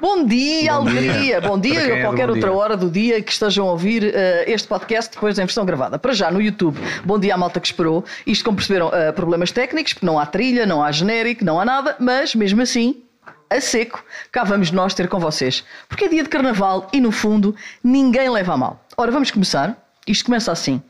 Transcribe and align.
Bom 0.00 0.24
dia, 0.24 0.72
Bom 0.72 0.78
alegria. 0.78 1.12
Dia. 1.12 1.40
Bom 1.42 1.58
dia 1.58 1.80
ou 1.80 1.96
é 1.96 2.00
qualquer 2.00 2.30
outra 2.30 2.48
dia. 2.48 2.58
hora 2.58 2.74
do 2.74 2.90
dia 2.90 3.22
que 3.22 3.30
estejam 3.30 3.68
a 3.68 3.72
ouvir 3.72 4.02
uh, 4.02 4.10
este 4.46 4.66
podcast 4.66 5.12
depois 5.12 5.36
da 5.36 5.44
versão 5.44 5.66
gravada. 5.66 5.98
Para 5.98 6.14
já 6.14 6.30
no 6.30 6.40
YouTube. 6.40 6.80
Bom 7.04 7.18
dia 7.18 7.34
à 7.34 7.36
malta 7.36 7.60
que 7.60 7.66
esperou. 7.66 8.02
Isto, 8.26 8.46
como 8.46 8.56
perceberam, 8.56 8.88
uh, 8.88 9.12
problemas 9.12 9.52
técnicos, 9.52 9.92
porque 9.92 10.06
não 10.06 10.18
há 10.18 10.24
trilha, 10.24 10.64
não 10.64 10.82
há 10.82 10.90
genérico, 10.90 11.44
não 11.44 11.60
há 11.60 11.66
nada, 11.66 11.96
mas 12.00 12.34
mesmo 12.34 12.62
assim, 12.62 13.02
a 13.50 13.60
seco, 13.60 14.02
cá 14.32 14.42
vamos 14.42 14.70
nós 14.70 14.94
ter 14.94 15.06
com 15.06 15.18
vocês. 15.18 15.62
Porque 15.86 16.06
é 16.06 16.08
dia 16.08 16.22
de 16.22 16.30
carnaval 16.30 16.88
e, 16.94 17.00
no 17.00 17.12
fundo, 17.12 17.54
ninguém 17.84 18.30
leva 18.30 18.54
a 18.54 18.56
mal. 18.56 18.82
Ora, 18.96 19.10
vamos 19.10 19.30
começar. 19.30 19.76
Isto 20.06 20.24
começa 20.24 20.50
assim. 20.50 20.82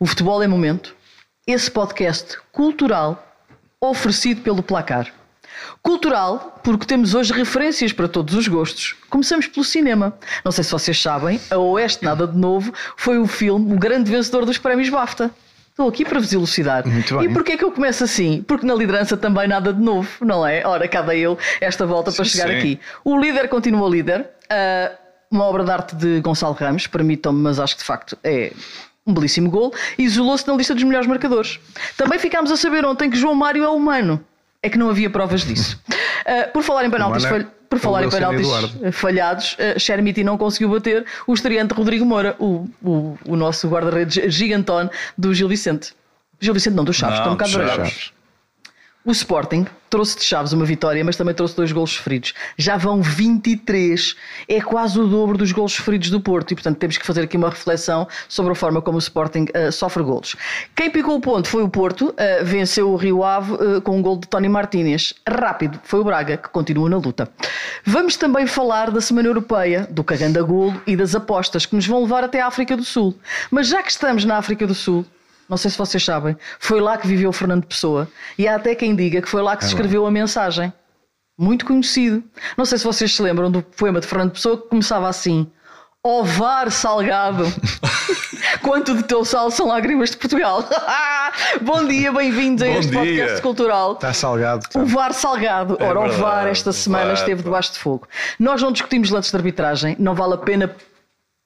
O 0.00 0.06
futebol 0.06 0.42
é 0.42 0.46
momento. 0.46 0.96
Esse 1.46 1.70
podcast 1.70 2.38
cultural 2.52 3.22
oferecido 3.78 4.40
pelo 4.40 4.62
Placar. 4.62 5.12
Cultural, 5.82 6.60
porque 6.62 6.86
temos 6.86 7.14
hoje 7.14 7.32
referências 7.32 7.92
para 7.92 8.08
todos 8.08 8.34
os 8.34 8.48
gostos. 8.48 8.96
Começamos 9.08 9.46
pelo 9.46 9.64
cinema. 9.64 10.16
Não 10.44 10.52
sei 10.52 10.64
se 10.64 10.70
vocês 10.70 11.00
sabem, 11.00 11.40
A 11.50 11.58
Oeste 11.58 12.04
Nada 12.04 12.26
de 12.26 12.36
Novo 12.36 12.72
foi 12.96 13.18
o 13.18 13.26
filme, 13.26 13.74
o 13.74 13.78
grande 13.78 14.10
vencedor 14.10 14.44
dos 14.44 14.58
prémios 14.58 14.88
BAFTA. 14.88 15.30
Estou 15.70 15.88
aqui 15.88 16.06
para 16.06 16.18
vos 16.18 16.32
elucidar. 16.32 16.86
Muito 16.86 17.18
bem. 17.18 17.26
E 17.26 17.32
porquê 17.32 17.52
é 17.52 17.56
que 17.58 17.64
eu 17.64 17.70
começo 17.70 18.02
assim? 18.02 18.42
Porque 18.42 18.66
na 18.66 18.74
liderança 18.74 19.14
também 19.14 19.46
nada 19.46 19.74
de 19.74 19.82
novo, 19.82 20.08
não 20.22 20.46
é? 20.46 20.66
Ora, 20.66 20.88
cada 20.88 21.14
ele 21.14 21.36
esta 21.60 21.84
volta 21.84 22.10
sim, 22.10 22.16
para 22.16 22.24
chegar 22.24 22.48
sim. 22.48 22.56
aqui. 22.56 22.80
O 23.04 23.20
líder 23.20 23.46
continua 23.48 23.86
líder. 23.88 24.22
Uh, 24.44 24.96
uma 25.30 25.44
obra 25.44 25.64
de 25.64 25.70
arte 25.70 25.96
de 25.96 26.20
Gonçalo 26.20 26.54
Ramos, 26.54 26.86
permitam-me, 26.86 27.40
mas 27.40 27.60
acho 27.60 27.74
que 27.74 27.82
de 27.82 27.86
facto 27.86 28.16
é 28.24 28.52
um 29.06 29.12
belíssimo 29.12 29.50
gol, 29.50 29.72
isolou-se 29.98 30.46
na 30.48 30.54
lista 30.54 30.74
dos 30.74 30.82
melhores 30.82 31.06
marcadores. 31.06 31.60
Também 31.96 32.18
ficámos 32.18 32.50
a 32.50 32.56
saber 32.56 32.84
ontem 32.84 33.08
que 33.08 33.16
João 33.16 33.34
Mário 33.34 33.62
é 33.62 33.68
humano 33.68 34.24
é 34.62 34.68
que 34.68 34.78
não 34.78 34.90
havia 34.90 35.10
provas 35.10 35.42
disso. 35.42 35.80
Uh, 35.88 36.50
por 36.54 36.62
falar 36.62 36.84
em 36.84 36.90
penaltis, 36.90 37.24
falha, 37.24 37.48
por 37.68 37.78
falar 37.78 38.04
em 38.04 38.10
penaltis 38.10 38.48
falhados, 38.92 39.54
uh, 39.54 39.78
Chermiti 39.78 40.24
não 40.24 40.36
conseguiu 40.36 40.70
bater 40.70 41.04
o 41.26 41.34
estreante 41.34 41.74
Rodrigo 41.74 42.04
Moura, 42.04 42.36
o, 42.38 42.68
o, 42.82 43.18
o 43.26 43.36
nosso 43.36 43.68
guarda-redes 43.68 44.32
gigantón 44.34 44.88
do 45.16 45.34
Gil 45.34 45.48
Vicente. 45.48 45.94
Gil 46.40 46.54
Vicente 46.54 46.74
não, 46.74 46.84
do 46.84 46.92
Chaves, 46.92 47.20
não, 47.20 47.32
estou 47.34 47.48
um 47.48 47.54
bocado 47.54 47.76
Chaves. 47.76 48.15
O 49.06 49.12
Sporting 49.12 49.64
trouxe 49.88 50.18
de 50.18 50.24
Chaves 50.24 50.52
uma 50.52 50.64
vitória, 50.64 51.04
mas 51.04 51.14
também 51.14 51.32
trouxe 51.32 51.54
dois 51.54 51.70
golos 51.70 51.92
sofridos. 51.92 52.34
Já 52.58 52.76
vão 52.76 53.00
23. 53.00 54.16
É 54.48 54.60
quase 54.60 54.98
o 54.98 55.06
dobro 55.06 55.38
dos 55.38 55.52
golos 55.52 55.74
sofridos 55.74 56.10
do 56.10 56.20
Porto. 56.20 56.50
E, 56.50 56.54
portanto, 56.56 56.76
temos 56.76 56.98
que 56.98 57.06
fazer 57.06 57.22
aqui 57.22 57.36
uma 57.36 57.48
reflexão 57.48 58.08
sobre 58.28 58.50
a 58.50 58.54
forma 58.56 58.82
como 58.82 58.96
o 58.96 58.98
Sporting 58.98 59.44
uh, 59.44 59.70
sofre 59.70 60.02
golos. 60.02 60.34
Quem 60.74 60.90
picou 60.90 61.14
o 61.14 61.20
ponto 61.20 61.46
foi 61.46 61.62
o 61.62 61.68
Porto. 61.68 62.08
Uh, 62.08 62.44
venceu 62.44 62.90
o 62.90 62.96
Rio 62.96 63.22
Ave 63.22 63.52
uh, 63.52 63.80
com 63.80 63.96
um 63.96 64.02
gol 64.02 64.16
de 64.16 64.26
Tony 64.26 64.48
Martínez. 64.48 65.14
Rápido 65.24 65.78
foi 65.84 66.00
o 66.00 66.04
Braga, 66.04 66.36
que 66.36 66.48
continua 66.48 66.90
na 66.90 66.96
luta. 66.96 67.30
Vamos 67.84 68.16
também 68.16 68.44
falar 68.44 68.90
da 68.90 69.00
Semana 69.00 69.28
Europeia, 69.28 69.86
do 69.88 70.02
caganda 70.02 70.42
golo 70.42 70.82
e 70.84 70.96
das 70.96 71.14
apostas 71.14 71.64
que 71.64 71.76
nos 71.76 71.86
vão 71.86 72.02
levar 72.02 72.24
até 72.24 72.40
a 72.40 72.48
África 72.48 72.76
do 72.76 72.82
Sul. 72.82 73.16
Mas 73.52 73.68
já 73.68 73.84
que 73.84 73.90
estamos 73.92 74.24
na 74.24 74.36
África 74.36 74.66
do 74.66 74.74
Sul, 74.74 75.06
não 75.48 75.56
sei 75.56 75.70
se 75.70 75.78
vocês 75.78 76.04
sabem, 76.04 76.36
foi 76.58 76.80
lá 76.80 76.96
que 76.96 77.06
viveu 77.06 77.32
Fernando 77.32 77.64
Pessoa. 77.66 78.08
E 78.36 78.48
há 78.48 78.56
até 78.56 78.74
quem 78.74 78.94
diga 78.94 79.22
que 79.22 79.28
foi 79.28 79.42
lá 79.42 79.56
que 79.56 79.64
se 79.64 79.70
é 79.70 79.72
escreveu 79.74 80.06
a 80.06 80.10
mensagem. 80.10 80.72
Muito 81.38 81.66
conhecido. 81.66 82.24
Não 82.56 82.64
sei 82.64 82.78
se 82.78 82.84
vocês 82.84 83.14
se 83.14 83.22
lembram 83.22 83.50
do 83.50 83.62
poema 83.62 84.00
de 84.00 84.06
Fernando 84.06 84.32
Pessoa 84.32 84.56
que 84.56 84.68
começava 84.68 85.08
assim: 85.08 85.50
Ovar 86.02 86.70
salgado, 86.70 87.44
quanto 88.62 88.94
de 88.94 89.02
teu 89.02 89.24
sal 89.24 89.50
são 89.50 89.66
lágrimas 89.66 90.10
de 90.10 90.16
Portugal. 90.16 90.64
Bom 91.60 91.84
dia, 91.84 92.12
bem-vindos 92.12 92.62
a 92.62 92.68
este 92.68 92.90
dia. 92.90 93.00
podcast 93.00 93.42
cultural. 93.42 93.92
Está 93.92 94.12
salgado. 94.12 94.66
Tá. 94.68 94.80
O 94.80 94.86
VAR 94.86 95.12
salgado. 95.12 95.76
É 95.78 95.84
Ora, 95.84 96.00
verdade, 96.00 96.20
o 96.20 96.24
VAR 96.24 96.46
esta 96.46 96.72
semana 96.72 97.12
esteve 97.12 97.42
debaixo 97.42 97.72
de 97.72 97.78
fogo. 97.80 98.08
Nós 98.38 98.62
não 98.62 98.72
discutimos 98.72 99.10
lances 99.10 99.30
de 99.30 99.36
arbitragem, 99.36 99.96
não 99.98 100.14
vale 100.14 100.34
a 100.34 100.38
pena 100.38 100.74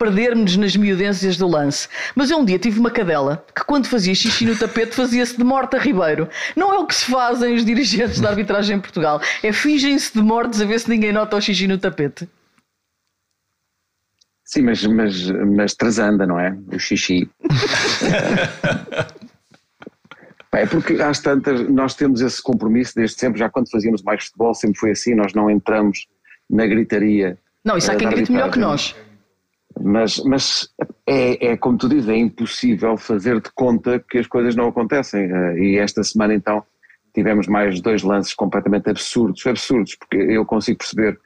perdermos 0.01 0.57
nas 0.57 0.75
miudências 0.75 1.37
do 1.37 1.47
lance. 1.47 1.87
Mas 2.15 2.31
eu 2.31 2.39
um 2.39 2.45
dia 2.45 2.59
tive 2.59 2.81
uma 2.81 2.91
cadela 2.91 3.45
que, 3.55 3.63
quando 3.63 3.87
fazia 3.87 4.15
xixi 4.15 4.47
no 4.47 4.57
tapete, 4.57 4.97
fazia-se 4.97 5.37
de 5.37 5.45
morta 5.45 5.77
Ribeiro. 5.77 6.27
Não 6.57 6.73
é 6.73 6.79
o 6.79 6.87
que 6.87 6.95
se 6.95 7.05
fazem 7.05 7.55
os 7.55 7.67
dirigentes 7.67 8.19
da 8.19 8.31
arbitragem 8.31 8.79
em 8.79 8.81
Portugal. 8.81 9.21
É 9.43 9.53
fingem-se 9.53 10.15
de 10.15 10.23
mortos 10.23 10.63
a 10.63 10.65
ver 10.65 10.81
se 10.81 10.89
ninguém 10.89 11.13
nota 11.13 11.37
o 11.37 11.41
xixi 11.41 11.67
no 11.67 11.77
tapete. 11.77 12.27
Sim, 14.43 14.63
mas, 14.63 14.83
mas, 14.87 15.31
mas 15.31 15.75
trasanda, 15.75 16.27
não 16.27 16.41
é? 16.41 16.57
O 16.73 16.79
xixi. 16.79 17.29
é 20.53 20.67
porque 20.67 20.95
às 20.95 21.21
tantas, 21.21 21.69
nós 21.69 21.95
temos 21.95 22.23
esse 22.23 22.43
compromisso 22.43 22.95
desde 22.97 23.19
sempre, 23.19 23.39
já 23.39 23.51
quando 23.51 23.71
fazíamos 23.71 24.03
mais 24.03 24.25
futebol, 24.25 24.55
sempre 24.55 24.81
foi 24.81 24.93
assim, 24.93 25.15
nós 25.15 25.35
não 25.35 25.51
entramos 25.51 26.07
na 26.49 26.67
gritaria. 26.67 27.37
Não, 27.63 27.77
isso 27.77 27.93
há 27.93 27.97
quem 27.97 28.09
grite 28.09 28.33
melhor 28.33 28.51
que 28.51 28.59
nós. 28.59 28.97
Mas, 29.83 30.23
mas 30.25 30.69
é, 31.07 31.53
é, 31.53 31.57
como 31.57 31.79
tu 31.79 31.89
dizes, 31.89 32.09
é 32.09 32.17
impossível 32.17 32.97
fazer 32.97 33.41
de 33.41 33.51
conta 33.55 33.99
que 33.99 34.19
as 34.19 34.27
coisas 34.27 34.55
não 34.55 34.69
acontecem. 34.69 35.23
Eh, 35.23 35.59
e 35.59 35.79
esta 35.79 36.03
semana 36.05 36.35
então 36.35 36.63
tivemos 37.15 37.47
mais 37.47 37.81
dois 37.81 38.03
lances 38.03 38.35
completamente 38.35 38.91
absurdos, 38.91 39.47
absurdos, 39.47 39.97
porque 39.97 40.17
eu 40.17 40.45
consigo 40.45 40.79
perceber 40.79 41.19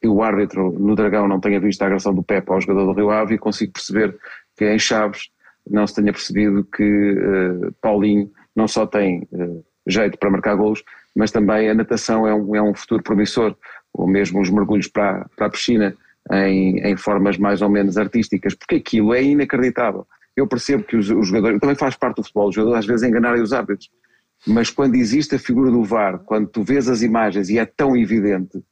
que 0.00 0.08
o 0.08 0.22
árbitro 0.22 0.72
no 0.78 0.94
Dragão 0.94 1.28
não 1.28 1.40
tenha 1.40 1.60
visto 1.60 1.82
a 1.82 1.86
agressão 1.86 2.14
do 2.14 2.22
Pepe 2.22 2.50
ao 2.50 2.60
jogador 2.60 2.86
do 2.86 2.92
Rio 2.92 3.10
Ave 3.10 3.34
e 3.34 3.38
consigo 3.38 3.72
perceber 3.72 4.16
que 4.56 4.64
em 4.64 4.78
Chaves 4.78 5.30
não 5.68 5.86
se 5.86 5.94
tenha 5.94 6.12
percebido 6.12 6.64
que 6.64 7.12
uh, 7.12 7.72
Paulinho 7.80 8.30
não 8.56 8.66
só 8.66 8.86
tem 8.86 9.28
uh, 9.32 9.64
jeito 9.86 10.16
para 10.18 10.30
marcar 10.30 10.54
golos, 10.54 10.82
mas 11.14 11.30
também 11.30 11.68
a 11.68 11.74
natação 11.74 12.26
é 12.26 12.34
um, 12.34 12.56
é 12.56 12.62
um 12.62 12.74
futuro 12.74 13.02
promissor, 13.02 13.56
ou 13.92 14.06
mesmo 14.06 14.40
os 14.40 14.50
mergulhos 14.50 14.88
para, 14.88 15.26
para 15.36 15.46
a 15.46 15.50
piscina 15.50 15.94
em, 16.32 16.78
em 16.78 16.96
formas 16.96 17.38
mais 17.38 17.62
ou 17.62 17.68
menos 17.68 17.96
artísticas, 17.96 18.54
porque 18.54 18.76
aquilo 18.76 19.14
é 19.14 19.22
inacreditável. 19.22 20.06
Eu 20.36 20.46
percebo 20.46 20.84
que 20.84 20.96
os, 20.96 21.10
os 21.10 21.28
jogadores, 21.28 21.58
também 21.60 21.76
faz 21.76 21.96
parte 21.96 22.16
do 22.16 22.22
futebol, 22.22 22.48
os 22.48 22.54
jogadores 22.54 22.80
às 22.80 22.86
vezes 22.86 23.08
enganarem 23.08 23.42
os 23.42 23.52
árbitros, 23.52 23.90
mas 24.46 24.70
quando 24.70 24.94
existe 24.94 25.34
a 25.34 25.38
figura 25.38 25.70
do 25.70 25.82
VAR, 25.82 26.20
quando 26.20 26.48
tu 26.48 26.62
vês 26.62 26.88
as 26.88 27.02
imagens 27.02 27.48
e 27.50 27.58
é 27.58 27.66
tão 27.66 27.96
evidente, 27.96 28.62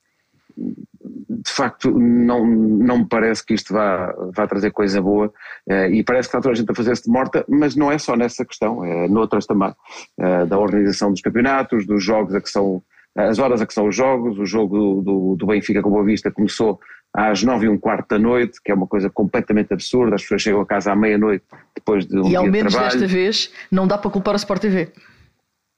de 0.56 1.50
facto 1.50 1.90
não, 1.90 2.46
não 2.46 2.98
me 2.98 3.06
parece 3.06 3.44
que 3.44 3.54
isto 3.54 3.72
vá, 3.72 4.14
vá 4.34 4.46
trazer 4.46 4.70
coisa 4.70 5.00
boa 5.02 5.32
eh, 5.68 5.90
e 5.90 6.02
parece 6.02 6.28
que 6.28 6.36
está 6.36 6.40
toda 6.40 6.52
a 6.52 6.56
gente 6.56 6.70
a 6.70 6.74
fazer-se 6.74 7.04
de 7.04 7.10
morta, 7.10 7.44
mas 7.48 7.76
não 7.76 7.92
é 7.92 7.98
só 7.98 8.16
nessa 8.16 8.44
questão, 8.44 8.84
é 8.84 9.08
noutras 9.08 9.46
também, 9.46 9.72
eh, 10.18 10.46
da 10.46 10.58
organização 10.58 11.10
dos 11.10 11.20
campeonatos, 11.20 11.86
dos 11.86 12.02
jogos 12.02 12.34
a 12.34 12.40
que 12.40 12.48
são, 12.48 12.82
as 13.14 13.38
horas 13.38 13.60
a 13.60 13.66
que 13.66 13.74
são 13.74 13.86
os 13.86 13.94
jogos, 13.94 14.38
o 14.38 14.46
jogo 14.46 15.02
do, 15.02 15.36
do 15.36 15.46
Benfica 15.46 15.82
com 15.82 15.90
Boa 15.90 16.04
Vista 16.04 16.30
começou 16.30 16.80
às 17.16 17.42
nove 17.42 17.64
e 17.64 17.68
um 17.68 17.78
quarto 17.78 18.10
da 18.10 18.18
noite, 18.18 18.60
que 18.62 18.70
é 18.70 18.74
uma 18.74 18.86
coisa 18.86 19.08
completamente 19.08 19.72
absurda, 19.72 20.16
as 20.16 20.22
pessoas 20.22 20.42
chegam 20.42 20.60
a 20.60 20.66
casa 20.66 20.92
à 20.92 20.96
meia-noite 20.96 21.44
depois 21.74 22.04
de 22.04 22.20
um 22.20 22.28
E 22.28 22.36
ao 22.36 22.44
menos 22.44 22.74
de 22.74 22.78
desta 22.78 23.06
vez 23.06 23.50
não 23.72 23.86
dá 23.86 23.96
para 23.96 24.10
culpar 24.10 24.34
a 24.34 24.36
Sport 24.36 24.60
TV. 24.60 24.92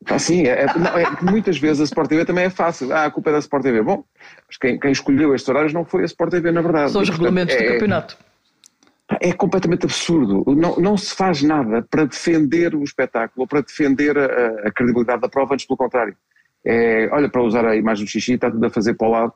Ah, 0.06 0.18
sim, 0.18 0.42
é, 0.42 0.64
é, 0.64 0.78
não, 0.78 0.98
é, 0.98 1.06
muitas 1.22 1.56
vezes 1.58 1.80
a 1.80 1.84
Sport 1.84 2.08
TV 2.08 2.24
também 2.24 2.44
é 2.44 2.50
fácil. 2.50 2.92
Ah, 2.92 3.04
a 3.04 3.10
culpa 3.10 3.30
é 3.30 3.34
da 3.34 3.38
Sport 3.38 3.62
TV. 3.62 3.82
Bom, 3.82 4.04
mas 4.48 4.56
quem, 4.56 4.78
quem 4.80 4.90
escolheu 4.90 5.32
estes 5.32 5.48
horários 5.48 5.72
não 5.72 5.84
foi 5.84 6.02
a 6.02 6.06
Sport 6.06 6.32
TV, 6.32 6.50
na 6.50 6.60
verdade. 6.60 6.90
São 6.90 7.02
os 7.02 7.08
regulamentos 7.08 7.54
do 7.54 7.62
é, 7.62 7.72
campeonato. 7.72 8.18
É 9.20 9.32
completamente 9.32 9.84
absurdo. 9.84 10.44
Não, 10.56 10.76
não 10.76 10.96
se 10.96 11.14
faz 11.14 11.42
nada 11.42 11.86
para 11.88 12.04
defender 12.04 12.74
o 12.74 12.82
espetáculo, 12.82 13.46
para 13.46 13.60
defender 13.60 14.18
a, 14.18 14.68
a 14.68 14.72
credibilidade 14.72 15.20
da 15.20 15.28
prova, 15.28 15.54
antes 15.54 15.66
pelo 15.66 15.76
contrário. 15.76 16.16
É, 16.64 17.08
olha, 17.12 17.28
para 17.28 17.42
usar 17.42 17.64
a 17.64 17.76
imagem 17.76 18.04
do 18.04 18.10
xixi, 18.10 18.34
está 18.34 18.50
tudo 18.50 18.66
a 18.66 18.70
fazer 18.70 18.94
para 18.94 19.06
o 19.06 19.10
lado 19.10 19.32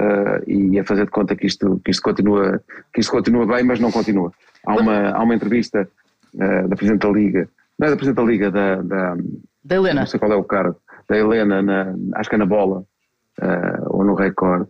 uh, 0.00 0.50
e 0.50 0.78
a 0.78 0.84
fazer 0.84 1.04
de 1.04 1.10
conta 1.10 1.36
que 1.36 1.46
isto, 1.46 1.80
que, 1.84 1.90
isto 1.90 2.02
continua, 2.02 2.62
que 2.92 3.00
isto 3.00 3.12
continua 3.12 3.46
bem, 3.46 3.62
mas 3.62 3.78
não 3.78 3.92
continua. 3.92 4.32
Há 4.66 4.74
uma, 4.74 5.10
há 5.10 5.22
uma 5.22 5.34
entrevista 5.34 5.88
uh, 6.34 6.68
da 6.68 6.76
Presidente 6.76 7.06
da 7.06 7.12
Liga, 7.12 7.48
não 7.78 7.86
é 7.86 7.90
da 7.90 7.96
Presidente 7.96 8.16
da 8.16 8.30
Liga, 8.30 8.50
da, 8.50 8.76
da, 8.82 9.16
da 9.64 9.76
Helena. 9.76 10.00
Não 10.00 10.06
sei 10.06 10.18
qual 10.18 10.32
é 10.32 10.36
o 10.36 10.44
cargo, 10.44 10.76
da 11.08 11.16
Helena, 11.16 11.62
na, 11.62 11.94
acho 12.14 12.28
que 12.28 12.34
é 12.34 12.38
na 12.38 12.46
Bola 12.46 12.80
uh, 12.80 13.86
ou 13.88 14.04
no 14.04 14.14
Record, 14.14 14.66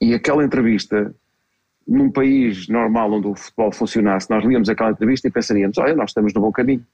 e 0.00 0.14
aquela 0.14 0.44
entrevista 0.44 1.14
num 1.86 2.10
país 2.10 2.66
normal 2.68 3.12
onde 3.12 3.26
o 3.26 3.34
futebol 3.34 3.70
funcionasse, 3.70 4.30
nós 4.30 4.42
líamos 4.44 4.68
aquela 4.70 4.90
entrevista 4.90 5.28
e 5.28 5.30
pensaríamos, 5.30 5.76
olha, 5.76 5.94
nós 5.94 6.10
estamos 6.10 6.32
no 6.32 6.40
bom 6.40 6.50
caminho. 6.50 6.84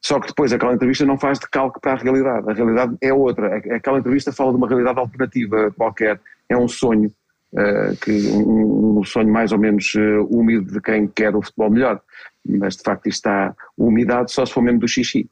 Só 0.00 0.20
que 0.20 0.28
depois 0.28 0.52
aquela 0.52 0.72
entrevista 0.72 1.04
não 1.04 1.18
faz 1.18 1.38
de 1.38 1.48
calque 1.50 1.80
para 1.80 1.92
a 1.92 1.96
realidade. 1.96 2.48
A 2.48 2.54
realidade 2.54 2.96
é 3.00 3.12
outra. 3.12 3.56
Aquela 3.56 3.98
entrevista 3.98 4.32
fala 4.32 4.52
de 4.52 4.56
uma 4.56 4.68
realidade 4.68 4.98
alternativa 4.98 5.72
qualquer 5.76 6.20
é 6.48 6.56
um 6.56 6.68
sonho, 6.68 7.12
uh, 7.52 7.96
que, 8.00 8.10
um, 8.28 8.98
um, 8.98 9.04
sonho 9.04 9.28
mais 9.28 9.52
ou 9.52 9.58
menos 9.58 9.94
uh, 9.94 10.26
úmido 10.30 10.72
de 10.72 10.80
quem 10.80 11.06
quer 11.06 11.34
o 11.34 11.42
futebol 11.42 11.70
melhor, 11.70 12.00
mas 12.46 12.76
de 12.76 12.82
facto 12.82 13.06
está 13.08 13.54
umidade 13.76 14.32
só 14.32 14.44
se 14.44 14.52
for 14.52 14.62
mesmo 14.62 14.80
do 14.80 14.88
xixi. 14.88 15.28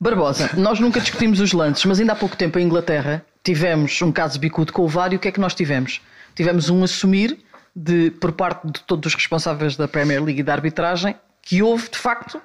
Barbosa, 0.00 0.50
nós 0.56 0.80
nunca 0.80 1.00
discutimos 1.00 1.40
os 1.40 1.52
lances, 1.52 1.84
mas 1.84 2.00
ainda 2.00 2.12
há 2.12 2.16
pouco 2.16 2.36
tempo 2.36 2.58
em 2.58 2.64
Inglaterra 2.64 3.24
tivemos 3.42 4.00
um 4.02 4.10
caso 4.10 4.38
bicudo 4.38 4.72
com 4.72 4.82
o 4.82 4.88
VAR 4.88 5.12
e 5.12 5.16
o 5.16 5.18
que 5.18 5.28
é 5.28 5.32
que 5.32 5.40
nós 5.40 5.54
tivemos? 5.54 6.00
Tivemos 6.34 6.68
um 6.68 6.82
assumir 6.82 7.38
de, 7.74 8.10
por 8.10 8.32
parte 8.32 8.66
de 8.66 8.82
todos 8.82 9.06
os 9.06 9.14
responsáveis 9.14 9.76
da 9.76 9.86
Premier 9.86 10.22
League 10.22 10.40
e 10.40 10.42
da 10.42 10.52
arbitragem 10.52 11.14
que 11.40 11.62
houve 11.62 11.88
de 11.90 11.98
facto 11.98 12.40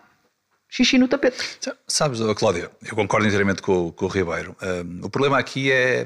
xixi 0.69 0.97
no 0.97 1.07
tapete. 1.07 1.43
Sabes, 1.87 2.19
Cláudia, 2.35 2.69
eu 2.85 2.95
concordo 2.95 3.25
inteiramente 3.25 3.61
com, 3.61 3.91
com 3.91 4.05
o 4.05 4.07
Ribeiro. 4.07 4.55
Um, 4.61 5.05
o 5.05 5.09
problema 5.09 5.39
aqui 5.39 5.71
é 5.71 6.05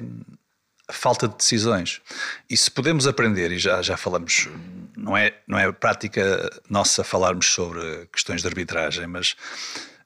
falta 0.92 1.28
de 1.28 1.36
decisões. 1.36 2.02
E 2.50 2.58
se 2.58 2.70
podemos 2.70 3.08
aprender, 3.08 3.52
e 3.52 3.58
já, 3.58 3.82
já 3.82 3.98
falamos, 3.98 4.50
não 4.98 5.16
é, 5.16 5.34
não 5.48 5.58
é 5.58 5.72
prática 5.72 6.50
nossa 6.70 7.04
falarmos 7.04 7.48
sobre 7.48 8.08
questões 8.12 8.42
de 8.42 8.48
arbitragem, 8.48 9.08
mas 9.08 9.36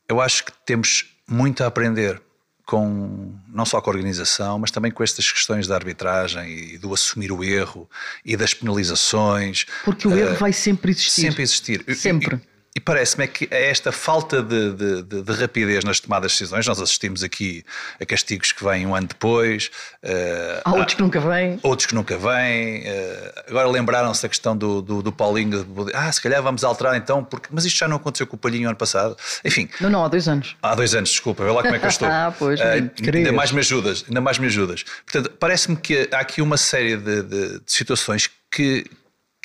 eu 0.08 0.22
acho 0.22 0.46
que 0.46 0.52
temos 0.66 1.06
muito 1.28 1.64
a 1.64 1.68
aprender 1.68 2.22
com 2.66 3.34
não 3.48 3.66
só 3.66 3.80
com 3.80 3.90
a 3.90 3.94
organização, 3.94 4.60
mas 4.60 4.72
também 4.72 4.92
com 4.92 5.02
estas 5.02 5.32
questões 5.32 5.68
da 5.68 5.76
arbitragem 5.76 6.74
e 6.74 6.78
do 6.78 6.94
assumir 6.94 7.32
o 7.32 7.42
erro 7.42 7.90
e 8.26 8.36
das 8.36 8.54
penalizações. 8.54 9.66
Porque 9.86 10.08
o 10.08 10.16
erro 10.16 10.34
uh, 10.34 10.38
vai 10.38 10.52
sempre 10.52 10.92
existir. 10.92 11.22
Sempre 11.22 11.44
existir. 11.44 11.96
Sempre. 11.96 12.36
E, 12.36 12.57
e 12.78 12.80
parece-me 12.80 13.24
é 13.24 13.28
que 13.28 13.48
é 13.50 13.72
esta 13.72 13.92
falta 13.92 14.40
de, 14.40 14.72
de, 14.72 15.02
de, 15.02 15.22
de, 15.24 15.34
rapidez 15.34 15.84
nas 15.84 16.00
tomadas 16.00 16.32
de 16.32 16.38
decisões, 16.38 16.68
nós 16.68 16.80
assistimos 16.80 17.24
aqui 17.24 17.66
a 18.00 18.06
castigos 18.06 18.52
que 18.52 18.64
vêm 18.64 18.86
um 18.86 18.94
ano 18.94 19.08
depois. 19.08 19.72
Uh, 20.04 20.62
há 20.64 20.74
outros 20.76 20.94
que 20.94 21.02
nunca 21.02 21.20
vêm. 21.20 21.60
Outros 21.64 21.88
que 21.88 21.96
nunca 21.96 22.16
vêm. 22.20 22.84
Uh, 22.84 23.34
agora 23.48 23.68
lembraram-se 23.68 24.22
da 24.22 24.30
questão 24.30 24.56
do, 24.56 24.84
do, 24.84 25.02
do 25.02 25.12
Paulinho. 25.12 25.66
Ah, 25.92 26.12
se 26.12 26.22
calhar 26.22 26.40
vamos 26.44 26.64
alterar 26.64 26.96
então, 26.96 27.24
porque, 27.24 27.50
mas 27.52 27.66
isto 27.66 27.80
já 27.80 27.88
não 27.88 27.98
aconteceu 27.98 28.28
com 28.28 28.36
o 28.36 28.40
Palhinho 28.40 28.68
ano 28.68 28.78
passado. 28.78 29.18
Enfim. 29.44 29.68
Não, 29.82 29.90
não, 29.90 30.06
há 30.06 30.08
dois 30.08 30.28
anos. 30.28 30.56
Há 30.62 30.76
dois 30.76 30.94
anos, 30.94 31.10
desculpa, 31.10 31.44
vê 31.44 31.50
lá 31.50 31.64
como 31.64 31.76
é 31.76 31.80
que 31.80 31.86
eu 31.86 31.90
estou. 31.90 32.06
ah, 32.12 32.32
pois. 32.38 32.60
Uh, 32.60 32.64
ainda 33.12 33.32
mais 33.32 33.52
me 33.52 33.60
ajudas, 33.60 34.06
ainda 34.08 34.22
mais 34.22 34.38
me 34.38 34.46
ajudas. 34.46 34.84
Portanto, 35.04 35.36
parece-me 35.40 35.78
que 35.78 36.08
há 36.12 36.20
aqui 36.20 36.44
uma 36.44 36.58
série 36.58 36.96
de 36.96 37.60
situações 37.66 38.30
que, 38.52 38.86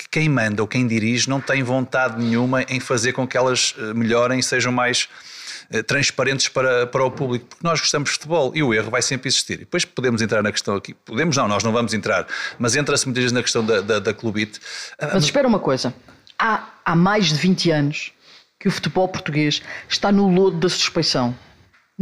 que 0.02 0.08
quem 0.20 0.28
manda 0.28 0.62
ou 0.62 0.68
quem 0.68 0.86
dirige 0.86 1.28
não 1.28 1.40
tem 1.40 1.62
vontade 1.62 2.22
nenhuma 2.22 2.62
em 2.68 2.80
fazer 2.80 3.12
com 3.12 3.26
que 3.26 3.36
elas 3.36 3.74
eh, 3.78 3.94
melhorem 3.94 4.38
e 4.38 4.42
sejam 4.42 4.72
mais 4.72 5.08
eh, 5.70 5.82
transparentes 5.82 6.48
para, 6.48 6.86
para 6.86 7.04
o 7.04 7.10
público, 7.10 7.46
porque 7.46 7.66
nós 7.66 7.80
gostamos 7.80 8.10
de 8.10 8.16
futebol 8.16 8.52
e 8.54 8.62
o 8.62 8.74
erro 8.74 8.90
vai 8.90 9.02
sempre 9.02 9.28
existir. 9.28 9.54
E 9.54 9.58
depois 9.58 9.84
podemos 9.84 10.20
entrar 10.20 10.42
na 10.42 10.52
questão 10.52 10.76
aqui, 10.76 10.94
podemos 10.94 11.36
não, 11.36 11.48
nós 11.48 11.62
não 11.62 11.72
vamos 11.72 11.94
entrar, 11.94 12.26
mas 12.58 12.76
entra-se 12.76 13.06
muitas 13.06 13.22
vezes 13.22 13.32
na 13.32 13.42
questão 13.42 13.64
da, 13.64 13.80
da, 13.80 13.98
da 13.98 14.14
clubite. 14.14 14.60
Ah, 14.98 15.10
mas 15.14 15.24
espera 15.24 15.46
uma 15.46 15.58
coisa, 15.58 15.94
há, 16.38 16.68
há 16.84 16.96
mais 16.96 17.28
de 17.28 17.34
20 17.34 17.70
anos 17.70 18.12
que 18.58 18.68
o 18.68 18.70
futebol 18.70 19.08
português 19.08 19.62
está 19.88 20.12
no 20.12 20.28
lodo 20.28 20.58
da 20.58 20.68
suspeição 20.68 21.34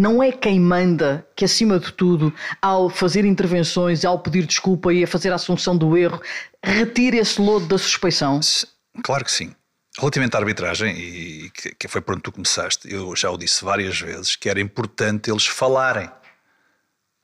não 0.00 0.22
é 0.22 0.32
quem 0.32 0.58
manda 0.58 1.26
que, 1.36 1.44
acima 1.44 1.78
de 1.78 1.92
tudo, 1.92 2.32
ao 2.62 2.88
fazer 2.88 3.26
intervenções, 3.26 4.02
ao 4.02 4.18
pedir 4.18 4.46
desculpa 4.46 4.94
e 4.94 5.04
a 5.04 5.06
fazer 5.06 5.30
a 5.30 5.34
assunção 5.34 5.76
do 5.76 5.94
erro, 5.94 6.18
retire 6.64 7.18
esse 7.18 7.38
lodo 7.38 7.66
da 7.66 7.76
suspeição? 7.76 8.40
Claro 9.02 9.24
que 9.26 9.30
sim. 9.30 9.54
Relativamente 9.98 10.34
à 10.34 10.38
arbitragem, 10.38 10.96
e 10.96 11.50
que 11.78 11.86
foi 11.86 12.00
por 12.00 12.14
onde 12.14 12.22
tu 12.22 12.32
começaste, 12.32 12.90
eu 12.90 13.14
já 13.14 13.30
o 13.30 13.36
disse 13.36 13.62
várias 13.62 14.00
vezes, 14.00 14.36
que 14.36 14.48
era 14.48 14.58
importante 14.58 15.30
eles 15.30 15.46
falarem. 15.46 16.10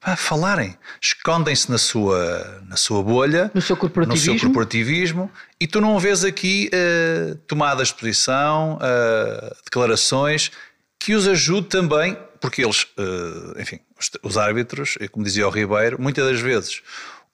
Ah, 0.02 0.14
falarem. 0.14 0.76
Escondem-se 1.00 1.70
na 1.70 1.78
sua, 1.78 2.62
na 2.68 2.76
sua 2.76 3.02
bolha, 3.02 3.50
no 3.54 3.62
seu 3.62 3.76
corporativismo, 3.76 4.34
no 4.34 4.38
seu 4.38 4.48
corporativismo 4.48 5.30
e 5.58 5.66
tu 5.66 5.80
não 5.80 5.98
vês 5.98 6.22
aqui 6.24 6.70
uh, 6.72 7.34
tomadas 7.46 7.88
de 7.88 7.94
posição, 7.94 8.74
uh, 8.74 9.56
declarações 9.64 10.52
que 10.98 11.14
os 11.14 11.26
ajude 11.26 11.68
também 11.68 12.16
porque 12.46 12.64
eles, 12.64 12.86
eh, 12.96 13.60
enfim, 13.60 13.80
os 14.22 14.38
árbitros, 14.38 14.96
como 15.10 15.24
dizia 15.24 15.48
o 15.48 15.50
Ribeiro, 15.50 16.00
muitas 16.00 16.24
das 16.24 16.38
vezes 16.38 16.80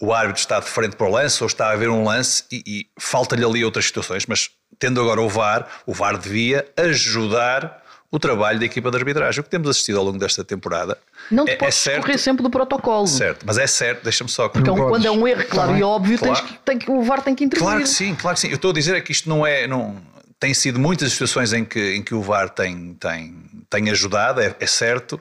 o 0.00 0.10
árbitro 0.10 0.40
está 0.40 0.58
de 0.58 0.70
frente 0.70 0.96
para 0.96 1.06
o 1.06 1.10
lance 1.10 1.42
ou 1.42 1.46
está 1.46 1.70
a 1.70 1.76
ver 1.76 1.90
um 1.90 2.02
lance 2.02 2.44
e, 2.50 2.62
e 2.66 2.86
falta-lhe 2.98 3.44
ali 3.44 3.62
outras 3.62 3.84
situações, 3.84 4.24
mas 4.26 4.48
tendo 4.78 5.02
agora 5.02 5.20
o 5.20 5.28
VAR, 5.28 5.68
o 5.84 5.92
VAR 5.92 6.16
devia 6.16 6.66
ajudar 6.78 7.82
o 8.10 8.18
trabalho 8.18 8.58
da 8.58 8.64
equipa 8.64 8.90
de 8.90 8.96
arbitragem. 8.96 9.40
O 9.40 9.44
que 9.44 9.50
temos 9.50 9.68
assistido 9.68 9.98
ao 9.98 10.04
longo 10.04 10.18
desta 10.18 10.42
temporada. 10.42 10.96
Não 11.30 11.44
te 11.44 11.50
é, 11.50 11.56
podes 11.56 11.86
é 11.86 12.00
correr 12.00 12.16
sempre 12.16 12.42
do 12.42 12.48
protocolo. 12.48 13.06
Certo, 13.06 13.44
mas 13.46 13.58
é 13.58 13.66
certo, 13.66 14.02
deixa-me 14.02 14.30
só. 14.30 14.48
Porque 14.48 14.70
então, 14.70 14.88
quando 14.88 15.06
é 15.06 15.10
um 15.10 15.28
erro 15.28 15.44
claro 15.44 15.76
e 15.76 15.82
óbvio, 15.82 16.18
claro. 16.18 16.34
Tens 16.34 16.50
que, 16.50 16.58
tem 16.64 16.78
que, 16.78 16.90
o 16.90 17.02
VAR 17.02 17.22
tem 17.22 17.34
que 17.34 17.44
intervir. 17.44 17.66
Claro 17.66 17.82
que 17.82 17.88
sim, 17.88 18.14
claro 18.14 18.34
que 18.34 18.40
sim. 18.40 18.48
Eu 18.48 18.56
estou 18.56 18.70
a 18.70 18.74
dizer 18.74 18.96
é 18.96 19.00
que 19.02 19.12
isto 19.12 19.28
não 19.28 19.46
é. 19.46 19.66
Não, 19.66 20.00
tem 20.42 20.52
sido 20.52 20.80
muitas 20.80 21.12
situações 21.12 21.52
em 21.52 21.64
que, 21.64 21.94
em 21.94 22.02
que 22.02 22.12
o 22.12 22.20
VAR 22.20 22.50
tem, 22.50 22.94
tem, 22.94 23.36
tem 23.72 23.90
ajudado, 23.90 24.40
é, 24.40 24.54
é 24.60 24.66
certo. 24.66 25.20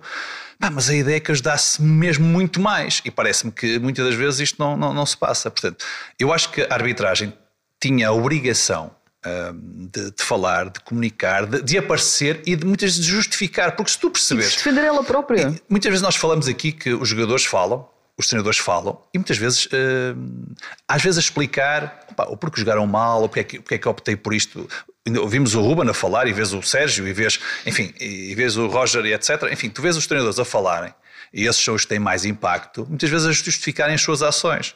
mas 0.59 0.89
a 0.89 0.95
ideia 0.95 1.15
é 1.15 1.19
que 1.19 1.31
ajudasse 1.31 1.81
mesmo 1.81 2.25
muito 2.25 2.59
mais. 2.59 3.01
E 3.05 3.09
parece-me 3.09 3.51
que 3.51 3.79
muitas 3.79 4.05
das 4.05 4.15
vezes 4.15 4.41
isto 4.41 4.57
não, 4.59 4.75
não, 4.75 4.93
não, 4.93 5.05
se 5.05 5.17
passa. 5.17 5.49
Portanto, 5.49 5.85
eu 6.19 6.33
acho 6.33 6.51
que 6.51 6.61
a 6.61 6.73
arbitragem 6.73 7.33
tinha 7.79 8.09
a 8.09 8.11
obrigação 8.11 8.91
hum, 9.25 9.89
de, 9.91 10.11
de, 10.11 10.23
falar, 10.23 10.69
de 10.69 10.79
comunicar, 10.81 11.45
de, 11.45 11.61
de, 11.61 11.77
aparecer 11.77 12.41
e 12.45 12.55
de 12.55 12.65
muitas 12.65 12.91
vezes 12.91 13.05
de 13.05 13.11
justificar. 13.11 13.75
Porque 13.75 13.91
se 13.91 13.97
tu 13.97 14.11
percebes. 14.11 14.47
E 14.47 14.49
de 14.49 14.55
defender 14.57 14.83
ela 14.83 15.03
própria. 15.03 15.55
Muitas 15.69 15.89
vezes 15.89 16.01
nós 16.01 16.15
falamos 16.15 16.47
aqui 16.47 16.71
que 16.71 16.93
os 16.93 17.07
jogadores 17.07 17.45
falam, 17.45 17.87
os 18.17 18.27
treinadores 18.27 18.59
falam 18.59 19.01
e 19.13 19.17
muitas 19.17 19.37
vezes, 19.37 19.65
uh, 19.65 19.69
às 20.87 21.01
vezes 21.01 21.17
a 21.17 21.21
explicar 21.21 22.05
opa, 22.11 22.25
ou 22.29 22.37
porque 22.37 22.59
jogaram 22.59 22.85
mal, 22.85 23.21
ou 23.21 23.29
porque 23.29 23.39
é, 23.39 23.43
que, 23.43 23.59
porque 23.59 23.75
é 23.75 23.77
que 23.77 23.87
optei 23.87 24.15
por 24.15 24.33
isto. 24.33 24.67
Ouvimos 25.19 25.55
o 25.55 25.61
Ruben 25.61 25.89
a 25.89 25.93
falar 25.93 26.27
e 26.27 26.33
vês 26.33 26.53
o 26.53 26.61
Sérgio 26.61 27.07
e 27.07 27.13
vês, 27.13 27.39
enfim, 27.65 27.91
e 27.99 28.35
vês 28.35 28.55
o 28.55 28.67
Roger 28.67 29.03
e 29.05 29.13
etc. 29.13 29.49
Enfim, 29.51 29.69
tu 29.69 29.81
vês 29.81 29.97
os 29.97 30.05
treinadores 30.05 30.37
a 30.37 30.45
falarem 30.45 30.93
e 31.33 31.47
esses 31.47 31.63
são 31.63 31.73
os 31.73 31.83
que 31.83 31.87
têm 31.87 31.99
mais 31.99 32.25
impacto, 32.25 32.85
muitas 32.87 33.09
vezes 33.09 33.27
a 33.27 33.31
justificarem 33.31 33.95
as 33.95 34.01
suas 34.01 34.21
ações. 34.21 34.75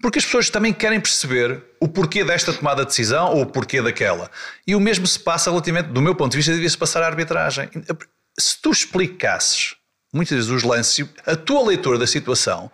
Porque 0.00 0.18
as 0.18 0.24
pessoas 0.24 0.50
também 0.50 0.72
querem 0.72 1.00
perceber 1.00 1.62
o 1.80 1.88
porquê 1.88 2.22
desta 2.22 2.52
tomada 2.52 2.82
de 2.82 2.88
decisão 2.88 3.32
ou 3.32 3.42
o 3.42 3.46
porquê 3.46 3.80
daquela. 3.80 4.30
E 4.66 4.74
o 4.74 4.80
mesmo 4.80 5.06
se 5.06 5.18
passa 5.18 5.50
relativamente, 5.50 5.88
do 5.88 6.02
meu 6.02 6.14
ponto 6.14 6.32
de 6.32 6.36
vista, 6.36 6.52
devia-se 6.52 6.76
passar 6.76 7.02
à 7.02 7.06
arbitragem. 7.06 7.70
Se 8.38 8.60
tu 8.60 8.70
explicasses 8.70 9.74
muitas 10.12 10.36
vezes 10.36 10.50
os 10.50 10.62
lances, 10.62 11.06
a 11.26 11.36
tua 11.36 11.66
leitura 11.66 11.98
da 11.98 12.06
situação, 12.06 12.70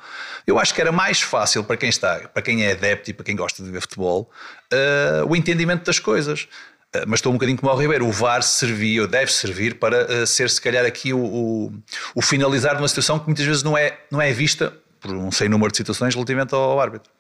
eu 0.47 0.59
acho 0.59 0.75
que 0.75 0.81
era 0.81 0.93
mais 0.93 1.21
fácil 1.21 1.65
para 1.65 1.77
quem 1.77 1.89
está, 1.89 2.29
para 2.29 2.43
quem 2.43 2.65
é 2.65 2.73
adepto 2.73 3.11
e 3.11 3.13
para 3.13 3.25
quem 3.25 3.37
gosta 3.37 3.63
de 3.63 3.71
ver 3.71 3.81
futebol, 3.81 4.31
uh, 4.73 5.27
o 5.27 5.35
entendimento 5.35 5.85
das 5.85 5.99
coisas. 5.99 6.49
Uh, 6.95 7.05
mas 7.07 7.19
estou 7.19 7.33
um 7.33 7.37
bocadinho 7.37 7.59
como 7.59 7.73
o 7.73 7.77
Ribeiro, 7.77 8.07
o 8.07 8.13
VAR 8.13 8.43
servia, 8.43 9.03
ou 9.03 9.09
deve 9.09 9.33
servir 9.33 9.77
para 9.77 10.05
uh, 10.05 10.27
ser 10.27 10.51
se 10.51 10.61
calhar 10.61 10.85
aqui 10.85 11.13
o, 11.13 11.19
o, 11.19 11.73
o, 12.15 12.23
finalizar 12.23 12.75
de 12.75 12.83
uma 12.83 12.89
situação 12.89 13.19
que 13.19 13.27
muitas 13.27 13.47
vezes 13.47 13.63
não 13.63 13.77
é, 13.77 13.99
não 14.11 14.21
é 14.21 14.33
vista 14.33 14.73
por 15.01 15.11
um 15.15 15.33
sem 15.33 15.49
número 15.49 15.71
de 15.71 15.79
situações 15.79 16.15
relativamente 16.15 16.55
ao 16.55 16.79
árbitro. 16.81 17.11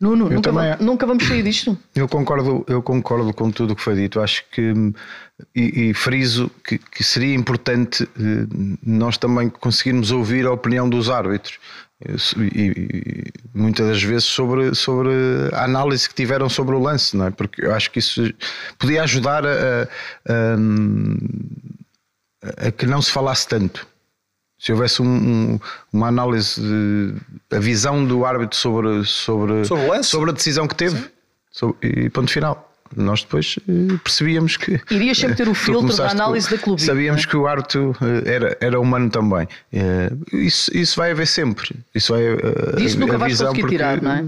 Nuno, 0.00 0.28
nunca, 0.28 0.42
também, 0.42 0.70
vamos, 0.70 0.84
nunca 0.84 1.06
vamos 1.06 1.26
sair 1.26 1.42
disto. 1.42 1.78
Eu 1.94 2.08
concordo, 2.08 2.64
eu 2.68 2.82
concordo 2.82 3.32
com 3.32 3.50
tudo 3.50 3.72
o 3.72 3.76
que 3.76 3.82
foi 3.82 3.94
dito. 3.94 4.20
Acho 4.20 4.44
que, 4.50 4.74
e, 5.54 5.90
e 5.90 5.94
friso 5.94 6.50
que, 6.64 6.78
que, 6.78 7.04
seria 7.04 7.34
importante 7.34 8.02
eh, 8.02 8.46
nós 8.84 9.16
também 9.16 9.48
conseguirmos 9.48 10.10
ouvir 10.10 10.46
a 10.46 10.52
opinião 10.52 10.88
dos 10.88 11.08
árbitros. 11.08 11.58
E, 12.54 13.32
muitas 13.54 13.88
das 13.88 14.02
vezes 14.02 14.24
sobre, 14.24 14.74
sobre 14.74 15.10
a 15.52 15.64
análise 15.64 16.08
que 16.08 16.14
tiveram 16.14 16.48
sobre 16.48 16.74
o 16.74 16.78
lance, 16.78 17.16
não 17.16 17.26
é? 17.26 17.30
Porque 17.30 17.64
eu 17.64 17.74
acho 17.74 17.90
que 17.90 17.98
isso 17.98 18.22
podia 18.78 19.02
ajudar 19.02 19.46
a, 19.46 19.88
a, 20.28 20.56
a 22.68 22.70
que 22.70 22.86
não 22.86 23.00
se 23.00 23.10
falasse 23.10 23.48
tanto 23.48 23.86
se 24.64 24.72
houvesse 24.72 25.02
um, 25.02 25.06
um, 25.06 25.60
uma 25.92 26.08
análise, 26.08 26.58
a 27.50 27.58
visão 27.58 28.02
do 28.02 28.24
árbitro 28.24 28.56
sobre, 28.56 29.04
sobre, 29.04 29.64
sobre, 29.66 30.02
sobre 30.02 30.30
a 30.30 30.32
decisão 30.32 30.66
que 30.66 30.74
teve, 30.74 31.10
sobre, 31.50 31.76
e 31.86 32.08
ponto 32.08 32.30
final. 32.30 32.73
Nós 32.96 33.22
depois 33.22 33.58
eh, 33.68 33.96
percebíamos 34.02 34.56
que. 34.56 34.80
Irias 34.90 35.18
sempre 35.18 35.36
ter 35.36 35.48
o 35.48 35.54
filtro 35.54 35.96
da 35.96 36.10
análise 36.10 36.50
da 36.50 36.58
clube. 36.58 36.82
Sabíamos 36.82 37.24
é? 37.24 37.26
que 37.26 37.36
o 37.36 37.46
árbitro 37.46 37.96
eh, 38.00 38.34
era, 38.34 38.58
era 38.60 38.80
humano 38.80 39.10
também. 39.10 39.48
Eh, 39.72 40.12
isso, 40.32 40.76
isso 40.76 40.96
vai 40.96 41.10
haver 41.10 41.26
sempre. 41.26 41.70
Isso 41.94 42.12
vai. 42.12 42.22
Isso 42.84 42.98
nunca 42.98 43.18
vais 43.18 43.40
conseguir 43.40 43.68
tirar, 43.68 44.00
não 44.00 44.12
é? 44.12 44.24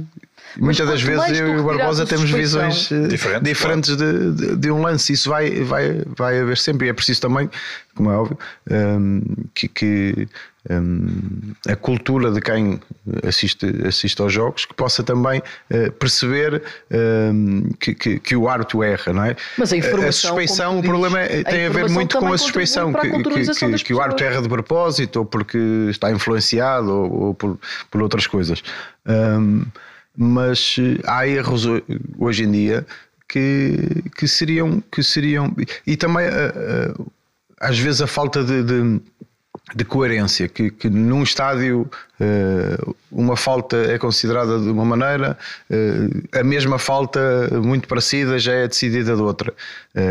Muitas 0.59 0.89
das 0.89 1.03
vezes 1.03 1.39
eu 1.39 1.49
e 1.49 1.59
o 1.59 1.65
Barbosa 1.65 2.07
temos 2.07 2.31
visões 2.31 2.89
diferentes, 3.09 3.43
diferentes 3.43 3.97
de, 3.97 4.33
de, 4.33 4.57
de, 4.57 4.71
um 4.71 4.81
lance. 4.81 5.13
Isso 5.13 5.29
vai, 5.29 5.51
vai, 5.63 6.03
vai 6.17 6.41
haver 6.41 6.57
sempre. 6.57 6.87
E 6.87 6.91
é 6.91 6.93
preciso 6.93 7.21
também, 7.21 7.51
como 7.95 8.11
é 8.11 8.17
óbvio, 8.17 8.39
um, 8.71 9.23
que, 9.55 9.69
que 9.69 10.29
um, 10.71 11.53
a 11.69 11.77
cultura 11.77 12.31
de 12.31 12.41
quem 12.41 12.81
assiste, 13.27 13.67
assiste 13.87 14.21
aos 14.21 14.33
jogos 14.33 14.65
que 14.65 14.75
possa 14.75 15.03
também 15.03 15.41
uh, 15.71 15.93
perceber 15.93 16.63
um, 16.91 17.71
que, 17.79 17.95
que, 17.95 18.19
que, 18.19 18.37
o 18.37 18.49
árbitro 18.49 18.83
erra, 18.83 19.13
não 19.13 19.25
é? 19.25 19.37
Mas 19.57 19.73
a 19.73 19.77
informação. 19.77 20.09
A 20.09 20.13
suspeição, 20.13 20.79
o 20.79 20.83
problema 20.83 21.21
é, 21.21 21.43
tem 21.45 21.67
a, 21.67 21.69
a 21.69 21.73
ver 21.73 21.89
muito 21.89 22.19
com 22.19 22.33
a 22.33 22.39
suspeição, 22.39 22.93
que, 22.93 23.11
que, 23.11 23.85
que, 23.85 23.95
o 23.95 24.01
árbitro 24.01 24.27
erra 24.27 24.43
de 24.43 24.49
propósito 24.49 25.21
ou 25.21 25.25
porque 25.25 25.59
está 25.91 26.11
influenciado 26.11 26.91
ou, 26.91 27.13
ou 27.27 27.35
por, 27.35 27.59
por 27.91 28.03
outras 28.03 28.27
coisas. 28.27 28.63
Um, 29.07 29.65
mas 30.17 30.77
eh, 30.79 31.01
há 31.07 31.27
erros 31.27 31.67
hoje 32.19 32.45
em 32.45 32.51
dia 32.51 32.87
que, 33.29 34.05
que 34.17 34.27
seriam 34.27 34.81
que 34.91 35.03
seriam 35.03 35.55
e 35.87 35.97
também 35.97 36.27
eh, 36.27 36.53
eh, 36.55 36.95
às 37.61 37.79
vezes 37.79 38.01
a 38.01 38.07
falta 38.07 38.43
de, 38.43 38.63
de, 38.63 39.01
de 39.75 39.85
coerência 39.85 40.49
que, 40.49 40.71
que 40.71 40.89
num 40.89 41.23
estádio 41.23 41.91
uma 43.11 43.37
falta 43.37 43.77
é 43.77 43.99
considerada 43.99 44.59
de 44.59 44.69
uma 44.69 44.85
maneira, 44.85 45.37
a 46.33 46.43
mesma 46.43 46.79
falta 46.79 47.21
muito 47.63 47.87
parecida 47.89 48.39
já 48.39 48.53
é 48.53 48.69
decidida 48.69 49.15
de 49.15 49.23
outra. 49.23 49.53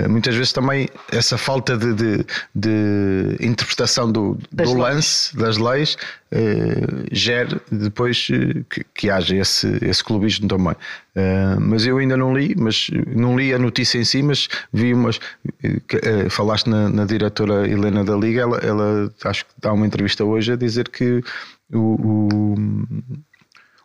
Muitas 0.09 0.35
vezes 0.35 0.51
também 0.51 0.87
essa 1.11 1.37
falta 1.37 1.77
de, 1.77 1.93
de, 1.93 2.25
de 2.53 3.37
interpretação 3.39 4.11
do, 4.11 4.37
do 4.51 4.73
lance, 4.73 5.35
das 5.35 5.57
leis, 5.57 5.97
gera 7.11 7.61
depois 7.71 8.27
que, 8.69 8.85
que 8.93 9.09
haja 9.09 9.35
esse, 9.35 9.77
esse 9.81 10.03
clubismo 10.03 10.47
também. 10.47 10.75
Mas 11.59 11.85
eu 11.85 11.97
ainda 11.97 12.17
não 12.17 12.35
li, 12.35 12.55
mas 12.57 12.89
não 13.07 13.37
li 13.37 13.53
a 13.53 13.59
notícia 13.59 13.97
em 13.97 14.03
si, 14.03 14.21
mas 14.21 14.47
vi 14.73 14.93
umas. 14.93 15.19
Falaste 16.29 16.69
na, 16.69 16.89
na 16.89 17.05
diretora 17.05 17.67
Helena 17.67 18.03
da 18.03 18.15
Liga, 18.15 18.41
ela, 18.41 18.57
ela 18.57 19.13
acho 19.23 19.45
que 19.45 19.51
dá 19.61 19.71
uma 19.71 19.85
entrevista 19.85 20.23
hoje 20.23 20.53
a 20.53 20.55
dizer 20.55 20.89
que 20.89 21.23
o, 21.73 21.77
o, 21.77 22.55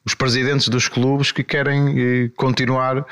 os 0.04 0.14
presidentes 0.14 0.68
dos 0.68 0.88
clubes 0.88 1.32
que 1.32 1.42
querem 1.42 1.94
eh, 1.98 2.30
continuar 2.36 2.98
uh, 2.98 3.06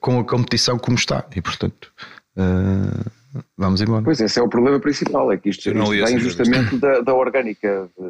com 0.00 0.18
a 0.18 0.24
competição 0.24 0.78
como 0.78 0.96
está 0.96 1.26
e 1.34 1.40
portanto 1.40 1.92
uh, 2.36 3.10
vamos 3.56 3.80
embora. 3.80 4.02
Pois 4.02 4.20
esse 4.20 4.38
é 4.38 4.42
o 4.42 4.48
problema 4.48 4.80
principal, 4.80 5.30
é 5.32 5.36
que 5.36 5.50
isto, 5.50 5.68
isto 5.70 5.90
vem 5.90 6.18
justamente 6.18 6.76
da, 6.78 7.00
da 7.00 7.14
orgânica 7.14 7.88
de, 7.98 8.08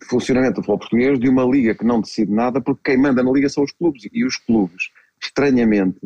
de, 0.00 0.06
funcionamento 0.08 0.54
do 0.54 0.56
futebol 0.62 0.78
português 0.78 1.18
de 1.18 1.28
uma 1.28 1.44
liga 1.44 1.74
que 1.74 1.84
não 1.84 2.00
decide 2.00 2.32
nada 2.32 2.60
porque 2.60 2.92
quem 2.92 2.98
manda 2.98 3.22
na 3.22 3.30
liga 3.30 3.48
são 3.48 3.64
os 3.64 3.72
clubes 3.72 4.06
e 4.12 4.24
os 4.24 4.36
clubes, 4.36 4.90
estranhamente, 5.22 5.98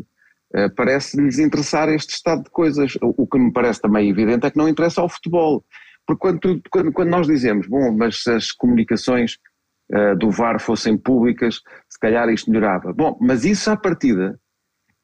parece-lhes 0.76 1.38
interessar 1.38 1.88
este 1.90 2.14
estado 2.14 2.44
de 2.44 2.50
coisas. 2.50 2.96
O, 3.02 3.24
o 3.24 3.26
que 3.26 3.38
me 3.38 3.52
parece 3.52 3.82
também 3.82 4.08
evidente 4.08 4.46
é 4.46 4.50
que 4.50 4.56
não 4.56 4.68
interessa 4.68 5.00
ao 5.00 5.08
futebol 5.08 5.64
porque 6.08 6.20
quando, 6.20 6.62
quando, 6.70 6.92
quando 6.92 7.10
nós 7.10 7.26
dizemos, 7.26 7.66
bom, 7.66 7.92
mas 7.92 8.22
se 8.22 8.32
as 8.32 8.50
comunicações 8.50 9.36
uh, 9.92 10.16
do 10.16 10.30
VAR 10.30 10.58
fossem 10.58 10.96
públicas, 10.96 11.56
se 11.86 12.00
calhar 12.00 12.26
isto 12.30 12.50
melhorava. 12.50 12.94
Bom, 12.94 13.18
mas 13.20 13.44
isso 13.44 13.70
à 13.70 13.76
partida 13.76 14.40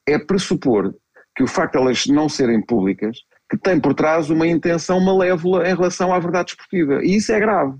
é 0.09 0.19
pressupor 0.19 0.95
que 1.37 1.43
o 1.43 1.47
facto 1.47 1.75
de 1.75 1.79
elas 1.81 2.07
não 2.07 2.27
serem 2.27 2.65
públicas, 2.65 3.19
que 3.51 3.59
tem 3.59 3.79
por 3.79 3.93
trás 3.93 4.31
uma 4.31 4.47
intenção 4.47 4.99
malévola 4.99 5.69
em 5.69 5.75
relação 5.75 6.11
à 6.11 6.19
verdade 6.19 6.53
esportiva. 6.53 7.05
E 7.05 7.17
isso 7.17 7.33
é 7.33 7.39
grave. 7.39 7.79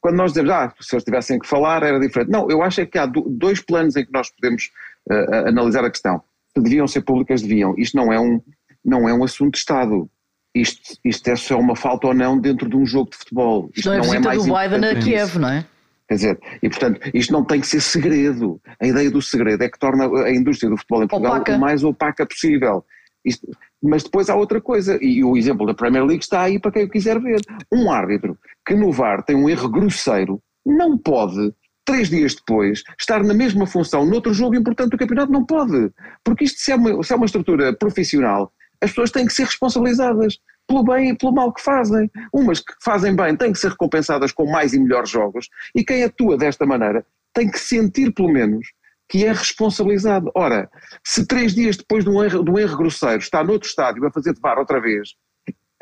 Quando 0.00 0.16
nós 0.16 0.32
dizemos, 0.32 0.50
ah, 0.50 0.72
se 0.80 0.94
eles 0.94 1.04
tivessem 1.04 1.38
que 1.38 1.46
falar 1.46 1.82
era 1.82 2.00
diferente. 2.00 2.30
Não, 2.30 2.50
eu 2.50 2.62
acho 2.62 2.80
é 2.80 2.86
que 2.86 2.96
há 2.96 3.04
dois 3.04 3.60
planos 3.60 3.96
em 3.96 4.06
que 4.06 4.12
nós 4.12 4.30
podemos 4.30 4.70
uh, 5.10 5.46
analisar 5.46 5.84
a 5.84 5.90
questão. 5.90 6.22
Deviam 6.56 6.88
ser 6.88 7.02
públicas, 7.02 7.42
deviam. 7.42 7.74
Isto 7.76 7.98
não 7.98 8.10
é 8.10 8.18
um, 8.18 8.40
não 8.82 9.06
é 9.06 9.12
um 9.12 9.22
assunto 9.22 9.52
de 9.52 9.58
Estado 9.58 10.10
isto, 10.54 10.98
isto 11.04 11.28
é 11.28 11.36
só 11.36 11.58
uma 11.58 11.74
falta 11.74 12.08
ou 12.08 12.14
não 12.14 12.38
dentro 12.38 12.68
de 12.68 12.76
um 12.76 12.84
jogo 12.84 13.10
de 13.10 13.16
futebol. 13.16 13.70
Isto 13.74 13.88
não 13.88 13.94
é 13.94 13.98
não 13.98 14.14
é 14.14 14.18
mais 14.18 14.44
do 14.44 14.54
Biden 14.54 14.90
a 14.90 14.94
Kiev, 15.00 15.38
não 15.38 15.48
é? 15.48 15.66
Quer 16.08 16.14
dizer, 16.14 16.40
e 16.62 16.68
portanto, 16.68 17.00
isto 17.14 17.32
não 17.32 17.44
tem 17.44 17.60
que 17.60 17.66
ser 17.66 17.80
segredo. 17.80 18.60
A 18.78 18.86
ideia 18.86 19.10
do 19.10 19.22
segredo 19.22 19.62
é 19.62 19.68
que 19.68 19.78
torna 19.78 20.04
a 20.24 20.30
indústria 20.30 20.68
do 20.68 20.76
futebol 20.76 21.04
em 21.04 21.08
Portugal 21.08 21.36
opaca. 21.36 21.56
o 21.56 21.60
mais 21.60 21.82
opaca 21.82 22.26
possível. 22.26 22.84
Isto, 23.24 23.48
mas 23.82 24.02
depois 24.02 24.28
há 24.28 24.34
outra 24.34 24.60
coisa, 24.60 24.98
e 25.00 25.24
o 25.24 25.36
exemplo 25.36 25.66
da 25.66 25.74
Premier 25.74 26.04
League 26.04 26.22
está 26.22 26.42
aí 26.42 26.58
para 26.58 26.72
quem 26.72 26.84
o 26.84 26.90
quiser 26.90 27.18
ver. 27.20 27.40
Um 27.72 27.90
árbitro 27.90 28.36
que 28.66 28.74
no 28.74 28.92
VAR 28.92 29.22
tem 29.22 29.36
um 29.36 29.48
erro 29.48 29.68
grosseiro 29.68 30.40
não 30.64 30.96
pode, 30.98 31.52
três 31.84 32.08
dias 32.08 32.34
depois, 32.34 32.82
estar 32.98 33.22
na 33.24 33.34
mesma 33.34 33.66
função 33.66 34.04
noutro 34.04 34.32
jogo 34.32 34.54
importante 34.54 34.90
do 34.90 34.98
campeonato. 34.98 35.32
Não 35.32 35.44
pode. 35.44 35.90
Porque 36.22 36.44
isto, 36.44 36.60
se 36.60 36.72
é 36.72 36.76
uma, 36.76 37.02
se 37.02 37.12
é 37.12 37.16
uma 37.16 37.26
estrutura 37.26 37.72
profissional, 37.76 38.52
as 38.82 38.90
pessoas 38.90 39.10
têm 39.10 39.26
que 39.26 39.32
ser 39.32 39.44
responsabilizadas 39.44 40.38
pelo 40.66 40.84
bem 40.84 41.10
e 41.10 41.16
pelo 41.16 41.32
mal 41.32 41.52
que 41.52 41.62
fazem. 41.62 42.10
Umas 42.32 42.60
que 42.60 42.72
fazem 42.82 43.14
bem 43.14 43.36
têm 43.36 43.52
que 43.52 43.58
ser 43.58 43.70
recompensadas 43.70 44.32
com 44.32 44.50
mais 44.50 44.72
e 44.72 44.80
melhores 44.80 45.10
jogos, 45.10 45.48
e 45.74 45.84
quem 45.84 46.02
atua 46.02 46.36
desta 46.36 46.66
maneira 46.66 47.04
tem 47.32 47.50
que 47.50 47.58
sentir, 47.58 48.12
pelo 48.12 48.30
menos, 48.30 48.66
que 49.08 49.24
é 49.24 49.32
responsabilizado. 49.32 50.30
Ora, 50.34 50.70
se 51.04 51.26
três 51.26 51.54
dias 51.54 51.76
depois 51.76 52.04
de 52.04 52.10
um 52.10 52.22
erro, 52.22 52.44
de 52.44 52.50
um 52.50 52.58
erro 52.58 52.76
grosseiro 52.76 53.18
está 53.18 53.42
noutro 53.42 53.68
estádio 53.68 54.04
a 54.06 54.10
fazer 54.10 54.34
de 54.34 54.40
bar 54.40 54.58
outra 54.58 54.80
vez, 54.80 55.14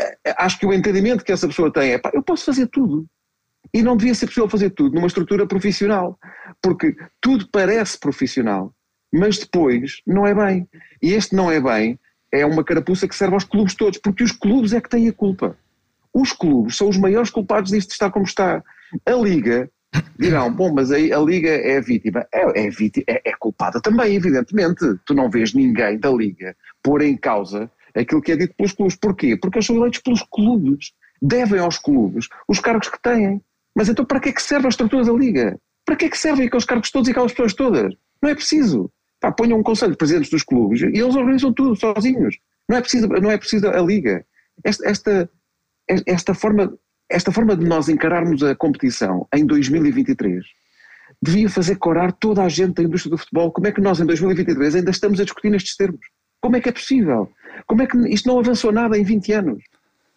eh, 0.00 0.34
acho 0.36 0.58
que 0.58 0.66
o 0.66 0.72
entendimento 0.72 1.24
que 1.24 1.32
essa 1.32 1.46
pessoa 1.46 1.72
tem 1.72 1.92
é 1.92 1.98
pá, 1.98 2.10
eu 2.12 2.22
posso 2.22 2.44
fazer 2.44 2.66
tudo. 2.68 3.06
E 3.72 3.82
não 3.82 3.96
devia 3.96 4.14
ser 4.14 4.26
possível 4.26 4.48
fazer 4.48 4.70
tudo 4.70 4.94
numa 4.94 5.06
estrutura 5.06 5.46
profissional, 5.46 6.18
porque 6.62 6.96
tudo 7.20 7.48
parece 7.52 7.98
profissional, 7.98 8.74
mas 9.12 9.38
depois 9.38 10.00
não 10.06 10.26
é 10.26 10.34
bem. 10.34 10.68
E 11.00 11.12
este 11.12 11.36
não 11.36 11.50
é 11.50 11.60
bem 11.60 11.98
é 12.32 12.46
uma 12.46 12.64
carapuça 12.64 13.08
que 13.08 13.14
serve 13.14 13.34
aos 13.34 13.44
clubes 13.44 13.74
todos, 13.74 13.98
porque 13.98 14.22
os 14.22 14.32
clubes 14.32 14.72
é 14.72 14.80
que 14.80 14.88
têm 14.88 15.08
a 15.08 15.12
culpa. 15.12 15.56
Os 16.12 16.32
clubes 16.32 16.76
são 16.76 16.88
os 16.88 16.96
maiores 16.96 17.30
culpados 17.30 17.70
disto 17.70 17.92
estar 17.92 18.10
como 18.10 18.24
está. 18.24 18.62
A 19.06 19.12
Liga, 19.12 19.70
dirão, 20.18 20.52
bom, 20.52 20.72
mas 20.72 20.90
aí 20.90 21.12
a 21.12 21.18
Liga 21.18 21.50
é 21.50 21.80
vítima. 21.80 22.26
É, 22.32 22.66
é, 22.66 22.70
vítima, 22.70 23.04
é, 23.08 23.30
é 23.30 23.32
culpada 23.38 23.80
também, 23.80 24.14
evidentemente. 24.14 24.80
Tu 25.04 25.14
não 25.14 25.30
vês 25.30 25.54
ninguém 25.54 25.98
da 25.98 26.10
Liga 26.10 26.56
pôr 26.82 27.02
em 27.02 27.16
causa 27.16 27.70
aquilo 27.94 28.22
que 28.22 28.32
é 28.32 28.36
dito 28.36 28.54
pelos 28.56 28.72
clubes. 28.72 28.96
Porquê? 28.96 29.36
Porque 29.36 29.58
eles 29.58 29.66
são 29.66 29.76
eleitos 29.76 30.00
pelos 30.00 30.22
clubes. 30.22 30.92
Devem 31.22 31.60
aos 31.60 31.78
clubes 31.78 32.28
os 32.48 32.60
cargos 32.60 32.88
que 32.88 33.00
têm. 33.00 33.40
Mas 33.74 33.88
então 33.88 34.04
para 34.04 34.20
que 34.20 34.30
é 34.30 34.32
que 34.32 34.42
serve 34.42 34.66
a 34.66 34.70
estrutura 34.70 35.04
da 35.04 35.12
Liga? 35.12 35.58
Para 35.84 35.96
que 35.96 36.06
é 36.06 36.08
que 36.08 36.18
servem 36.18 36.46
aqueles 36.46 36.64
cargos 36.64 36.90
todos 36.90 37.08
e 37.08 37.10
aquelas 37.10 37.32
pessoas 37.32 37.54
todas? 37.54 37.94
Não 38.22 38.30
é 38.30 38.34
preciso. 38.34 38.90
Pá, 39.20 39.30
ponham 39.30 39.58
um 39.58 39.62
conselho 39.62 39.92
de 39.92 39.98
presidentes 39.98 40.30
dos 40.30 40.42
clubes 40.42 40.80
e 40.80 40.86
eles 40.86 41.14
organizam 41.14 41.52
tudo 41.52 41.76
sozinhos. 41.76 42.38
Não 42.68 42.76
é 42.76 42.80
preciso, 42.80 43.08
não 43.08 43.30
é 43.30 43.36
preciso 43.36 43.68
a 43.68 43.80
liga. 43.80 44.24
Esta, 44.64 44.88
esta, 44.88 45.30
esta, 46.06 46.34
forma, 46.34 46.72
esta 47.08 47.30
forma 47.30 47.56
de 47.56 47.66
nós 47.66 47.88
encararmos 47.88 48.42
a 48.42 48.54
competição 48.54 49.26
em 49.34 49.44
2023 49.44 50.44
devia 51.22 51.50
fazer 51.50 51.76
corar 51.76 52.12
toda 52.12 52.42
a 52.42 52.48
gente 52.48 52.74
da 52.74 52.82
indústria 52.82 53.10
do 53.10 53.18
futebol. 53.18 53.52
Como 53.52 53.66
é 53.66 53.72
que 53.72 53.80
nós 53.80 54.00
em 54.00 54.06
2023 54.06 54.76
ainda 54.76 54.90
estamos 54.90 55.20
a 55.20 55.24
discutir 55.24 55.50
nestes 55.50 55.76
termos? 55.76 56.00
Como 56.40 56.56
é 56.56 56.60
que 56.60 56.68
é 56.68 56.72
possível? 56.72 57.30
Como 57.66 57.82
é 57.82 57.86
que 57.86 57.96
isto 58.08 58.28
não 58.28 58.38
avançou 58.38 58.72
nada 58.72 58.96
em 58.96 59.04
20 59.04 59.32
anos? 59.32 59.62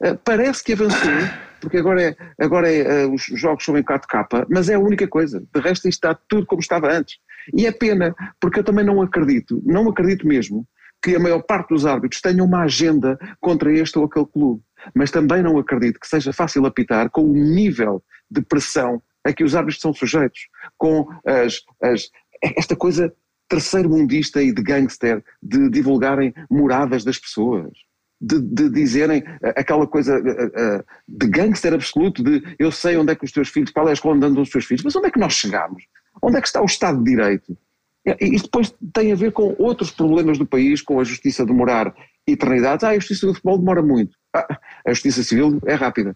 Uh, 0.02 0.18
parece 0.24 0.64
que 0.64 0.74
avançou, 0.74 1.12
porque 1.60 1.78
agora, 1.78 2.02
é, 2.02 2.16
agora 2.40 2.72
é, 2.72 3.06
uh, 3.06 3.14
os 3.14 3.24
jogos 3.24 3.66
são 3.66 3.78
em 3.78 3.84
4K, 3.84 4.46
mas 4.50 4.70
é 4.70 4.76
a 4.76 4.80
única 4.80 5.08
coisa. 5.08 5.44
De 5.54 5.62
resto, 5.62 5.88
isto 5.88 6.06
está 6.06 6.18
tudo 6.28 6.46
como 6.46 6.62
estava 6.62 6.92
antes. 6.92 7.18
E 7.56 7.66
é 7.66 7.72
pena, 7.72 8.16
porque 8.40 8.60
eu 8.60 8.64
também 8.64 8.86
não 8.86 9.02
acredito, 9.02 9.62
não 9.66 9.90
acredito 9.90 10.28
mesmo, 10.28 10.68
que 11.04 11.16
a 11.16 11.20
maior 11.20 11.42
parte 11.42 11.70
dos 11.70 11.86
árbitros 11.86 12.22
tenham 12.22 12.46
uma 12.46 12.64
agenda 12.64 13.20
contra 13.42 13.74
este 13.74 14.00
ou 14.00 14.06
aquele 14.06 14.26
clube. 14.26 14.62
Mas 14.96 15.12
também 15.12 15.44
não 15.44 15.58
acredito 15.58 16.00
que 16.00 16.08
seja 16.08 16.32
fácil 16.32 16.66
apitar 16.66 17.10
com 17.10 17.24
o 17.24 17.34
nível 17.34 18.02
de 18.32 18.42
pressão 18.42 19.02
a 19.24 19.34
que 19.34 19.44
os 19.44 19.56
árbitros 19.56 19.82
são 19.82 19.94
sujeitos, 19.94 20.48
com 20.78 21.06
as, 21.26 21.62
as, 21.82 22.10
esta 22.42 22.76
coisa 22.76 23.14
terceiro 23.48 23.90
mundista 23.90 24.42
e 24.42 24.54
de 24.54 24.62
gangster 24.62 25.24
de 25.42 25.70
divulgarem 25.70 26.34
moradas 26.50 27.04
das 27.04 27.18
pessoas. 27.18 27.72
De, 28.20 28.40
de, 28.40 28.70
dizerem 28.70 29.22
aquela 29.42 29.86
coisa 29.86 30.18
de 31.06 31.28
gangster 31.28 31.74
absoluto 31.74 32.24
de 32.24 32.42
eu 32.58 32.72
sei 32.72 32.96
onde 32.96 33.12
é 33.12 33.16
que 33.16 33.26
os 33.26 33.34
teus 33.34 33.50
filhos, 33.50 33.70
qual 33.70 33.88
é 33.88 33.90
a 33.90 33.94
escola 33.94 34.16
onde 34.16 34.26
andam 34.26 34.44
os 34.44 34.50
teus 34.50 34.64
filhos, 34.64 34.82
mas 34.82 34.96
onde 34.96 35.08
é 35.08 35.12
que 35.12 35.20
nós 35.20 35.34
chegamos? 35.34 35.84
Onde 36.22 36.38
é 36.38 36.41
que 36.41 36.48
está 36.48 36.62
o 36.62 36.65
Estado 36.65 36.98
de 37.00 37.12
Direito? 37.12 37.58
E 38.05 38.38
depois 38.38 38.74
tem 38.93 39.12
a 39.12 39.15
ver 39.15 39.32
com 39.32 39.55
outros 39.58 39.91
problemas 39.91 40.38
do 40.38 40.46
país, 40.46 40.82
com 40.82 41.00
a 41.00 41.03
justiça 41.03 41.46
demorar 41.46 41.93
eternidades. 42.27 42.84
Ah, 42.84 42.89
a 42.89 43.00
justiça 43.00 43.27
do 43.27 43.34
futebol 43.34 43.58
demora 43.58 43.82
muito. 43.82 44.17
Ah, 44.34 44.60
a 44.86 44.89
justiça 44.91 45.24
civil 45.24 45.60
é 45.65 45.74
rápida. 45.74 46.15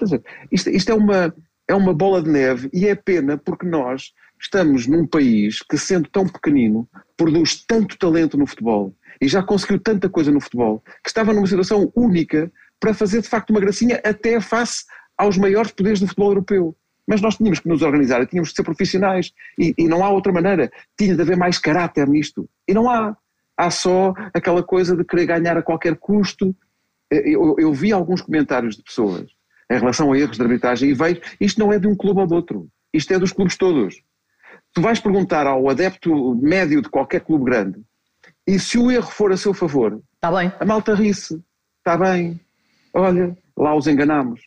Dizer, 0.00 0.22
isto, 0.50 0.70
isto 0.70 0.90
é, 0.90 0.94
uma, 0.94 1.34
é 1.68 1.74
uma 1.74 1.92
bola 1.92 2.22
de 2.22 2.30
neve 2.30 2.70
e 2.72 2.86
é 2.86 2.94
pena 2.94 3.36
porque 3.36 3.66
nós 3.66 4.12
estamos 4.40 4.86
num 4.86 5.06
país 5.06 5.60
que, 5.62 5.76
sendo 5.76 6.08
tão 6.08 6.26
pequenino, 6.26 6.88
produz 7.16 7.64
tanto 7.66 7.98
talento 7.98 8.36
no 8.36 8.46
futebol 8.46 8.94
e 9.20 9.28
já 9.28 9.42
conseguiu 9.42 9.78
tanta 9.78 10.08
coisa 10.08 10.30
no 10.30 10.40
futebol, 10.40 10.82
que 11.02 11.08
estava 11.08 11.32
numa 11.32 11.46
situação 11.46 11.92
única 11.96 12.50
para 12.80 12.94
fazer 12.94 13.22
de 13.22 13.28
facto 13.28 13.50
uma 13.50 13.60
gracinha 13.60 14.00
até 14.04 14.40
face 14.40 14.84
aos 15.16 15.38
maiores 15.38 15.70
poderes 15.70 16.00
do 16.00 16.06
futebol 16.06 16.30
europeu. 16.30 16.76
Mas 17.06 17.20
nós 17.20 17.36
tínhamos 17.36 17.60
que 17.60 17.68
nos 17.68 17.82
organizar 17.82 18.26
tínhamos 18.26 18.50
que 18.50 18.56
ser 18.56 18.62
profissionais 18.62 19.32
e, 19.58 19.74
e, 19.76 19.86
não 19.86 20.02
há 20.02 20.10
outra 20.10 20.32
maneira. 20.32 20.70
Tinha 20.98 21.14
de 21.14 21.20
haver 21.20 21.36
mais 21.36 21.58
caráter 21.58 22.08
nisto. 22.08 22.48
E 22.66 22.72
não 22.72 22.88
há. 22.88 23.16
Há 23.56 23.70
só 23.70 24.14
aquela 24.32 24.62
coisa 24.62 24.96
de 24.96 25.04
querer 25.04 25.26
ganhar 25.26 25.56
a 25.56 25.62
qualquer 25.62 25.96
custo. 25.96 26.54
Eh, 27.12 27.30
eu, 27.30 27.54
eu 27.58 27.72
vi 27.72 27.92
alguns 27.92 28.20
comentários 28.20 28.76
de 28.76 28.82
pessoas 28.82 29.30
em 29.70 29.78
relação 29.78 30.12
a 30.12 30.18
erros 30.18 30.36
de 30.36 30.42
arbitragem 30.42 30.90
e 30.90 30.94
vejo, 30.94 31.20
isto 31.40 31.60
não 31.60 31.72
é 31.72 31.78
de 31.78 31.86
um 31.86 31.94
clube 31.94 32.20
ou 32.20 32.26
de 32.26 32.34
outro. 32.34 32.68
Isto 32.92 33.14
é 33.14 33.18
dos 33.18 33.32
clubes 33.32 33.56
todos. 33.56 34.02
Tu 34.72 34.80
vais 34.80 34.98
perguntar 34.98 35.46
ao 35.46 35.68
adepto 35.68 36.34
médio 36.36 36.82
de 36.82 36.88
qualquer 36.88 37.20
clube 37.20 37.44
grande 37.44 37.80
e 38.46 38.58
se 38.58 38.78
o 38.78 38.90
erro 38.90 39.10
for 39.10 39.32
a 39.32 39.36
seu 39.36 39.54
favor, 39.54 40.00
está 40.14 40.30
bem. 40.30 40.52
a 40.60 40.64
malta 40.64 40.94
ri-se. 40.94 41.42
Está 41.78 41.96
bem. 41.96 42.40
Olha, 42.92 43.36
lá 43.56 43.74
os 43.74 43.86
enganamos. 43.86 44.40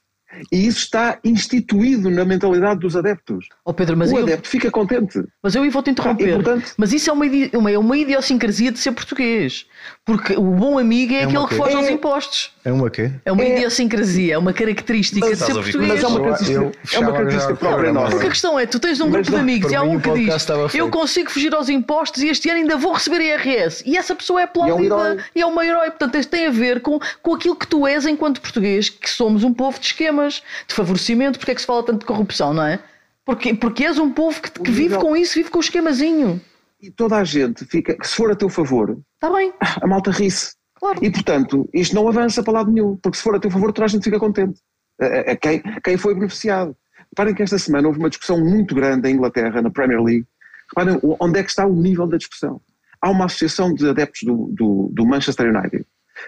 E 0.51 0.67
isso 0.67 0.79
está 0.79 1.19
instituído 1.23 2.09
na 2.09 2.25
mentalidade 2.25 2.81
dos 2.81 2.95
adeptos. 2.95 3.47
Oh 3.63 3.73
Pedro, 3.73 3.95
mas 3.95 4.11
o 4.11 4.17
eu... 4.17 4.23
adepto 4.23 4.47
fica 4.47 4.69
contente. 4.69 5.23
Mas 5.41 5.55
eu 5.55 5.69
vou-te 5.71 5.89
interromper. 5.89 6.37
Ah, 6.47 6.61
mas 6.77 6.91
isso 6.91 7.09
é 7.09 7.13
uma, 7.13 7.25
uma, 7.53 7.71
é 7.71 7.77
uma 7.77 7.97
idiosincrasia 7.97 8.71
de 8.71 8.79
ser 8.79 8.91
português. 8.91 9.65
Porque 10.05 10.33
o 10.33 10.43
bom 10.43 10.77
amigo 10.77 11.13
é, 11.13 11.17
é 11.17 11.23
aquele 11.23 11.47
que 11.47 11.55
foge 11.55 11.73
é... 11.73 11.75
aos 11.77 11.89
impostos. 11.89 12.51
É 12.63 12.71
uma 12.71 12.89
quê? 12.89 13.11
É 13.23 13.31
uma 13.31 13.43
é... 13.43 13.55
idiosincrasia, 13.55 14.35
é 14.35 14.37
uma 14.37 14.53
característica 14.53 15.25
mas, 15.25 15.39
de 15.39 15.45
ser 15.45 15.53
português. 15.53 15.87
Mas 15.87 16.03
é 16.03 16.07
uma 16.07 16.19
característica, 16.21 16.71
é 16.93 16.99
uma 16.99 17.11
característica 17.11 17.55
própria 17.55 17.93
nossa. 17.93 18.11
Porque 18.11 18.27
a 18.27 18.29
questão 18.29 18.59
é, 18.59 18.65
tu 18.65 18.79
tens 18.79 18.99
um 18.99 19.09
grupo 19.09 19.29
de 19.29 19.35
amigos 19.35 19.71
e 19.71 19.75
há 19.75 19.81
um 19.81 19.99
que 19.99 20.13
diz 20.13 20.47
eu 20.73 20.89
consigo 20.89 21.31
fugir 21.31 21.53
aos 21.53 21.69
impostos 21.69 22.21
e 22.21 22.27
este 22.29 22.49
ano 22.49 22.59
ainda 22.59 22.77
vou 22.77 22.93
receber 22.93 23.21
IRS. 23.21 23.83
E 23.85 23.97
essa 23.97 24.13
pessoa 24.13 24.41
é 24.41 24.43
aplaudida 24.43 25.17
e 25.35 25.41
é 25.41 25.47
um 25.47 25.61
herói. 25.61 25.89
Portanto, 25.89 26.15
isto 26.15 26.29
tem 26.29 26.47
a 26.47 26.51
ver 26.51 26.81
com, 26.81 26.99
com 27.21 27.35
aquilo 27.35 27.55
que 27.55 27.67
tu 27.67 27.87
és 27.87 28.05
enquanto 28.05 28.41
português, 28.41 28.89
que 28.89 29.09
somos 29.09 29.43
um 29.43 29.53
povo 29.53 29.79
de 29.79 29.87
esquemas, 30.17 30.43
de 30.67 30.73
favorecimento. 30.73 31.39
Porque 31.39 31.51
é 31.51 31.55
que 31.55 31.61
se 31.61 31.67
fala 31.67 31.83
tanto 31.83 31.99
de 31.99 32.05
corrupção, 32.05 32.53
não 32.53 32.63
é? 32.63 32.79
Porque, 33.25 33.53
porque 33.53 33.85
és 33.85 33.99
um 33.99 34.11
povo 34.11 34.41
que, 34.41 34.51
que 34.51 34.71
vive 34.71 34.97
com 34.97 35.15
isso, 35.15 35.35
vive 35.35 35.49
com 35.49 35.57
o 35.57 35.61
esquemazinho. 35.61 36.41
E 36.81 36.89
toda 36.91 37.17
a 37.17 37.23
gente 37.23 37.65
fica, 37.65 37.97
se 38.03 38.15
for 38.15 38.31
a 38.31 38.35
teu 38.35 38.49
favor, 38.49 38.97
Está 39.15 39.33
bem. 39.35 39.51
a 39.59 39.87
malta 39.87 40.11
ri-se. 40.11 40.55
Claro. 40.75 41.03
E 41.03 41.09
portanto, 41.09 41.67
isto 41.73 41.95
não 41.95 42.07
avança 42.07 42.43
para 42.43 42.53
lado 42.53 42.71
nenhum, 42.71 42.95
porque 42.97 43.17
se 43.17 43.23
for 43.23 43.35
a 43.35 43.39
teu 43.39 43.49
favor, 43.49 43.73
toda 43.73 43.85
a 43.85 43.89
gente 43.89 44.03
fica 44.03 44.19
contente. 44.19 44.61
A, 45.01 45.05
a, 45.05 45.19
a 45.31 45.35
quem, 45.35 45.61
quem 45.83 45.97
foi 45.97 46.13
beneficiado. 46.13 46.75
Reparem 47.09 47.33
que 47.33 47.41
esta 47.41 47.57
semana 47.57 47.87
houve 47.87 47.99
uma 47.99 48.09
discussão 48.09 48.39
muito 48.39 48.75
grande 48.75 49.09
em 49.09 49.13
Inglaterra, 49.15 49.61
na 49.61 49.71
Premier 49.71 50.01
League. 50.01 50.25
Reparem 50.69 50.99
onde 51.19 51.39
é 51.39 51.43
que 51.43 51.49
está 51.49 51.65
o 51.65 51.73
nível 51.73 52.07
da 52.07 52.17
discussão. 52.17 52.61
Há 53.01 53.09
uma 53.09 53.25
associação 53.25 53.73
de 53.73 53.89
adeptos 53.89 54.21
do, 54.23 54.49
do, 54.53 54.89
do 54.93 55.05
Manchester 55.05 55.53
United 55.53 55.85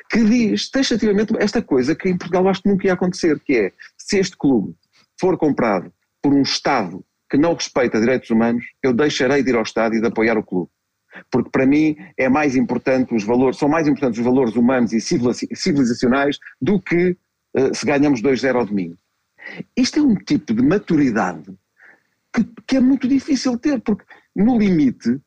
que 0.10 0.24
diz 0.24 0.70
taxativamente 0.70 1.34
esta 1.40 1.62
coisa 1.62 1.96
que 1.96 2.10
em 2.10 2.18
Portugal 2.18 2.48
acho 2.48 2.64
que 2.64 2.70
nunca 2.70 2.88
ia 2.88 2.94
acontecer, 2.94 3.40
que 3.40 3.56
é 3.56 3.74
se 3.98 4.20
este 4.20 4.38
clube 4.38 4.76
for 5.20 5.38
comprado 5.38 5.92
por 6.22 6.34
um 6.34 6.42
Estado 6.42 7.04
que 7.30 7.38
não 7.38 7.54
respeita 7.54 8.00
direitos 8.00 8.30
humanos, 8.30 8.66
eu 8.82 8.92
deixarei 8.92 9.44
de 9.44 9.52
ir 9.52 9.56
ao 9.56 9.64
Estado 9.64 9.96
e 9.96 10.02
de 10.02 10.08
apoiar 10.08 10.38
o 10.38 10.44
clube. 10.44 10.70
Porque 11.32 11.50
para 11.50 11.66
mim 11.66 11.96
é 12.18 12.28
mais 12.30 12.56
importante 12.56 13.14
os 13.14 13.24
valores, 13.24 13.58
são 13.58 13.70
mais 13.70 13.88
importantes 13.88 14.20
os 14.20 14.26
valores 14.26 14.56
humanos 14.56 14.94
e 14.94 15.00
civilizacionais 15.02 16.38
do 16.62 16.82
que 16.82 17.16
uh, 17.56 17.76
se 17.76 17.86
ganhamos 17.86 18.22
2-0 18.22 18.56
ao 18.56 18.66
domingo. 18.66 18.98
Isto 19.76 20.00
é 20.00 20.02
um 20.02 20.16
tipo 20.16 20.54
de 20.54 20.62
maturidade 20.62 21.54
que, 22.34 22.44
que 22.68 22.78
é 22.78 22.80
muito 22.80 23.08
difícil 23.08 23.58
ter, 23.58 23.80
porque 23.82 24.06
no 24.36 24.58
limite 24.58 25.20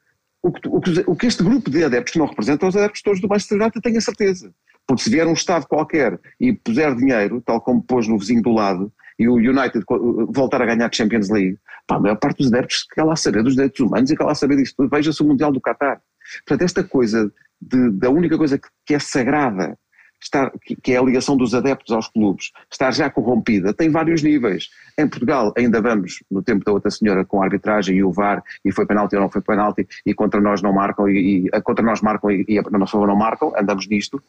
o 0.43 0.53
que, 0.53 0.69
o, 0.69 0.81
que, 0.81 1.05
o 1.07 1.17
que, 1.17 1.27
este 1.27 1.43
grupo 1.43 1.71
de 1.71 1.85
adeptos 1.85 2.13
que 2.13 2.19
não 2.19 2.27
representam 2.27 2.69
os 2.69 2.77
adeptos 2.77 3.03
todos 3.03 3.21
do 3.21 3.29
Manchester 3.29 3.61
United, 3.61 3.81
tenho 3.81 3.99
a 3.99 4.01
certeza. 4.01 4.53
Porque 4.87 5.05
se 5.05 5.11
vier 5.11 5.27
um 5.27 5.33
Estado 5.33 5.67
qualquer 5.67 6.19
e 6.41 6.53
puser 6.53 6.95
dinheiro, 6.97 7.41
tal 7.41 7.61
como 7.61 7.83
pôs 7.83 8.09
no 8.09 8.19
vizinho 8.19 8.43
do 8.43 8.51
lado, 8.51 8.93
e 9.19 9.29
o 9.29 9.35
United 9.35 9.85
voltar 10.31 10.61
a 10.61 10.67
ganhar 10.67 10.87
a 10.87 10.93
Champions 10.93 11.31
League, 11.31 11.57
pá, 11.87 11.97
a 11.97 12.01
maior 12.01 12.17
parte 12.17 12.39
dos 12.39 12.49
adeptos 12.49 12.85
quer 12.93 13.05
lá 13.05 13.15
saber 13.15 13.43
dos 13.45 13.55
direitos 13.55 13.79
humanos 13.79 14.11
e 14.11 14.17
quer 14.17 14.25
lá 14.25 14.35
saber 14.35 14.57
disso 14.57 14.75
tudo. 14.77 14.89
Veja-se 14.91 15.23
o 15.23 15.27
Mundial 15.27 15.53
do 15.53 15.61
Qatar. 15.61 16.01
Portanto, 16.45 16.63
esta 16.63 16.83
coisa 16.83 17.33
de, 17.61 17.91
da 17.91 18.11
única 18.11 18.37
coisa 18.37 18.59
que, 18.59 18.69
que 18.85 18.95
é 18.95 18.99
sagrada, 18.99 19.79
estar, 20.23 20.53
que, 20.83 20.93
é 20.93 20.99
a 20.99 21.03
ligação 21.03 21.37
dos 21.37 21.55
adeptos 21.55 21.93
aos 21.93 22.09
clubes, 22.09 22.53
estar 22.71 22.93
já 22.93 23.11
corrompida, 23.11 23.73
tem 23.73 23.91
vários 23.91 24.23
níveis. 24.23 24.69
Em 24.99 25.09
Portugal 25.09 25.53
ainda 25.57 25.81
vamos, 25.81 26.23
no 26.31 26.43
tempo 26.43 26.65
da 26.65 26.73
outra 26.73 26.91
senhora, 26.91 27.25
com 27.25 27.43
a 27.43 27.45
arbitragem 27.45 27.97
e 27.97 28.05
o 28.05 28.13
VAR, 28.13 28.43
e 28.65 28.73
foi 28.73 28.87
penalti 28.87 29.15
ou 29.17 29.23
não 29.23 29.29
foi 29.29 29.43
penalti, 29.43 29.87
e 30.05 30.15
contra 30.15 30.41
nós 30.41 30.63
não 30.63 30.73
marcam, 30.73 31.09
e, 31.09 31.47
e 31.47 31.61
contra 31.63 31.85
nós 31.85 32.01
marcam 32.01 32.31
e, 32.31 32.45
e 32.49 32.59
a 32.59 32.63
nossa 32.63 32.93
favor 32.93 33.09
não 33.09 33.17
marcam, 33.17 33.53
andamos 33.57 33.89
nisto. 33.89 34.23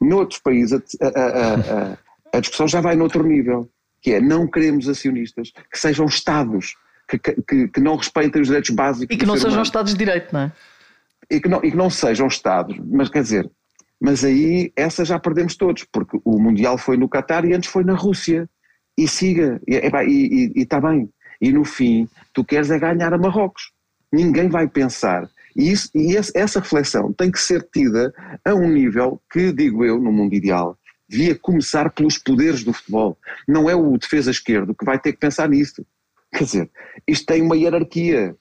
Noutros 0.00 0.40
países 0.40 0.80
a, 1.00 1.06
a, 1.06 1.54
a, 1.54 2.38
a 2.38 2.40
discussão 2.40 2.68
já 2.68 2.80
vai 2.80 2.96
noutro 2.96 3.22
nível 3.22 3.68
que 4.02 4.12
é 4.12 4.20
não 4.20 4.46
queremos 4.46 4.88
acionistas 4.88 5.52
que 5.70 5.78
sejam 5.78 6.06
Estados 6.06 6.74
que, 7.18 7.18
que, 7.18 7.68
que 7.68 7.80
não 7.80 7.96
respeitem 7.96 8.40
os 8.40 8.46
direitos 8.48 8.70
básicos. 8.70 9.14
E 9.14 9.18
que 9.18 9.26
não 9.26 9.36
sejam. 9.36 9.62
Estados 9.62 9.92
de 9.92 9.98
Direito, 9.98 10.32
não 10.32 10.40
é? 10.40 10.52
E 11.30 11.40
que 11.40 11.48
não, 11.48 11.58
e 11.64 11.70
que 11.70 11.76
não 11.76 11.90
sejam 11.90 12.26
Estados, 12.26 12.76
mas 12.78 13.08
quer 13.08 13.22
dizer, 13.22 13.50
mas 14.00 14.24
aí 14.24 14.72
essa 14.74 15.04
já 15.04 15.18
perdemos 15.18 15.54
todos, 15.54 15.84
porque 15.84 16.18
o 16.24 16.40
Mundial 16.40 16.78
foi 16.78 16.96
no 16.96 17.08
Qatar 17.08 17.44
e 17.44 17.52
antes 17.52 17.68
foi 17.68 17.84
na 17.84 17.94
Rússia. 17.94 18.48
E 18.96 19.06
siga, 19.06 19.60
e 19.66 20.52
está 20.56 20.80
bem. 20.80 21.08
E 21.40 21.52
no 21.52 21.64
fim, 21.64 22.08
tu 22.34 22.44
queres 22.44 22.70
é 22.70 22.78
ganhar 22.78 23.12
a 23.14 23.18
Marrocos. 23.18 23.72
Ninguém 24.12 24.48
vai 24.48 24.68
pensar. 24.68 25.28
E, 25.56 25.70
isso, 25.70 25.90
e 25.94 26.16
essa 26.16 26.60
reflexão 26.60 27.12
tem 27.12 27.30
que 27.30 27.40
ser 27.40 27.66
tida 27.72 28.12
a 28.44 28.54
um 28.54 28.68
nível 28.70 29.20
que, 29.30 29.52
digo 29.52 29.84
eu, 29.84 30.00
no 30.00 30.12
mundo 30.12 30.34
ideal, 30.34 30.78
devia 31.08 31.34
começar 31.34 31.90
pelos 31.90 32.18
poderes 32.18 32.62
do 32.62 32.72
futebol. 32.72 33.18
Não 33.48 33.68
é 33.68 33.74
o 33.74 33.96
defesa 33.96 34.30
esquerdo 34.30 34.74
que 34.74 34.84
vai 34.84 34.98
ter 34.98 35.12
que 35.12 35.18
pensar 35.18 35.48
nisto. 35.48 35.86
Quer 36.32 36.44
dizer, 36.44 36.70
isto 37.06 37.26
tem 37.26 37.42
uma 37.42 37.56
hierarquia, 37.56 38.36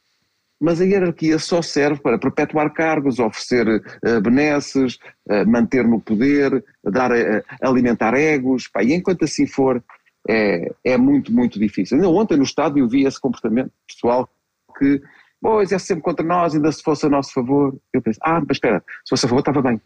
mas 0.60 0.82
a 0.82 0.86
hierarquia 0.86 1.39
só 1.39 1.62
serve 1.62 2.01
para 2.01 2.20
perpetuar 2.20 2.74
cargos, 2.74 3.18
oferecer 3.18 3.68
uh, 3.68 4.22
benesses, 4.22 4.98
uh, 5.29 5.48
manter 5.48 5.88
no 5.88 6.01
poder, 6.01 6.64
dar, 6.83 7.12
uh, 7.12 7.44
alimentar 7.62 8.14
egos, 8.14 8.68
pá, 8.68 8.83
e 8.83 8.94
enquanto 8.94 9.24
assim 9.24 9.48
for, 9.48 9.81
é, 10.27 10.72
é 10.83 10.98
muito, 10.98 11.31
muito 11.31 11.57
difícil. 11.57 11.96
Ainda 11.96 12.10
ontem 12.10 12.38
no 12.38 12.44
estádio 12.44 12.83
eu 12.83 12.90
vi 12.90 13.05
esse 13.05 13.20
comportamento 13.20 13.72
pessoal 13.88 14.29
que, 14.77 15.01
pois, 15.42 15.72
é 15.72 15.79
sempre 15.79 16.03
contra 16.03 16.25
nós, 16.25 16.53
ainda 16.53 16.72
se 16.72 16.83
fosse 16.83 17.05
a 17.05 17.10
nosso 17.10 17.31
favor. 17.33 17.75
Eu 17.94 18.01
penso, 18.01 18.20
ah, 18.22 18.40
mas 18.40 18.57
espera, 18.57 18.83
se 19.05 19.10
fosse 19.10 19.25
a 19.25 19.29
favor 19.29 19.40
estava 19.40 19.62
bem. 19.62 19.81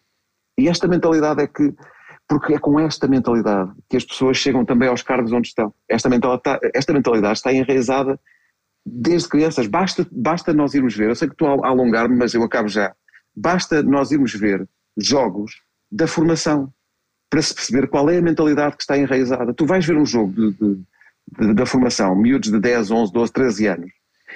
E 0.57 0.67
esta 0.67 0.87
mentalidade 0.87 1.41
é 1.41 1.47
que 1.47 1.73
porque 2.27 2.53
é 2.53 2.59
com 2.59 2.79
esta 2.79 3.07
mentalidade 3.07 3.71
que 3.89 3.97
as 3.97 4.05
pessoas 4.05 4.37
chegam 4.37 4.63
também 4.63 4.87
aos 4.87 5.03
cargos 5.03 5.31
onde 5.31 5.49
estão. 5.49 5.73
Esta 5.89 6.09
mentalidade, 6.09 6.59
esta 6.73 6.93
mentalidade 6.93 7.37
está 7.37 7.53
enraizada 7.53 8.19
desde 8.85 9.29
crianças. 9.29 9.67
Basta, 9.67 10.07
basta 10.11 10.53
nós 10.53 10.73
irmos 10.73 10.95
ver, 10.95 11.09
eu 11.09 11.15
sei 11.15 11.27
que 11.27 11.33
estou 11.33 11.63
a 11.63 11.67
alongar-me, 11.67 12.15
mas 12.15 12.33
eu 12.33 12.43
acabo 12.43 12.67
já. 12.67 12.93
Basta 13.35 13.81
nós 13.81 14.11
irmos 14.11 14.33
ver 14.33 14.67
jogos 14.97 15.61
da 15.91 16.07
formação 16.07 16.71
para 17.29 17.41
se 17.41 17.53
perceber 17.53 17.87
qual 17.87 18.09
é 18.09 18.17
a 18.17 18.21
mentalidade 18.21 18.75
que 18.75 18.83
está 18.83 18.97
enraizada. 18.97 19.53
Tu 19.53 19.65
vais 19.65 19.85
ver 19.85 19.97
um 19.97 20.05
jogo 20.05 20.33
de, 20.33 20.51
de, 20.51 20.81
de, 21.39 21.53
da 21.53 21.65
formação, 21.65 22.15
miúdos 22.15 22.51
de 22.51 22.59
10, 22.59 22.91
11, 22.91 23.11
12, 23.11 23.33
13 23.33 23.67
anos, 23.67 23.91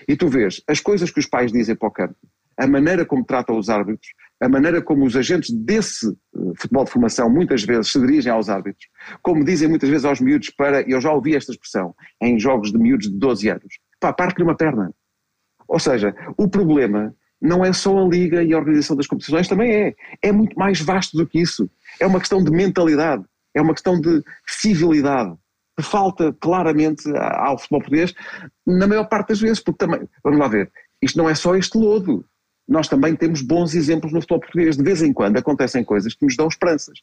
e 0.08 0.16
tu 0.16 0.28
vês 0.28 0.62
as 0.68 0.80
coisas 0.80 1.12
que 1.12 1.20
os 1.20 1.28
pais 1.28 1.52
dizem 1.52 1.76
para 1.76 1.88
o 1.88 1.92
campo, 1.92 2.16
a 2.58 2.66
maneira 2.66 3.06
como 3.06 3.24
tratam 3.24 3.58
os 3.58 3.70
árbitros, 3.70 4.08
a 4.42 4.50
maneira 4.50 4.82
como 4.82 5.06
os 5.06 5.16
agentes 5.16 5.52
desse 5.52 6.08
eh, 6.08 6.40
futebol 6.56 6.86
de 6.86 6.92
formação 6.92 7.30
muitas 7.30 7.64
vezes 7.64 7.92
se 7.92 8.00
dirigem 8.00 8.32
aos 8.32 8.50
árbitros, 8.50 8.88
como 9.22 9.44
dizem 9.44 9.68
muitas 9.68 9.90
vezes 9.90 10.06
aos 10.06 10.20
miúdos 10.20 10.50
para, 10.52 10.82
eu 10.90 11.00
já 11.00 11.12
ouvi 11.12 11.36
esta 11.36 11.52
expressão, 11.52 11.96
em 12.22 12.40
jogos 12.40 12.72
de 12.72 12.78
miúdos 12.78 13.10
de 13.12 13.18
12 13.18 13.50
anos, 13.50 13.80
pá, 14.00 14.14
parte-lhe 14.14 14.44
uma 14.44 14.56
perna. 14.56 14.94
Ou 15.68 15.80
seja, 15.80 16.16
o 16.38 16.48
problema 16.48 17.14
não 17.42 17.64
é 17.64 17.72
só 17.74 17.98
a 17.98 18.08
liga 18.08 18.44
e 18.44 18.54
a 18.54 18.58
organização 18.58 18.96
das 18.96 19.08
competições, 19.08 19.48
também 19.48 19.72
é. 19.72 19.96
É 20.22 20.32
muito 20.32 20.58
mais 20.58 20.82
vasto 20.82 21.18
do 21.18 21.28
que 21.28 21.40
isso. 21.40 21.70
É 22.00 22.08
uma 22.08 22.20
questão 22.20 22.44
de 22.44 22.52
mentalidade, 22.52 23.24
é 23.54 23.62
uma 23.62 23.74
questão 23.74 24.00
de 24.00 24.24
civilidade. 24.48 25.36
Falta 25.80 26.36
claramente 26.40 27.04
ao 27.16 27.58
futebol 27.58 27.82
português, 27.82 28.14
na 28.66 28.88
maior 28.88 29.08
parte 29.08 29.30
das 29.30 29.40
vezes, 29.40 29.60
porque 29.60 29.86
também, 29.86 30.08
vamos 30.24 30.40
lá 30.40 30.48
ver, 30.48 30.72
isto 31.02 31.18
não 31.18 31.30
é 31.30 31.36
só 31.36 31.56
este 31.56 31.78
lodo 31.78 32.26
nós 32.68 32.88
também 32.88 33.16
temos 33.16 33.42
bons 33.42 33.74
exemplos 33.74 34.12
no 34.12 34.20
futebol 34.20 34.42
português. 34.42 34.76
De 34.76 34.84
vez 34.84 35.02
em 35.02 35.14
quando 35.14 35.38
acontecem 35.38 35.84
coisas 35.84 36.14
que 36.14 36.26
nos 36.26 36.36
dão 36.36 36.48
esperanças. 36.48 37.00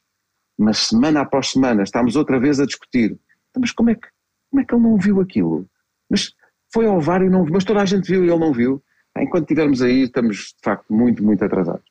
Mas 0.58 0.78
semana 0.78 1.22
após 1.22 1.50
semana 1.50 1.82
estamos 1.82 2.16
outra 2.16 2.38
vez 2.38 2.60
a 2.60 2.66
discutir. 2.66 3.18
Mas 3.58 3.72
como 3.72 3.90
é 3.90 3.94
que, 3.94 4.06
como 4.50 4.60
é 4.60 4.64
que 4.64 4.74
ele 4.74 4.82
não 4.82 4.98
viu 4.98 5.20
aquilo? 5.20 5.66
Mas 6.10 6.34
foi 6.74 6.86
ao 6.86 7.00
VAR 7.00 7.22
e 7.22 7.30
não 7.30 7.44
viu, 7.44 7.54
mas 7.54 7.64
toda 7.64 7.80
a 7.80 7.84
gente 7.84 8.10
viu 8.10 8.24
e 8.24 8.28
ele 8.28 8.38
não 8.38 8.52
viu. 8.52 8.82
Enquanto 9.16 9.44
estivermos 9.44 9.80
aí, 9.80 10.02
estamos 10.02 10.36
de 10.36 10.62
facto 10.62 10.92
muito, 10.92 11.22
muito 11.22 11.44
atrasados. 11.44 11.84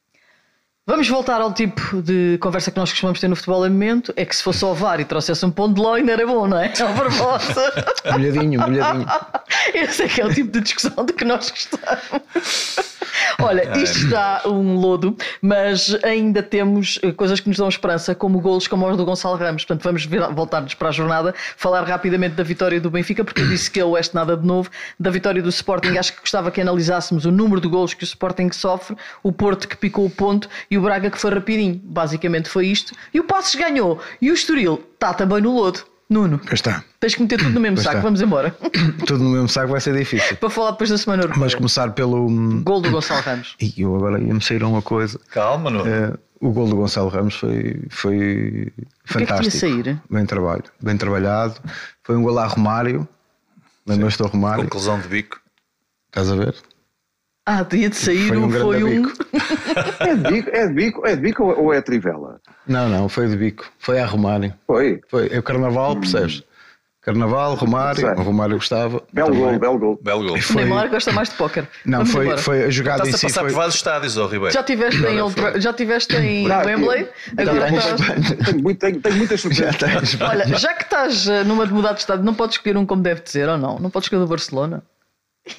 Vamos 0.86 1.08
voltar 1.08 1.40
ao 1.40 1.54
tipo 1.54 2.02
de 2.02 2.38
conversa 2.42 2.70
que 2.70 2.78
nós 2.78 2.92
costumamos 2.92 3.22
ter 3.22 3.30
no 3.30 3.38
futebol 3.38 3.66
em 3.66 3.70
momento. 3.70 4.14
É 4.18 4.26
que 4.26 4.36
se 4.36 4.44
fosse 4.44 4.66
ao 4.66 4.76
VAR 4.76 5.00
e 5.00 5.06
trouxesse 5.06 5.46
um 5.46 5.52
ponto 5.52 5.76
de 5.76 5.82
ló 5.82 5.94
ainda 5.94 6.12
era 6.12 6.28
bom, 6.28 6.46
não 6.46 6.60
é? 6.60 6.74
É 6.78 6.84
uma 6.84 6.94
molhadinho, 8.12 8.60
molhadinho. 8.60 9.08
Esse 9.74 10.04
é 10.04 10.08
que 10.10 10.20
é 10.20 10.26
o 10.26 10.34
tipo 10.34 10.52
de 10.52 10.60
discussão 10.60 11.06
de 11.06 11.14
que 11.14 11.24
nós 11.24 11.50
gostamos. 11.50 12.93
Olha, 13.42 13.72
isto 13.78 14.06
está 14.06 14.42
um 14.46 14.76
lodo, 14.76 15.16
mas 15.42 15.98
ainda 16.04 16.42
temos 16.42 17.00
eh, 17.02 17.12
coisas 17.12 17.40
que 17.40 17.48
nos 17.48 17.58
dão 17.58 17.68
esperança, 17.68 18.14
como 18.16 18.40
golos 18.40 18.68
como 18.68 18.88
os 18.90 18.98
do 18.98 19.06
Gonçalo 19.06 19.38
Ramos. 19.38 19.66
Portanto, 19.66 19.84
vamos 19.84 20.06
voltar-nos 20.34 20.74
para 20.74 20.90
a 20.90 20.92
jornada, 20.92 21.34
falar 21.58 21.84
rapidamente 21.84 22.36
da 22.36 22.44
vitória 22.44 22.80
do 22.80 22.90
Benfica, 22.90 23.24
porque 23.24 23.42
eu 23.42 23.48
disse 23.48 23.70
que 23.70 23.82
ele 23.82 24.00
este 24.00 24.16
nada 24.16 24.36
de 24.36 24.46
novo, 24.46 24.70
da 25.00 25.10
vitória 25.10 25.42
do 25.42 25.50
Sporting. 25.50 25.98
Acho 25.98 26.14
que 26.14 26.22
gostava 26.22 26.52
que 26.52 26.62
analisássemos 26.62 27.26
o 27.26 27.32
número 27.32 27.62
de 27.62 27.68
golos 27.68 27.94
que 27.94 28.04
o 28.04 28.06
Sporting 28.06 28.52
sofre, 28.52 28.96
o 29.22 29.32
Porto 29.32 29.68
que 29.68 29.78
picou 29.78 30.06
o 30.06 30.10
ponto 30.10 30.48
e 30.70 30.78
o 30.78 30.82
Braga 30.82 31.10
que 31.10 31.18
foi 31.18 31.32
rapidinho. 31.32 31.80
Basicamente 31.84 32.50
foi 32.50 32.68
isto. 32.68 32.94
E 33.14 33.20
o 33.20 33.24
Passos 33.24 33.56
ganhou. 33.56 34.00
E 34.22 34.32
o 34.32 34.34
Estoril 34.34 34.84
está 34.94 35.14
também 35.14 35.42
no 35.42 35.56
lodo. 35.56 35.93
Nuno. 36.10 36.40
Pois 36.40 36.54
está. 36.54 36.84
Tens 37.00 37.16
que 37.16 37.22
meter 37.22 37.40
tudo 37.40 37.52
no 37.52 37.60
mesmo 37.60 37.78
saco, 37.78 37.90
está. 37.90 38.02
vamos 38.02 38.22
embora. 38.22 38.56
Tudo 39.08 39.24
no 39.24 39.32
mesmo 39.32 39.50
saco 39.50 39.72
vai 39.72 39.82
ser 39.82 39.98
difícil. 39.98 40.38
Para 40.38 40.50
falar 40.50 40.72
depois 40.72 40.90
da 40.90 40.98
semana 40.98 41.24
europeia. 41.24 41.46
Mas 41.46 41.56
começar 41.56 41.92
pelo. 41.92 42.28
Gol 42.62 42.82
do 42.82 42.92
Gonçalo 42.92 43.22
Ramos. 43.22 43.56
E 43.62 43.82
eu 43.82 43.96
agora 43.96 44.22
ia-me 44.22 44.42
sair 44.42 44.64
uma 44.64 44.82
coisa. 44.82 45.20
Calma, 45.32 45.70
Nuno. 45.70 45.86
Uh, 45.90 46.18
o 46.40 46.52
gol 46.52 46.68
do 46.68 46.76
Gonçalo 46.76 47.08
Ramos 47.10 47.36
foi, 47.36 47.82
foi 47.90 48.72
fantástico. 49.06 49.42
Que 49.42 49.48
é 49.48 49.52
que 49.52 49.58
sair? 49.58 50.02
Bem 50.10 50.26
trabalho, 50.26 50.64
bem 50.82 50.98
trabalhado. 50.98 51.56
Foi 52.04 52.16
um 52.18 52.22
gol 52.22 52.38
a 52.38 52.46
Romário. 52.46 53.08
Lembras-te 53.88 54.18
do 54.18 54.28
Romário? 54.28 54.64
Conclusão 54.66 55.00
de 55.00 55.08
bico. 55.08 55.40
Estás 56.08 56.30
a 56.30 56.36
ver? 56.36 56.56
Ah, 57.46 57.66
tinha 57.66 57.90
de 57.90 57.96
sair, 57.96 58.30
foi 58.30 58.38
um. 58.38 58.50
Foi 58.50 58.84
um... 58.84 59.12
é, 60.00 60.16
de 60.16 60.32
bico, 60.32 60.50
é 60.50 60.68
de 60.68 60.74
bico, 60.74 61.08
é 61.08 61.16
de 61.16 61.22
bico 61.22 61.44
ou 61.44 61.74
é 61.74 61.82
trivela? 61.82 62.40
Não, 62.66 62.88
não, 62.88 63.10
foi 63.10 63.28
de 63.28 63.36
bico. 63.36 63.66
Foi 63.80 64.00
a 64.00 64.06
Romário. 64.06 64.54
Foi? 64.66 65.02
Foi. 65.10 65.30
É 65.30 65.40
o 65.40 65.44
carnaval, 65.44 65.98
percebes? 65.98 66.44
Carnaval, 67.04 67.56
Romário, 67.56 68.18
o 68.18 68.24
Romário 68.24 68.56
gostava. 68.56 69.04
Belo 69.12 69.36
gol, 69.36 69.60
belo 69.60 69.78
gol. 69.78 70.00
Belo 70.02 70.26
gol. 70.26 70.42
Foi... 70.42 70.64
Neymar 70.64 70.90
gosta 70.90 71.12
mais 71.12 71.28
de 71.28 71.36
póquer. 71.36 71.68
Não, 71.86 72.06
foi, 72.06 72.38
foi 72.38 72.64
a 72.64 72.70
jogada 72.70 73.06
em 73.06 73.12
si. 73.12 73.26
a 73.26 73.28
passar 73.28 73.42
foi... 73.42 73.50
por 73.50 73.56
vários 73.58 73.76
estádios, 73.76 74.16
oh, 74.16 74.26
Ribeiro. 74.26 74.54
Já 74.54 74.64
tiveste 74.64 75.06
em, 75.06 75.22
Old... 75.22 75.36
já 75.58 75.74
tiveste 75.74 76.16
em 76.16 76.48
não, 76.48 76.60
Wembley? 76.60 77.10
Agora 77.38 77.76
estás... 77.76 78.46
tenho, 78.46 78.64
muito, 78.64 78.80
tenho, 78.80 79.02
tenho 79.02 79.16
muitas 79.18 79.42
surpresas. 79.42 80.18
Olha, 80.22 80.46
já 80.58 80.74
que 80.74 80.84
estás 80.84 81.28
eh, 81.28 81.44
numa 81.44 81.68
de 81.68 81.74
mudar 81.74 81.92
de 81.92 82.00
estado, 82.00 82.24
não 82.24 82.34
podes 82.34 82.56
escolher 82.56 82.78
um 82.78 82.86
como 82.86 83.02
deve 83.02 83.22
ser 83.26 83.50
ou 83.50 83.58
não? 83.58 83.80
Não 83.80 83.90
podes 83.90 84.06
escolher 84.06 84.22
do 84.22 84.28
Barcelona? 84.30 84.82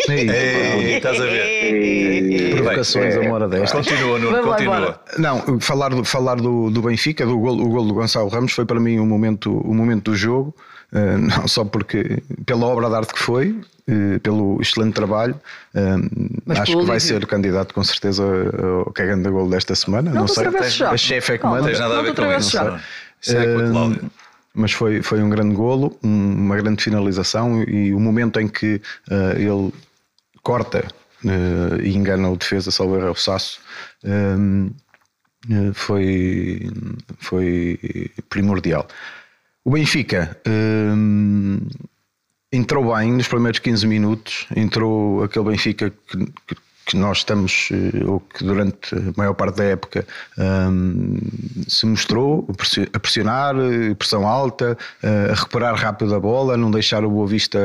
Ei, 0.08 0.96
estás 0.96 1.20
a 1.20 1.24
ver? 1.24 2.54
Provocações 2.54 3.16
a 3.16 3.20
uma 3.20 3.34
hora 3.34 3.48
desta. 3.48 3.76
Continua, 3.76 4.18
Nuno, 4.18 4.42
continua. 4.42 5.00
Não, 5.18 5.60
falar, 5.60 5.90
do, 5.90 6.04
falar 6.04 6.36
do, 6.36 6.70
do 6.70 6.82
Benfica, 6.82 7.26
do 7.26 7.38
gol, 7.38 7.60
o 7.60 7.68
gol 7.68 7.86
do 7.86 7.94
Gonçalo 7.94 8.28
Ramos, 8.28 8.52
foi 8.52 8.64
para 8.64 8.80
mim 8.80 8.98
o 8.98 9.02
um 9.02 9.06
momento, 9.06 9.50
um 9.50 9.74
momento 9.74 10.10
do 10.10 10.16
jogo. 10.16 10.54
Uh, 10.92 11.18
não 11.38 11.48
só 11.48 11.64
porque 11.64 12.22
pela 12.46 12.66
obra 12.66 12.88
de 12.88 12.94
arte 12.94 13.12
que 13.12 13.18
foi, 13.18 13.50
uh, 13.50 14.20
pelo 14.20 14.58
excelente 14.60 14.94
trabalho, 14.94 15.38
uh, 15.74 16.52
acho 16.52 16.78
que 16.78 16.86
vai 16.86 17.00
ser 17.00 17.26
candidato 17.26 17.74
com 17.74 17.84
certeza 17.84 18.24
ao 18.86 18.92
que 18.92 19.02
é 19.02 19.06
grande 19.06 19.28
gol 19.28 19.50
desta 19.50 19.74
semana. 19.74 20.10
Não, 20.10 20.22
não 20.22 20.28
sei, 20.28 20.46
a 20.46 20.96
chefe 20.96 21.32
é 21.32 21.38
que 21.38 21.44
manda. 21.44 21.58
Não 21.58 21.66
tens 21.66 21.80
nada 21.80 21.98
a 21.98 22.02
ver 22.02 22.14
com 22.14 22.32
isso. 22.32 22.56
Com 22.58 24.10
mas 24.54 24.72
foi, 24.72 25.02
foi 25.02 25.22
um 25.22 25.28
grande 25.28 25.54
golo, 25.54 25.98
uma 26.02 26.56
grande 26.56 26.82
finalização 26.82 27.62
e 27.64 27.92
o 27.92 27.98
momento 27.98 28.38
em 28.38 28.46
que 28.46 28.80
uh, 29.10 29.36
ele 29.36 29.72
corta 30.42 30.86
uh, 31.24 31.82
e 31.82 31.96
engana 31.96 32.30
o 32.30 32.36
defesa, 32.36 32.70
salvo 32.70 32.96
erro, 32.96 33.10
o 33.10 33.16
Sasso, 33.16 33.60
um, 34.04 34.70
foi, 35.74 36.70
foi 37.18 38.10
primordial. 38.30 38.86
O 39.64 39.72
Benfica 39.72 40.38
um, 40.46 41.58
entrou 42.52 42.94
bem 42.94 43.12
nos 43.12 43.28
primeiros 43.28 43.58
15 43.58 43.86
minutos, 43.86 44.46
entrou 44.54 45.24
aquele 45.24 45.46
Benfica 45.46 45.90
que, 45.90 46.26
que, 46.46 46.56
que 46.86 46.96
nós 46.96 47.18
estamos, 47.18 47.68
eh, 47.72 48.04
ou 48.04 48.20
que 48.20 48.44
durante 48.44 48.94
a 48.94 49.12
maior 49.16 49.34
parte 49.34 49.56
da 49.56 49.64
época 49.64 50.06
um, 50.38 51.16
se 51.66 51.86
mostrou 51.86 52.46
a 52.92 52.98
pressionar, 52.98 53.54
eh, 53.56 53.94
pressão 53.94 54.26
alta, 54.26 54.76
eh, 55.02 55.28
a 55.30 55.34
recuperar 55.34 55.74
rápido 55.74 56.14
a 56.14 56.20
bola, 56.20 56.54
a 56.54 56.56
não 56.56 56.70
deixar 56.70 57.04
o 57.04 57.10
Boa 57.10 57.26
Vista 57.26 57.58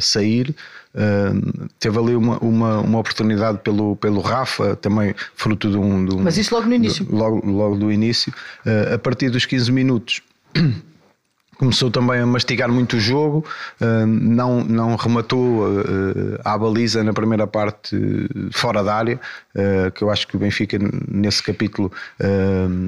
sair. 0.00 0.54
Uh, 0.92 1.68
teve 1.78 1.96
ali 2.00 2.16
uma, 2.16 2.36
uma, 2.38 2.80
uma, 2.80 2.98
oportunidade 2.98 3.58
pelo, 3.58 3.94
pelo 3.94 4.20
Rafa, 4.20 4.74
também 4.74 5.14
fruto 5.36 5.70
de 5.70 5.76
um. 5.76 6.04
De 6.04 6.16
um 6.16 6.22
Mas 6.24 6.36
isso 6.36 6.52
logo 6.52 6.66
no 6.66 6.74
início. 6.74 7.04
De, 7.04 7.12
logo, 7.12 7.48
logo 7.48 7.76
do 7.76 7.92
início. 7.92 8.32
Uh, 8.66 8.94
a 8.94 8.98
partir 8.98 9.30
dos 9.30 9.46
15 9.46 9.70
minutos 9.70 10.20
começou 11.60 11.90
também 11.90 12.20
a 12.20 12.26
mastigar 12.26 12.70
muito 12.70 12.96
o 12.96 13.00
jogo, 13.00 13.44
uh, 13.82 14.06
não, 14.06 14.64
não 14.64 14.96
rematou 14.96 15.66
uh, 15.68 16.40
à 16.42 16.56
baliza 16.56 17.04
na 17.04 17.12
primeira 17.12 17.46
parte 17.46 17.94
fora 18.50 18.82
da 18.82 18.94
área, 18.94 19.20
que 19.94 20.02
eu 20.02 20.10
acho 20.10 20.26
que 20.26 20.36
o 20.36 20.38
Benfica 20.38 20.78
nesse 21.08 21.42
capítulo 21.42 21.90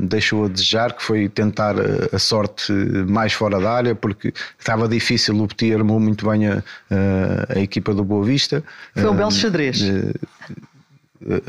deixou 0.04 0.44
a 0.44 0.48
desejar, 0.48 0.92
que 0.92 1.02
foi 1.02 1.28
tentar 1.28 1.74
a 2.12 2.18
sorte 2.18 2.72
mais 3.08 3.32
fora 3.32 3.61
da 3.61 3.72
área, 3.72 3.94
porque 3.94 4.32
estava 4.58 4.88
difícil, 4.88 5.37
o 5.42 5.48
Petit 5.48 5.74
armou 5.74 5.98
muito 5.98 6.28
bem 6.28 6.46
a, 6.46 6.62
a 7.48 7.58
equipa 7.58 7.92
do 7.92 8.04
Boa 8.04 8.24
Vista. 8.24 8.62
Foi 8.94 9.11
um 9.11 9.16
belo 9.16 9.32
xadrez 9.32 9.82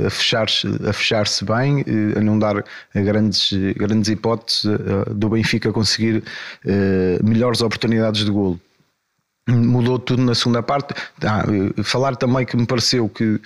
a 0.05 0.09
fechar-se 0.09 0.67
fechar 0.93 1.25
bem, 1.45 1.81
eh, 1.81 2.19
a 2.19 2.21
não 2.21 2.37
dar 2.37 2.63
grandes, 2.93 3.51
grandes 3.75 4.09
hipóteses 4.09 4.65
eh, 4.65 5.13
do 5.13 5.29
Benfica 5.29 5.71
conseguir 5.71 6.23
eh, 6.65 7.19
melhores 7.23 7.61
oportunidades 7.61 8.25
de 8.25 8.31
golo 8.31 8.59
mudou 9.45 9.99
tudo 9.99 10.23
na 10.23 10.33
segunda 10.33 10.63
parte. 10.63 10.93
Ah, 11.21 11.43
falar 11.83 12.15
também 12.15 12.45
que 12.45 12.55
me 12.55 12.65
pareceu 12.65 13.09
que 13.09 13.41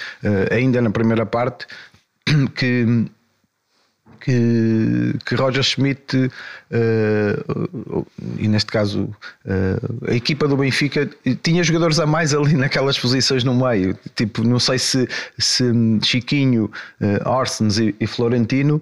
ainda 0.52 0.80
na 0.80 0.92
primeira 0.92 1.26
parte 1.26 1.66
que 2.56 3.08
que, 4.20 5.16
que 5.26 5.36
Roger 5.36 5.64
Schmidt 5.64 6.16
uh, 6.18 8.08
e 8.38 8.48
neste 8.48 8.72
caso 8.72 9.04
uh, 9.04 10.10
a 10.10 10.14
equipa 10.14 10.48
do 10.48 10.58
Benfica 10.58 11.10
tinha 11.44 11.64
jogadores 11.64 12.00
a 12.00 12.06
mais 12.06 12.34
ali 12.34 12.56
naquelas 12.56 12.98
posições 12.98 13.44
no 13.44 13.56
meio. 13.56 13.98
Tipo 14.16 14.44
não 14.44 14.60
sei 14.60 14.80
se, 14.80 15.08
se 15.38 15.64
Chiquinho, 16.04 16.72
uh, 17.02 17.30
Orsens 17.30 17.78
e, 17.78 17.96
e 18.00 18.08
Florentino 18.08 18.82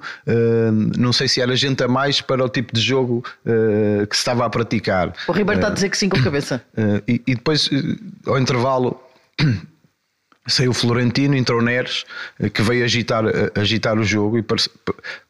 não 0.98 1.13
sei 1.13 1.28
se 1.28 1.41
era 1.41 1.56
gente 1.56 1.84
a 1.84 1.88
mais 1.88 2.21
para 2.21 2.43
o 2.43 2.50
tipo 2.50 2.74
de 2.74 2.82
jogo 2.82 3.24
que 3.43 4.15
se 4.15 4.21
estava 4.21 4.45
a 4.45 4.50
praticar. 4.50 5.13
O 5.28 5.32
Ribeiro 5.32 5.60
está 5.60 5.67
a 5.67 5.74
dizer 5.74 5.89
que 5.89 5.98
sim 5.98 6.10
com 6.10 6.17
a 6.17 6.24
cabeça. 6.24 6.62
e, 7.08 7.21
e 7.28 7.36
depois 7.36 7.69
ao 8.26 8.39
intervalo 8.39 9.00
Saiu 10.47 10.73
Florentino, 10.73 11.36
entrou 11.36 11.62
Neres, 11.62 12.05
eh, 12.39 12.49
que 12.49 12.62
veio 12.62 12.86
agitar, 12.86 13.25
eh, 13.25 13.51
agitar 13.55 13.97
o 13.97 14.03
jogo 14.03 14.38
e 14.38 14.45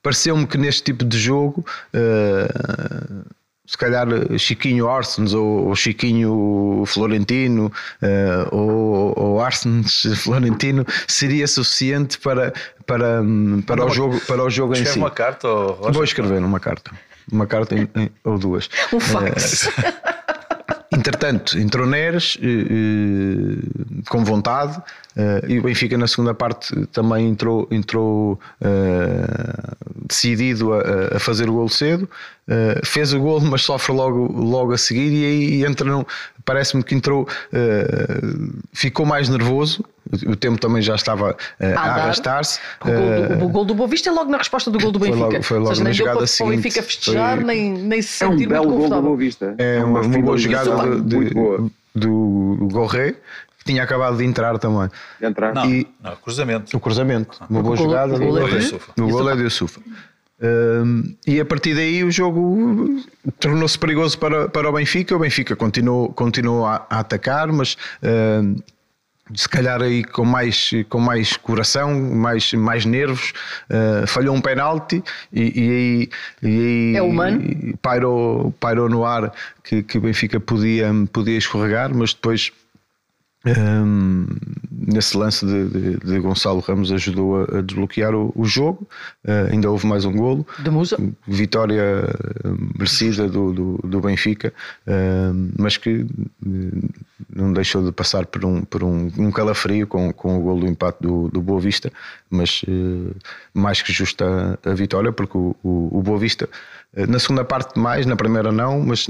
pareceu-me 0.04 0.45
que 0.45 0.58
neste 0.58 0.84
tipo 0.84 1.06
de 1.06 1.17
jogo, 1.17 1.65
uh, 1.93 3.25
se 3.65 3.78
calhar 3.78 4.08
Chiquinho 4.38 4.89
Arsens 4.89 5.34
ou, 5.34 5.67
ou 5.67 5.75
Chiquinho 5.75 6.84
Florentino 6.86 7.71
uh, 8.01 8.56
ou, 8.56 9.13
ou 9.17 9.41
Arsens 9.41 10.04
Florentino 10.21 10.86
seria 11.08 11.47
suficiente 11.47 12.19
para, 12.19 12.54
para, 12.86 13.23
para, 13.65 13.86
o, 13.86 13.89
jogo, 13.89 14.19
para 14.21 14.43
o 14.43 14.49
jogo 14.49 14.75
em 14.75 14.86
si. 14.86 14.99
uma 14.99 15.10
carta? 15.10 15.47
Ou... 15.47 15.91
Vou 15.91 16.04
escrever 16.04 16.43
uma 16.43 16.60
carta. 16.60 16.91
Uma 17.32 17.47
carta 17.47 17.73
em, 17.73 17.89
em, 17.95 18.12
ou 18.23 18.38
duas. 18.38 18.69
Um 18.93 18.99
fax. 18.99 19.67
Entretanto, 20.91 21.58
entrou 21.58 21.86
Neres 21.86 22.38
eh, 22.41 22.45
eh, 22.45 24.04
com 24.08 24.24
vontade 24.24 24.82
eh, 25.15 25.41
e 25.48 25.60
o 25.60 25.63
Benfica 25.63 25.98
na 25.98 26.08
segunda 26.08 26.34
parte 26.34 26.86
também 26.88 27.28
entrou, 27.28 27.67
entrou 27.71 28.39
decidido 30.08 30.74
a, 30.74 31.15
a, 31.15 31.20
fazer 31.20 31.50
o 31.50 31.54
gol 31.54 31.70
cedo. 31.70 32.10
fez 32.84 33.13
o 33.13 33.20
gol, 33.20 33.41
mas 33.46 33.63
sofre 33.63 33.94
logo, 33.94 34.32
logo 34.32 34.74
a 34.74 34.78
seguir 34.78 35.12
e 35.12 35.26
aí 35.26 35.65
entra 35.65 35.89
no, 35.89 36.06
parece-me 36.44 36.84
que 36.84 36.96
entrou, 36.96 37.28
ficou 38.74 39.06
mais 39.06 39.30
nervoso. 39.30 39.84
O 40.28 40.36
tempo 40.36 40.60
também 40.60 40.82
já 40.82 40.96
estava 40.96 41.32
uh, 41.32 41.65
a, 41.76 41.80
a 41.80 41.96
arrastar-se. 41.96 42.60
O, 42.84 42.89
uh, 42.89 43.46
o, 43.46 43.50
gol 43.50 43.65
do 43.65 43.74
Boa 43.74 43.89
Vista 43.89 44.10
é 44.10 44.12
logo 44.12 44.30
na 44.30 44.38
resposta 44.38 44.70
do 44.70 44.80
gol 44.80 44.91
do 44.91 45.00
Benfica. 45.00 45.18
Foi 45.18 45.32
logo, 45.32 45.44
foi 45.44 45.58
logo 45.58 45.70
seja, 45.72 45.84
na 45.84 45.91
jogada 45.91 46.18
para, 46.18 46.28
seguinte. 46.28 46.54
o 46.54 46.56
Benfica 46.56 46.84
festejar, 46.84 47.36
foi... 47.38 47.44
nem, 47.44 47.72
nem 47.72 48.02
se 48.02 48.10
sentir 48.10 48.44
é 48.44 48.46
um 48.46 48.50
belo 48.50 48.78
gol 48.78 48.89
do 48.89 49.02
Boa 49.02 49.18
Vista. 49.18 49.56
É 49.58 49.84
uma, 49.84 50.02
uma 50.02 50.20
boa 50.20 50.38
jogada 50.38 51.02
de, 51.02 51.30
do, 51.32 51.72
do 51.96 52.68
Gorré 52.72 53.15
tinha 53.65 53.84
acabado 53.84 54.15
de 54.17 54.23
entrar 54.23 54.58
também. 54.60 54.89
De 55.19 55.25
entrar. 55.25 55.54
Não, 55.54 55.65
e, 55.65 55.88
não, 56.01 56.15
cruzamento. 56.15 56.78
O 56.78 56.80
cruzamento. 56.80 57.39
Uma 57.49 57.63
boa 57.63 57.75
jogada. 57.75 58.15
O 58.15 58.19
gol 58.19 58.38
é 58.38 58.60
do 58.95 59.08
gol 59.10 59.30
é 59.30 59.36
de 59.36 59.41
Yusufa. 59.41 59.82
Um, 60.41 61.15
e 61.25 61.39
a 61.39 61.45
partir 61.45 61.73
daí 61.73 62.04
o 62.04 62.12
jogo 62.12 63.01
tornou-se 63.39 63.80
perigoso 63.80 64.19
para, 64.19 64.47
para 64.49 64.69
o 64.69 64.73
Benfica. 64.73 65.15
O 65.15 65.19
Benfica 65.19 65.56
continuou, 65.56 66.10
continuou 66.13 66.65
a, 66.65 66.86
a 66.89 66.99
atacar, 66.99 67.47
mas 67.51 67.75
um, 68.04 68.56
se 69.34 69.49
calhar 69.49 69.82
aí 69.82 70.04
com 70.04 70.25
mais, 70.25 70.71
com 70.89 70.99
mais 70.99 71.36
coração, 71.38 71.99
mais, 71.99 72.54
mais 72.54 72.86
nervos, 72.86 73.34
uh, 73.69 74.06
falhou 74.06 74.36
um 74.36 74.41
penalti 74.41 75.04
e, 75.34 76.10
e, 76.43 76.47
e, 76.47 76.97
é 76.97 77.01
humano. 77.01 77.41
pairou, 77.82 78.51
pairou 78.60 78.89
no 78.89 79.04
ar 79.04 79.34
que, 79.63 79.82
que 79.82 79.97
o 79.97 80.01
Benfica 80.01 80.39
podia, 80.39 80.91
podia 81.12 81.38
escorregar, 81.38 81.91
mas 81.95 82.13
depois 82.13 82.51
um, 83.45 84.25
nesse 84.71 85.15
lance 85.15 85.45
de, 85.45 85.67
de, 85.67 85.97
de, 85.97 86.19
Gonçalo 86.19 86.60
Ramos 86.60 86.91
ajudou 86.91 87.41
a, 87.41 87.60
a 87.60 87.62
desbloquear 87.62 88.15
o, 88.15 88.34
o 88.36 88.45
jogo. 88.45 88.88
Uh, 89.23 89.51
ainda 89.51 89.69
houve 89.69 89.86
mais 89.86 90.05
um 90.05 90.13
golo. 90.13 90.45
De 90.60 90.69
Musa. 90.69 90.97
Vitória 91.27 92.08
merecida 92.77 93.27
do, 93.27 93.53
do, 93.53 93.79
do 93.84 94.01
Benfica, 94.01 94.53
uh, 94.88 95.51
mas 95.58 95.77
que 95.77 96.05
não 97.34 97.53
deixou 97.53 97.84
de 97.84 97.91
passar 97.91 98.25
por 98.25 98.43
um, 98.45 98.62
por 98.63 98.84
um, 98.84 99.12
um 99.17 99.31
calafrio 99.31 99.88
com, 99.88 100.12
com 100.12 100.38
o 100.38 100.41
golo 100.41 100.62
do 100.62 100.67
empate 100.67 100.97
do, 101.01 101.29
do 101.29 101.41
Boa 101.41 101.60
Vista, 101.60 101.91
mas 102.29 102.63
uh, 102.63 103.15
mais 103.53 103.81
que 103.81 103.93
justa 103.93 104.58
a, 104.63 104.71
a 104.71 104.73
vitória, 104.73 105.12
porque 105.12 105.38
o, 105.38 105.55
o, 105.63 105.99
o 105.99 106.01
Boa 106.01 106.17
Vista 106.17 106.49
na 106.95 107.19
segunda 107.19 107.43
parte 107.43 107.77
mais, 107.77 108.05
na 108.05 108.15
primeira 108.15 108.53
não, 108.53 108.79
mas 108.79 109.08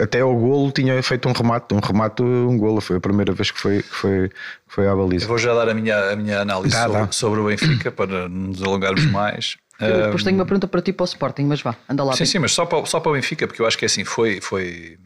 até 0.00 0.20
ao 0.20 0.34
golo 0.34 0.72
tinha 0.72 1.00
feito 1.04 1.28
um 1.28 1.32
remate, 1.32 1.72
um 1.72 1.78
remate, 1.78 2.20
um 2.22 2.58
golo. 2.58 2.80
Foi 2.80 2.96
a 2.96 3.00
primeira 3.00 3.32
vez 3.32 3.52
que 3.52 3.60
foi, 3.60 3.82
que 3.82 3.94
foi, 3.94 4.28
que 4.28 4.34
foi 4.66 4.88
à 4.88 4.94
baliza. 4.94 5.24
Eu 5.24 5.28
vou 5.28 5.38
já 5.38 5.54
dar 5.54 5.68
a 5.68 5.74
minha, 5.74 5.96
a 6.10 6.16
minha 6.16 6.40
análise 6.40 6.74
tá, 6.74 6.84
sobre, 6.84 7.00
tá. 7.00 7.12
sobre, 7.12 7.40
o 7.40 7.46
Benfica 7.46 7.92
para 7.92 8.28
nos 8.28 8.60
alongarmos 8.60 9.06
mais. 9.06 9.56
Eu 9.80 10.06
depois 10.06 10.24
tenho 10.24 10.36
uma 10.36 10.44
pergunta 10.44 10.66
para 10.66 10.82
ti 10.82 10.92
para 10.92 11.04
o 11.04 11.06
Sporting, 11.06 11.44
mas 11.44 11.62
vá, 11.62 11.76
anda 11.88 12.02
lá. 12.02 12.12
Sim, 12.14 12.18
bem. 12.18 12.26
sim, 12.26 12.38
mas 12.40 12.50
só 12.50 12.66
para, 12.66 12.84
só 12.86 12.98
para 12.98 13.10
o 13.10 13.14
Benfica, 13.14 13.46
porque 13.46 13.62
eu 13.62 13.66
acho 13.66 13.78
que 13.78 13.84
é 13.84 13.86
assim, 13.86 14.04
foi, 14.04 14.40
foi 14.40 14.98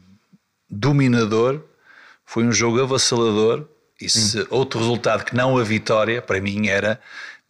dominador, 0.70 1.60
foi 2.24 2.44
um 2.44 2.52
jogo 2.52 2.80
avassalador, 2.80 3.66
e 4.00 4.08
se 4.08 4.40
hum. 4.40 4.46
outro 4.48 4.80
resultado 4.80 5.24
que 5.24 5.36
não 5.36 5.58
a 5.58 5.62
vitória, 5.62 6.22
para 6.22 6.40
mim 6.40 6.68
era 6.68 6.98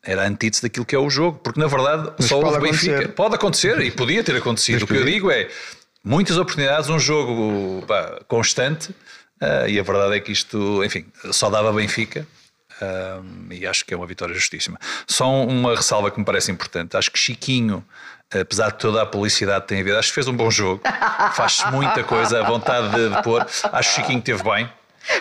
era 0.05 0.23
a 0.23 0.27
antítese 0.27 0.63
daquilo 0.63 0.85
que 0.85 0.95
é 0.95 0.99
o 0.99 1.09
jogo, 1.09 1.39
porque 1.39 1.61
na 1.61 1.67
verdade 1.67 2.13
Mas 2.19 2.29
só 2.29 2.41
o 2.41 2.61
Benfica. 2.61 2.95
Acontecer. 2.95 3.09
Pode 3.15 3.35
acontecer 3.35 3.81
e 3.81 3.91
podia 3.91 4.25
ter 4.25 4.37
acontecido. 4.37 4.75
Mas 4.75 4.83
o 4.83 4.87
que 4.87 4.95
eu 4.95 5.05
digo 5.05 5.31
é 5.31 5.49
muitas 6.05 6.37
oportunidades, 6.37 6.89
um 6.89 6.99
jogo 6.99 7.85
pá, 7.87 8.21
constante, 8.27 8.91
uh, 9.41 9.69
e 9.69 9.79
a 9.79 9.83
verdade 9.83 10.17
é 10.17 10.21
que 10.21 10.33
isto, 10.33 10.83
enfim, 10.85 11.07
só 11.31 11.49
dava 11.49 11.73
Benfica. 11.73 12.27
Uh, 12.81 13.53
e 13.53 13.65
acho 13.65 13.85
que 13.85 13.95
é 13.95 13.97
uma 13.97 14.07
vitória 14.07 14.35
justíssima. 14.35 14.77
Só 15.07 15.31
uma 15.45 15.77
ressalva 15.77 16.11
que 16.11 16.19
me 16.19 16.25
parece 16.25 16.51
importante. 16.51 16.97
Acho 16.97 17.13
que 17.13 17.19
Chiquinho, 17.19 17.85
apesar 18.29 18.73
de 18.73 18.79
toda 18.79 19.03
a 19.03 19.07
publicidade 19.07 19.63
que 19.63 19.69
tem 19.69 19.81
havido, 19.81 19.97
acho 19.99 20.09
que 20.09 20.15
fez 20.15 20.27
um 20.27 20.35
bom 20.35 20.51
jogo. 20.51 20.83
Faz 21.35 21.63
muita 21.71 22.03
coisa, 22.03 22.41
a 22.41 22.49
vontade 22.49 22.91
de, 22.91 23.15
de 23.15 23.23
pôr. 23.23 23.47
Acho 23.73 23.95
que 23.95 24.01
Chiquinho 24.01 24.21
teve 24.21 24.43
bem. 24.43 24.69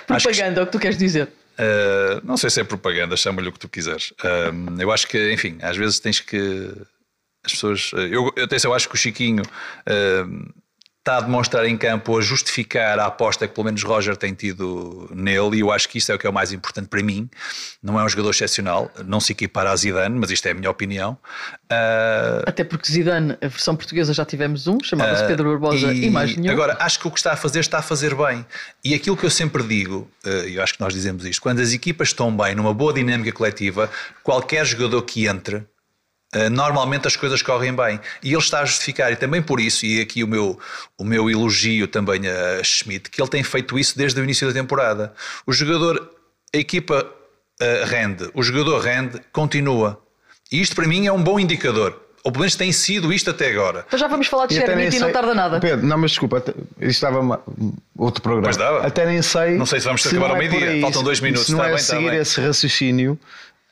Propaganda, 0.07 0.53
que... 0.53 0.59
é 0.59 0.63
o 0.63 0.65
que 0.65 0.71
tu 0.71 0.79
queres 0.79 0.97
dizer. 0.97 1.29
Uh, 1.59 2.25
não 2.25 2.37
sei 2.37 2.49
se 2.49 2.61
é 2.61 2.63
propaganda, 2.63 3.15
chama-lhe 3.15 3.49
o 3.49 3.51
que 3.51 3.59
tu 3.59 3.69
quiseres. 3.69 4.11
Uh, 4.11 4.81
eu 4.81 4.91
acho 4.91 5.07
que, 5.07 5.31
enfim, 5.31 5.57
às 5.61 5.77
vezes 5.77 5.99
tens 5.99 6.19
que. 6.19 6.71
As 7.43 7.53
pessoas. 7.53 7.91
Eu, 7.93 8.31
eu, 8.35 8.47
eu 8.63 8.73
acho 8.73 8.87
que 8.87 8.95
o 8.95 8.97
Chiquinho 8.97 9.43
uh, 9.43 10.53
está 11.01 11.17
a 11.17 11.21
demonstrar 11.21 11.65
em 11.65 11.75
campo 11.75 12.15
a 12.15 12.21
justificar 12.21 12.99
a 12.99 13.07
aposta 13.07 13.47
que 13.47 13.55
pelo 13.55 13.65
menos 13.65 13.81
Roger 13.83 14.15
tem 14.15 14.35
tido 14.35 15.09
nele, 15.11 15.57
e 15.57 15.59
eu 15.61 15.71
acho 15.71 15.89
que 15.89 15.97
isso 15.97 16.11
é 16.11 16.15
o 16.15 16.19
que 16.19 16.27
é 16.27 16.29
o 16.29 16.33
mais 16.33 16.53
importante 16.53 16.87
para 16.87 17.01
mim. 17.01 17.27
Não 17.81 17.99
é 17.99 18.03
um 18.03 18.09
jogador 18.09 18.29
excepcional, 18.29 18.91
não 19.03 19.19
se 19.19 19.31
equipara 19.31 19.71
a 19.71 19.75
Zidane, 19.75 20.17
mas 20.19 20.29
isto 20.29 20.45
é 20.45 20.51
a 20.51 20.53
minha 20.53 20.69
opinião. 20.69 21.17
Uh... 21.71 22.45
Até 22.45 22.63
porque 22.63 22.91
Zidane, 22.91 23.35
a 23.41 23.47
versão 23.47 23.75
portuguesa 23.75 24.13
já 24.13 24.23
tivemos 24.23 24.67
um, 24.67 24.77
chamava-se 24.83 25.23
uh... 25.23 25.27
Pedro 25.27 25.49
Barbosa 25.49 25.91
e, 25.91 26.05
e, 26.05 26.09
mais 26.11 26.37
nenhum. 26.37 26.53
Agora, 26.53 26.77
acho 26.79 26.99
que 26.99 27.07
o 27.07 27.11
que 27.11 27.17
está 27.17 27.33
a 27.33 27.35
fazer 27.35 27.61
está 27.61 27.79
a 27.79 27.81
fazer 27.81 28.13
bem. 28.13 28.45
E 28.83 28.93
aquilo 28.93 29.17
que 29.17 29.25
eu 29.25 29.31
sempre 29.31 29.63
digo, 29.63 30.07
uh, 30.23 30.47
e 30.47 30.57
eu 30.57 30.63
acho 30.63 30.75
que 30.75 30.81
nós 30.81 30.93
dizemos 30.93 31.25
isto, 31.25 31.41
quando 31.41 31.61
as 31.61 31.73
equipas 31.73 32.09
estão 32.09 32.35
bem, 32.35 32.53
numa 32.53 32.75
boa 32.75 32.93
dinâmica 32.93 33.31
coletiva, 33.31 33.89
qualquer 34.23 34.63
jogador 34.65 35.01
que 35.01 35.25
entre 35.25 35.65
normalmente 36.51 37.07
as 37.07 37.15
coisas 37.15 37.41
correm 37.41 37.73
bem. 37.73 37.99
E 38.23 38.29
ele 38.29 38.37
está 38.37 38.61
a 38.61 38.65
justificar, 38.65 39.11
e 39.11 39.15
também 39.15 39.41
por 39.41 39.59
isso, 39.59 39.85
e 39.85 40.01
aqui 40.01 40.23
o 40.23 40.27
meu, 40.27 40.59
o 40.97 41.03
meu 41.03 41.29
elogio 41.29 41.87
também 41.87 42.21
a 42.27 42.63
Schmidt, 42.63 43.09
que 43.09 43.21
ele 43.21 43.29
tem 43.29 43.43
feito 43.43 43.77
isso 43.77 43.97
desde 43.97 44.19
o 44.19 44.23
início 44.23 44.47
da 44.47 44.53
temporada. 44.53 45.13
O 45.45 45.51
jogador, 45.51 46.09
a 46.53 46.57
equipa 46.57 47.05
uh, 47.61 47.85
rende, 47.85 48.29
o 48.33 48.41
jogador 48.41 48.79
rende, 48.79 49.19
continua. 49.31 49.99
E 50.51 50.61
isto 50.61 50.75
para 50.75 50.87
mim 50.87 51.07
é 51.07 51.11
um 51.11 51.21
bom 51.21 51.39
indicador. 51.39 51.99
Ou 52.23 52.31
pelo 52.31 52.41
menos 52.41 52.55
tem 52.55 52.71
sido 52.71 53.11
isto 53.11 53.31
até 53.31 53.49
agora. 53.49 53.83
Então 53.87 53.97
já 53.97 54.07
vamos 54.07 54.27
falar 54.27 54.45
de 54.45 54.53
Schmidt 54.53 54.95
e 54.95 54.99
não 54.99 55.11
tarda 55.11 55.33
nada. 55.33 55.59
Pedro, 55.59 55.85
não, 55.85 55.97
mas 55.97 56.11
desculpa, 56.11 56.37
isto 56.37 56.87
estava 56.87 57.19
uma, 57.19 57.41
outro 57.97 58.21
programa. 58.21 58.47
Mas 58.47 58.57
dava. 58.57 58.85
Até 58.85 59.07
nem 59.07 59.23
sei. 59.23 59.57
Não 59.57 59.65
sei 59.65 59.79
se 59.79 59.87
vamos 59.87 60.05
acabar 60.05 60.29
ao 60.29 60.35
é 60.35 60.47
meio-dia, 60.47 60.81
faltam 60.81 61.01
dois 61.01 61.19
minutos. 61.19 61.47
Se 61.47 61.51
não 61.51 61.59
está 61.59 61.69
é 61.69 61.73
bem, 61.73 61.83
seguir 61.83 62.05
está 62.05 62.17
esse 62.17 62.41
raciocínio 62.41 63.19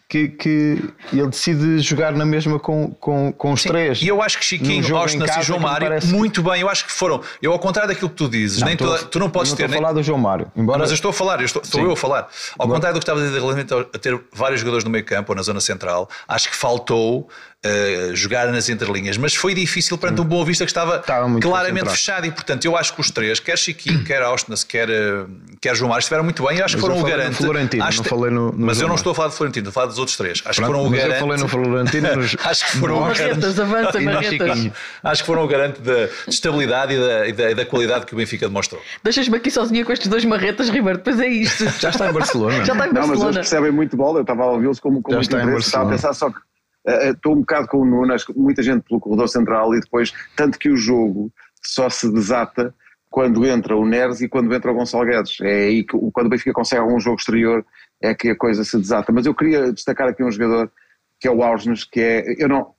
que, 0.10 0.28
que 0.28 0.84
ele 1.14 1.28
decide 1.28 1.80
jogar 1.80 2.14
na 2.14 2.26
mesma 2.26 2.60
com, 2.60 2.90
com, 3.00 3.32
com 3.32 3.54
os 3.54 3.62
Sim, 3.62 3.70
três. 3.70 4.02
E 4.02 4.08
eu 4.08 4.24
acho 4.24 4.40
que 4.40 4.44
Chiquinho, 4.44 4.96
Osnas 4.96 5.38
e 5.38 5.42
João 5.44 5.60
Mário, 5.60 5.88
muito 6.08 6.42
bem, 6.42 6.62
eu 6.62 6.70
acho 6.70 6.84
que 6.86 6.92
foram. 6.92 7.22
Eu, 7.40 7.52
ao 7.52 7.60
contrário 7.60 7.88
daquilo 7.88 8.10
que 8.10 8.16
tu 8.16 8.28
dizes, 8.28 8.60
não, 8.60 8.68
nem 8.68 8.76
toda, 8.76 9.04
tu 9.04 9.20
não 9.20 9.30
podes 9.30 9.52
não 9.52 9.58
ter. 9.58 9.66
Estou 9.66 9.78
a 9.78 9.82
falar 9.82 9.94
do 9.94 10.02
João 10.02 10.18
Mário. 10.18 10.52
Embora... 10.56 10.80
Mas 10.80 10.90
eu 10.90 10.96
estou 10.96 11.10
a 11.10 11.14
falar, 11.14 11.40
eu 11.40 11.46
estou, 11.46 11.62
estou 11.62 11.82
eu 11.84 11.92
a 11.92 11.96
falar. 11.96 12.28
Ao 12.58 12.66
Embora... 12.66 12.78
contrário 12.78 12.96
do 12.96 13.00
que 13.00 13.04
estava 13.04 13.20
a 13.20 13.24
dizer 13.24 13.40
relativamente 13.40 13.74
a 13.96 14.00
ter 14.00 14.20
vários 14.34 14.60
jogadores 14.60 14.84
no 14.84 14.90
meio 14.90 15.06
campo 15.06 15.32
ou 15.32 15.36
na 15.36 15.44
zona 15.44 15.62
central, 15.62 16.10
acho 16.28 16.50
que 16.50 16.56
faltou 16.56 17.30
uh, 17.66 18.16
jogar 18.16 18.48
nas 18.52 18.70
entrelinhas, 18.70 19.18
mas 19.18 19.36
foi 19.36 19.54
difícil 19.54 19.98
perante 19.98 20.22
um 20.22 20.26
Boa 20.26 20.46
Vista 20.46 20.66
que 20.66 20.72
estava, 20.72 20.98
estava 20.98 21.40
claramente 21.40 21.90
fechado 21.90 22.26
e 22.26 22.32
portanto 22.32 22.66
eu 22.66 22.78
acho 22.78 22.94
que 22.94 23.02
os 23.02 23.12
três, 23.12 23.40
quer 23.40 23.58
Chiquinho, 23.58 24.04
quer 24.06 24.22
Austin, 24.22 24.54
quer, 24.68 24.90
eh, 24.90 25.26
quer 25.60 25.76
João 25.76 25.90
Mário, 25.90 26.02
estiveram 26.02 26.24
muito 26.24 26.46
bem 26.46 26.58
e 26.58 26.62
acho 26.62 26.76
mas 26.78 26.84
que 26.84 26.90
foram 26.90 27.02
o 27.02 27.04
garante. 27.04 27.36
Florentino, 27.36 27.84
acho 27.84 27.98
não 27.98 28.04
falei 28.06 28.32
no, 28.32 28.52
no 28.52 28.66
mas 28.66 28.80
eu 28.80 28.88
não 28.88 28.96
estou 28.96 29.12
a 29.12 29.16
falar 29.16 29.30
de 29.30 29.36
Florentino, 29.36 29.68
estou 29.68 29.72
a 29.72 29.74
falar 29.74 29.88
dos 29.88 29.98
outros 29.98 30.18
três. 30.18 30.42
Acho 30.46 30.62
Pronto, 30.62 30.72
que 30.72 30.78
foram 30.78 30.88
o 30.88 30.90
garante. 30.90 31.14
Eu 31.14 31.20
falei 31.20 31.38
no 31.38 31.48
Florentino. 31.48 32.16
Nos... 32.16 32.36
acho 32.44 32.66
que 32.66 32.78
foram 32.78 32.98
o 32.98 33.14
garante. 33.14 33.46
avança. 33.62 34.74
Acho 35.04 35.22
que 35.22 35.28
foram 35.28 35.44
o 35.44 35.48
garante 35.48 35.82
da 35.82 36.10
estabilidade 36.28 36.94
e 36.94 37.00
da, 37.00 37.28
e 37.28 37.34
da, 37.34 37.52
e 37.52 37.56
da 37.56 37.66
qualidade 37.66 38.06
que 38.06 38.14
o 38.14 38.18
Benfica 38.18 38.48
demonstrou. 38.48 38.82
Deixas-me 39.04 39.38
aqui 39.38 39.52
sozinha 39.52 39.84
com 39.86 39.92
estes 39.92 40.08
dois 40.08 40.24
marretas, 40.26 40.70
Ribeiro, 40.70 40.98
depois 40.98 41.20
é 41.20 41.28
isto. 41.28 41.66
Já 41.80 41.90
está 41.90 42.10
em 42.10 42.14
Barcelona. 42.14 42.64
Já 42.66 42.74
está 42.74 42.88
em 42.88 42.94
Barcelona. 42.94 43.08
Não, 43.08 43.08
mas 43.08 43.22
eles 43.22 43.36
percebem 43.36 43.72
muito 43.72 43.98
bola, 43.98 44.20
eu 44.20 44.22
estava 44.22 44.44
a 44.44 44.48
ouvi-los 44.48 44.80
como, 44.80 45.02
como 45.02 45.18
muito 45.18 45.36
interesse, 45.36 45.68
estava 45.68 45.88
a 45.88 45.92
pensar 45.92 46.14
só 46.14 46.30
que 46.30 46.40
estou 46.86 47.34
um 47.34 47.40
bocado 47.40 47.68
com 47.68 47.80
o 47.80 47.86
Nuno, 47.86 48.14
acho 48.14 48.28
que 48.28 48.38
muita 48.38 48.64
gente 48.64 48.84
pelo 48.84 49.00
corredor 49.00 49.28
central 49.28 49.74
e 49.76 49.80
depois, 49.80 50.14
tanto 50.36 50.58
que 50.58 50.70
o 50.70 50.78
jogo 50.78 51.32
só 51.62 51.90
se 51.90 52.12
desata 52.12 52.74
quando 53.10 53.46
entra 53.46 53.76
o 53.76 53.86
Neres 53.86 54.22
e 54.22 54.30
quando 54.30 54.54
entra 54.54 54.72
o 54.72 54.76
Gonçalo 54.76 55.06
Guedes. 55.06 55.40
É 55.42 55.68
aí 55.68 55.84
que 55.84 55.98
quando 56.12 56.28
o 56.28 56.30
Benfica 56.30 56.54
consegue 56.54 56.82
algum 56.82 57.00
jogo 57.00 57.18
exterior 57.18 57.66
é 58.02 58.14
que 58.14 58.30
a 58.30 58.36
coisa 58.36 58.64
se 58.64 58.78
desata. 58.78 59.12
Mas 59.12 59.26
eu 59.26 59.34
queria 59.34 59.72
destacar 59.74 60.08
aqui 60.08 60.24
um 60.24 60.32
jogador 60.32 60.72
que 61.20 61.28
é 61.28 61.32
o 61.32 61.44
Aursnes, 61.44 61.84
que 61.84 62.00
é, 62.00 62.24
eu 62.38 62.48
não, 62.48 62.74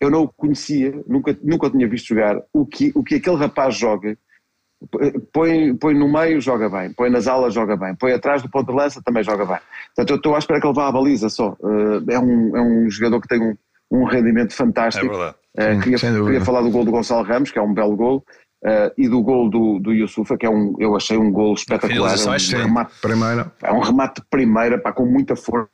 eu 0.00 0.10
não 0.10 0.22
o 0.22 0.28
conhecia, 0.28 0.92
nunca, 1.06 1.36
nunca 1.42 1.66
o 1.66 1.70
tinha 1.70 1.88
visto 1.88 2.08
jogar, 2.08 2.36
o 2.52 2.66
que, 2.66 2.90
o 2.94 3.04
que 3.04 3.16
aquele 3.16 3.36
rapaz 3.36 3.76
joga, 3.76 4.18
põe, 5.32 5.74
põe 5.76 5.94
no 5.94 6.10
meio, 6.10 6.40
joga 6.40 6.68
bem, 6.68 6.92
põe 6.92 7.10
nas 7.10 7.26
alas, 7.26 7.54
joga 7.54 7.76
bem, 7.76 7.94
põe 7.94 8.12
atrás 8.12 8.42
do 8.42 8.48
ponto 8.48 8.70
de 8.70 8.76
lança, 8.76 9.02
também 9.04 9.22
joga 9.22 9.44
bem. 9.44 9.58
Portanto, 9.94 10.10
eu 10.10 10.16
estou 10.16 10.34
à 10.34 10.38
espera 10.38 10.60
que 10.60 10.66
ele 10.66 10.74
vá 10.74 10.88
à 10.88 10.92
baliza 10.92 11.28
só. 11.28 11.56
Eh, 11.62 12.14
é 12.14 12.18
um, 12.18 12.56
é 12.56 12.60
um 12.60 12.90
jogador 12.90 13.20
que 13.20 13.28
tem 13.28 13.40
um, 13.40 13.56
um 13.90 14.04
rendimento 14.04 14.54
fantástico. 14.54 15.06
É 15.06 15.08
verdade. 15.08 15.36
Uh, 15.56 15.80
queria, 15.80 15.98
queria, 15.98 16.44
falar 16.44 16.60
do 16.60 16.70
gol 16.70 16.84
do 16.84 16.90
Gonçalo 16.90 17.24
Ramos, 17.24 17.50
que 17.50 17.58
é 17.58 17.62
um 17.62 17.72
belo 17.72 17.96
gol, 17.96 18.24
uh, 18.62 18.92
e 18.98 19.08
do 19.08 19.22
gol 19.22 19.48
do, 19.48 19.78
do 19.78 19.92
Yusufa, 19.92 20.36
que 20.36 20.44
é 20.44 20.50
um, 20.50 20.74
eu 20.78 20.94
achei 20.94 21.16
um 21.16 21.32
gol 21.32 21.54
espetacular. 21.54 22.14
É 22.14 22.58
um, 22.58 22.62
remate, 22.62 23.00
primeira. 23.00 23.52
é 23.62 23.72
um 23.72 23.80
remate 23.80 24.20
de 24.20 24.26
primeira, 24.28 24.78
pá, 24.78 24.92
com 24.92 25.06
muita 25.06 25.34
força, 25.34 25.68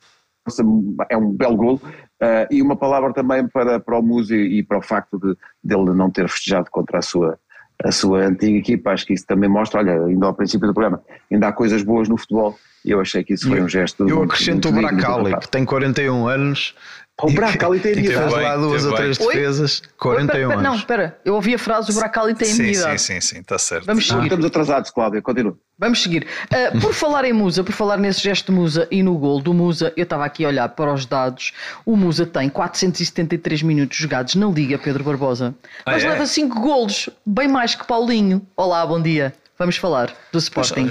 é 1.09 1.17
um 1.17 1.31
belo 1.31 1.57
gol. 1.57 1.81
Uh, 2.21 2.47
e 2.49 2.61
uma 2.61 2.77
palavra 2.77 3.11
também 3.11 3.45
para, 3.49 3.77
para 3.79 3.99
o 3.99 4.01
Musi 4.01 4.35
e 4.35 4.63
para 4.63 4.77
o 4.77 4.81
facto 4.81 5.19
de 5.19 5.35
dele 5.61 5.93
não 5.93 6.09
ter 6.09 6.29
festejado 6.29 6.69
contra 6.71 6.99
a 6.99 7.01
sua 7.01 7.37
a 7.83 7.91
sua 7.91 8.25
antiga 8.25 8.57
equipa. 8.57 8.91
Acho 8.91 9.05
que 9.05 9.13
isso 9.13 9.25
também 9.25 9.49
mostra, 9.49 9.79
olha, 9.79 10.05
ainda 10.05 10.25
ao 10.25 10.33
princípio 10.33 10.67
do 10.67 10.73
programa, 10.73 11.01
ainda 11.31 11.47
há 11.47 11.51
coisas 11.51 11.83
boas 11.83 12.07
no 12.07 12.17
futebol 12.17 12.57
e 12.85 12.91
eu 12.91 12.99
achei 12.99 13.23
que 13.23 13.33
isso 13.33 13.47
foi 13.47 13.61
um 13.61 13.69
gesto. 13.69 14.07
Eu 14.07 14.23
acrescento 14.23 14.67
o 14.67 14.71
Bracali, 14.71 15.37
que 15.37 15.47
tem 15.47 15.63
41 15.63 16.27
anos 16.27 16.75
o 17.21 17.31
Bracali 17.31 17.79
tem 17.79 17.91
idade. 17.91 18.31
Fez 18.31 18.31
lá 18.31 18.57
duas 18.57 18.85
ou 18.85 18.95
três 18.95 19.17
defesas, 19.17 19.81
41 19.99 20.51
anos. 20.51 20.63
Não, 20.63 20.75
espera, 20.75 21.19
eu 21.23 21.35
ouvi 21.35 21.53
a 21.53 21.59
frase 21.59 21.91
o 21.91 21.95
Bracali 21.95 22.33
tem 22.33 22.47
sim, 22.47 22.63
idade. 22.63 22.99
Sim, 22.99 23.19
sim, 23.19 23.21
sim, 23.21 23.39
está 23.39 23.57
certo. 23.59 23.85
Vamos 23.85 24.07
seguir. 24.07 24.21
Ah, 24.21 24.23
estamos 24.23 24.45
atrasados, 24.45 24.89
Cláudia, 24.89 25.21
continua. 25.21 25.55
Vamos 25.77 26.01
seguir. 26.01 26.25
Uh, 26.45 26.79
por 26.81 26.93
falar 26.93 27.23
em 27.25 27.33
Musa, 27.33 27.63
por 27.63 27.71
falar 27.71 27.97
nesse 27.97 28.21
gesto 28.21 28.51
de 28.51 28.57
Musa 28.57 28.87
e 28.89 29.03
no 29.03 29.15
gol 29.17 29.39
do 29.39 29.53
Musa, 29.53 29.93
eu 29.95 30.03
estava 30.03 30.25
aqui 30.25 30.43
a 30.43 30.47
olhar 30.47 30.69
para 30.69 30.91
os 30.91 31.05
dados. 31.05 31.53
O 31.85 31.95
Musa 31.95 32.25
tem 32.25 32.49
473 32.49 33.61
minutos 33.61 33.97
jogados 33.97 34.33
na 34.33 34.47
Liga, 34.47 34.77
Pedro 34.79 35.03
Barbosa. 35.03 35.53
Mas 35.85 36.03
ah, 36.03 36.07
é? 36.07 36.09
leva 36.11 36.25
5 36.25 36.59
golos, 36.59 37.09
bem 37.25 37.47
mais 37.47 37.75
que 37.75 37.85
Paulinho. 37.85 38.41
Olá, 38.57 38.85
bom 38.85 39.01
dia. 39.01 39.33
Vamos 39.57 39.77
falar 39.77 40.11
do 40.31 40.39
Sporting. 40.39 40.89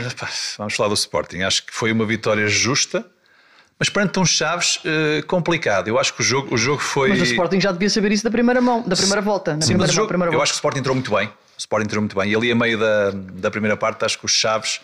Vamos 0.57 0.75
falar 0.75 0.89
do 0.89 0.95
Sporting. 0.95 1.43
Acho 1.43 1.67
que 1.67 1.75
foi 1.75 1.91
uma 1.91 2.07
vitória 2.07 2.47
justa 2.47 3.05
mas 3.83 3.88
perante 3.88 4.16
um 4.21 4.25
Chaves 4.25 4.77
uh, 4.77 5.27
complicado. 5.27 5.88
Eu 5.88 5.99
acho 5.99 6.14
que 6.14 6.21
o 6.21 6.25
jogo, 6.25 6.55
o 6.55 6.57
jogo 6.57 6.81
foi. 6.81 7.09
Mas 7.09 7.21
o 7.21 7.25
Sporting 7.25 7.61
já 7.61 7.73
devia 7.73 7.90
saber 7.90 8.12
isso 8.12 8.23
da 8.23 8.31
primeira 8.31 8.61
mão, 8.61 8.81
da 8.87 8.95
primeira 8.95 9.21
volta. 9.21 9.55
Sim, 9.55 9.59
primeira 9.59 9.79
mas 9.79 9.90
o 9.90 9.92
jogo, 9.92 10.07
primeira 10.07 10.29
eu 10.29 10.35
volta. 10.35 10.45
acho 10.45 10.53
que 10.53 10.55
o 10.55 10.59
Sporting 10.59 10.79
entrou 10.79 10.95
muito 10.95 11.12
bem. 11.12 11.27
O 11.27 11.59
Sporting 11.59 11.87
entrou 11.87 12.01
muito 12.01 12.16
bem. 12.16 12.31
E 12.31 12.37
ali, 12.37 12.53
a 12.53 12.55
meio 12.55 12.79
da, 12.79 13.11
da 13.11 13.51
primeira 13.51 13.77
parte, 13.77 14.05
acho 14.05 14.21
que 14.21 14.25
o 14.25 14.29
Chaves 14.29 14.81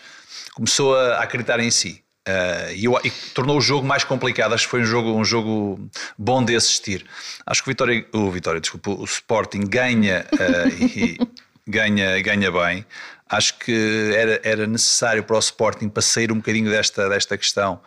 começou 0.53 0.97
a 0.97 1.23
acreditar 1.23 1.61
em 1.61 1.71
si. 1.71 2.03
Uh, 2.27 2.73
e, 2.75 3.07
e, 3.07 3.11
tornou 3.33 3.57
o 3.57 3.61
jogo 3.61 3.87
mais 3.87 4.03
complicado. 4.03 4.53
Acho 4.53 4.65
que 4.65 4.71
foi 4.71 4.81
um 4.81 4.85
jogo, 4.85 5.17
um 5.17 5.23
jogo 5.23 5.89
bom 6.17 6.43
de 6.43 6.53
assistir. 6.57 7.05
Acho 7.45 7.63
que 7.63 7.69
o 7.69 7.71
Vitória, 7.71 8.05
o 8.11 8.29
Vitória 8.29 8.59
desculpa, 8.59 8.89
o 8.89 9.05
Sporting 9.05 9.61
ganha 9.61 10.25
uh, 10.33 10.83
e 10.83 11.17
ganha, 11.65 12.21
ganha 12.21 12.51
bem. 12.51 12.85
Acho 13.29 13.57
que 13.59 14.11
era, 14.13 14.41
era 14.43 14.67
necessário 14.67 15.23
para 15.23 15.37
o 15.37 15.39
Sporting 15.39 15.87
para 15.87 16.01
sair 16.01 16.33
um 16.33 16.35
bocadinho 16.35 16.69
desta, 16.69 17.07
desta 17.07 17.37
questão. 17.37 17.79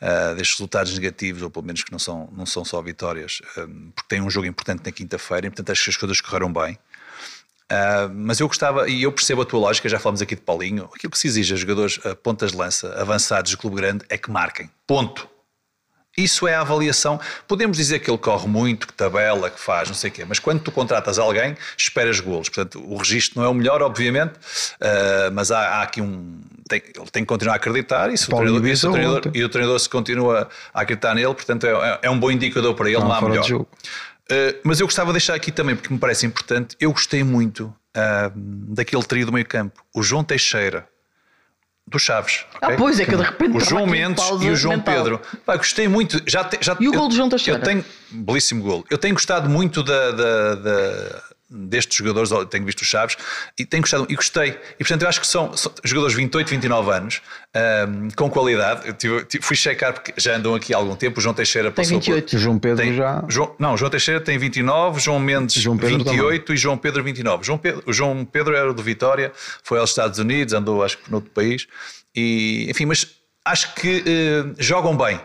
Uh, 0.00 0.34
destes 0.34 0.56
resultados 0.56 0.94
negativos, 0.94 1.42
ou 1.42 1.50
pelo 1.50 1.66
menos 1.66 1.84
que 1.84 1.92
não 1.92 1.98
são, 1.98 2.30
não 2.32 2.46
são 2.46 2.64
só 2.64 2.80
vitórias, 2.80 3.42
um, 3.58 3.90
porque 3.90 4.08
tem 4.08 4.22
um 4.22 4.30
jogo 4.30 4.46
importante 4.46 4.82
na 4.84 4.90
quinta-feira 4.90 5.46
e, 5.46 5.50
portanto, 5.50 5.70
acho 5.70 5.84
que 5.84 5.90
as 5.90 5.96
coisas 5.96 6.20
correram 6.22 6.50
bem. 6.50 6.78
Uh, 7.70 8.08
mas 8.14 8.40
eu 8.40 8.48
gostava, 8.48 8.88
e 8.88 9.02
eu 9.02 9.12
percebo 9.12 9.42
a 9.42 9.44
tua 9.44 9.60
lógica, 9.60 9.88
já 9.88 9.98
falamos 9.98 10.22
aqui 10.22 10.34
de 10.34 10.40
Paulinho, 10.40 10.88
aquilo 10.94 11.10
que 11.10 11.18
se 11.18 11.28
exige 11.28 11.52
a 11.52 11.56
jogadores 11.56 12.00
a 12.04 12.16
pontas 12.16 12.50
de 12.52 12.56
lança 12.56 12.94
avançados 12.94 13.50
de 13.50 13.56
clube 13.58 13.76
grande 13.76 14.04
é 14.08 14.16
que 14.16 14.30
marquem. 14.30 14.70
Ponto. 14.86 15.28
Isso 16.22 16.46
é 16.46 16.54
a 16.54 16.60
avaliação. 16.60 17.18
Podemos 17.48 17.76
dizer 17.76 18.00
que 18.00 18.10
ele 18.10 18.18
corre 18.18 18.46
muito, 18.46 18.86
que 18.86 18.92
tabela, 18.92 19.50
que 19.50 19.60
faz, 19.60 19.88
não 19.88 19.94
sei 19.94 20.10
o 20.10 20.12
quê, 20.12 20.24
mas 20.26 20.38
quando 20.38 20.60
tu 20.60 20.70
contratas 20.70 21.18
alguém, 21.18 21.56
esperas 21.76 22.20
golos. 22.20 22.48
Portanto, 22.48 22.82
o 22.86 22.96
registro 22.96 23.40
não 23.40 23.46
é 23.46 23.50
o 23.50 23.54
melhor, 23.54 23.82
obviamente, 23.82 24.34
uh, 24.34 25.32
mas 25.32 25.50
há, 25.50 25.60
há, 25.60 25.82
aqui 25.82 26.00
um. 26.00 26.40
Tem, 26.68 26.82
ele 26.94 27.10
tem 27.10 27.24
que 27.24 27.26
continuar 27.26 27.54
a 27.54 27.56
acreditar 27.56 28.12
e, 28.12 28.16
se 28.16 28.32
o 28.32 28.36
treinador, 28.36 28.64
e, 28.64 28.72
o 28.72 28.92
treinador, 28.92 29.32
e 29.34 29.44
o 29.44 29.48
treinador 29.48 29.80
se 29.80 29.88
continua 29.88 30.48
a 30.72 30.82
acreditar 30.82 31.14
nele, 31.14 31.34
portanto, 31.34 31.66
é, 31.66 31.98
é 32.02 32.10
um 32.10 32.18
bom 32.18 32.30
indicador 32.30 32.74
para 32.74 32.88
ele, 32.88 33.00
não, 33.00 33.08
não 33.08 33.14
há 33.14 33.20
melhor. 33.20 33.50
Uh, 33.50 33.66
mas 34.62 34.78
eu 34.78 34.86
gostava 34.86 35.08
de 35.08 35.14
deixar 35.14 35.34
aqui 35.34 35.50
também, 35.50 35.74
porque 35.74 35.92
me 35.92 35.98
parece 35.98 36.24
importante, 36.26 36.76
eu 36.78 36.92
gostei 36.92 37.24
muito 37.24 37.74
uh, 37.96 38.32
daquele 38.34 39.02
trio 39.02 39.26
do 39.26 39.32
meio 39.32 39.46
campo. 39.46 39.82
O 39.92 40.02
João 40.02 40.22
Teixeira, 40.22 40.86
do 41.90 41.98
Chaves. 41.98 42.46
Ah, 42.60 42.68
okay? 42.68 42.76
pois 42.78 43.00
é 43.00 43.04
que 43.04 43.16
de 43.16 43.22
repente. 43.22 43.56
O 43.56 43.60
João 43.60 43.86
Mendes 43.86 44.24
e 44.40 44.48
o 44.48 44.54
João 44.54 44.76
mental. 44.76 44.94
Pedro. 44.94 45.20
Pá, 45.44 45.56
gostei 45.56 45.88
muito. 45.88 46.22
Já, 46.24 46.44
te, 46.44 46.58
já, 46.60 46.76
e 46.78 46.88
o 46.88 46.92
gol 46.92 47.08
do 47.08 47.14
João 47.14 47.28
Teixeira? 47.28 47.58
Eu 47.58 47.64
tenho, 47.64 47.84
belíssimo 48.10 48.62
gol. 48.62 48.84
Eu 48.88 48.96
tenho 48.96 49.14
gostado 49.14 49.50
muito 49.50 49.82
da, 49.82 50.12
da, 50.12 50.54
da 50.54 51.22
destes 51.50 51.96
jogadores, 51.96 52.30
tenho 52.48 52.64
visto 52.64 52.82
os 52.82 52.86
Chaves, 52.86 53.16
e 53.58 53.64
tenho 53.64 53.82
gostado, 53.82 54.06
e 54.08 54.14
gostei. 54.14 54.58
E 54.78 54.78
portanto 54.78 55.02
eu 55.02 55.08
acho 55.08 55.20
que 55.20 55.26
são, 55.26 55.56
são 55.56 55.72
jogadores 55.84 56.14
de 56.14 56.22
28, 56.22 56.48
29 56.48 56.90
anos, 56.92 57.22
um, 57.88 58.08
com 58.14 58.30
qualidade. 58.30 58.86
Eu 58.86 58.94
tive, 58.94 59.24
tive, 59.24 59.44
fui 59.44 59.56
checar 59.56 59.92
porque 59.92 60.14
já 60.16 60.36
andam 60.36 60.54
aqui 60.54 60.72
há 60.72 60.76
algum 60.76 60.94
tempo. 60.94 61.18
O 61.18 61.22
João 61.22 61.34
Teixeira 61.34 61.70
passou. 61.70 61.90
Tem 61.90 61.98
28. 61.98 62.30
Por, 62.30 62.38
João 62.38 62.58
Pedro 62.58 62.84
tem, 62.84 62.94
já. 62.94 63.24
João, 63.28 63.54
não, 63.58 63.76
João 63.76 63.90
Teixeira 63.90 64.20
tem 64.20 64.38
29, 64.38 65.00
João 65.00 65.18
Mendes 65.18 65.56
João 65.56 65.76
28 65.76 66.04
também. 66.04 66.42
e 66.48 66.56
João 66.56 66.78
Pedro 66.78 67.02
29. 67.02 67.44
João 67.44 67.58
Pedro, 67.58 67.82
o 67.86 67.92
João 67.92 68.24
Pedro 68.24 68.54
era 68.54 68.72
do 68.72 68.82
Vitória, 68.82 69.32
foi 69.62 69.78
aos 69.78 69.90
Estados 69.90 70.18
Unidos, 70.18 70.54
andou 70.54 70.84
acho 70.84 70.98
que 70.98 71.10
noutro 71.10 71.30
país. 71.30 71.66
E, 72.14 72.66
enfim, 72.68 72.86
mas 72.86 73.06
acho 73.44 73.74
que 73.74 74.04
uh, 74.06 74.54
jogam 74.58 74.96
bem. 74.96 75.20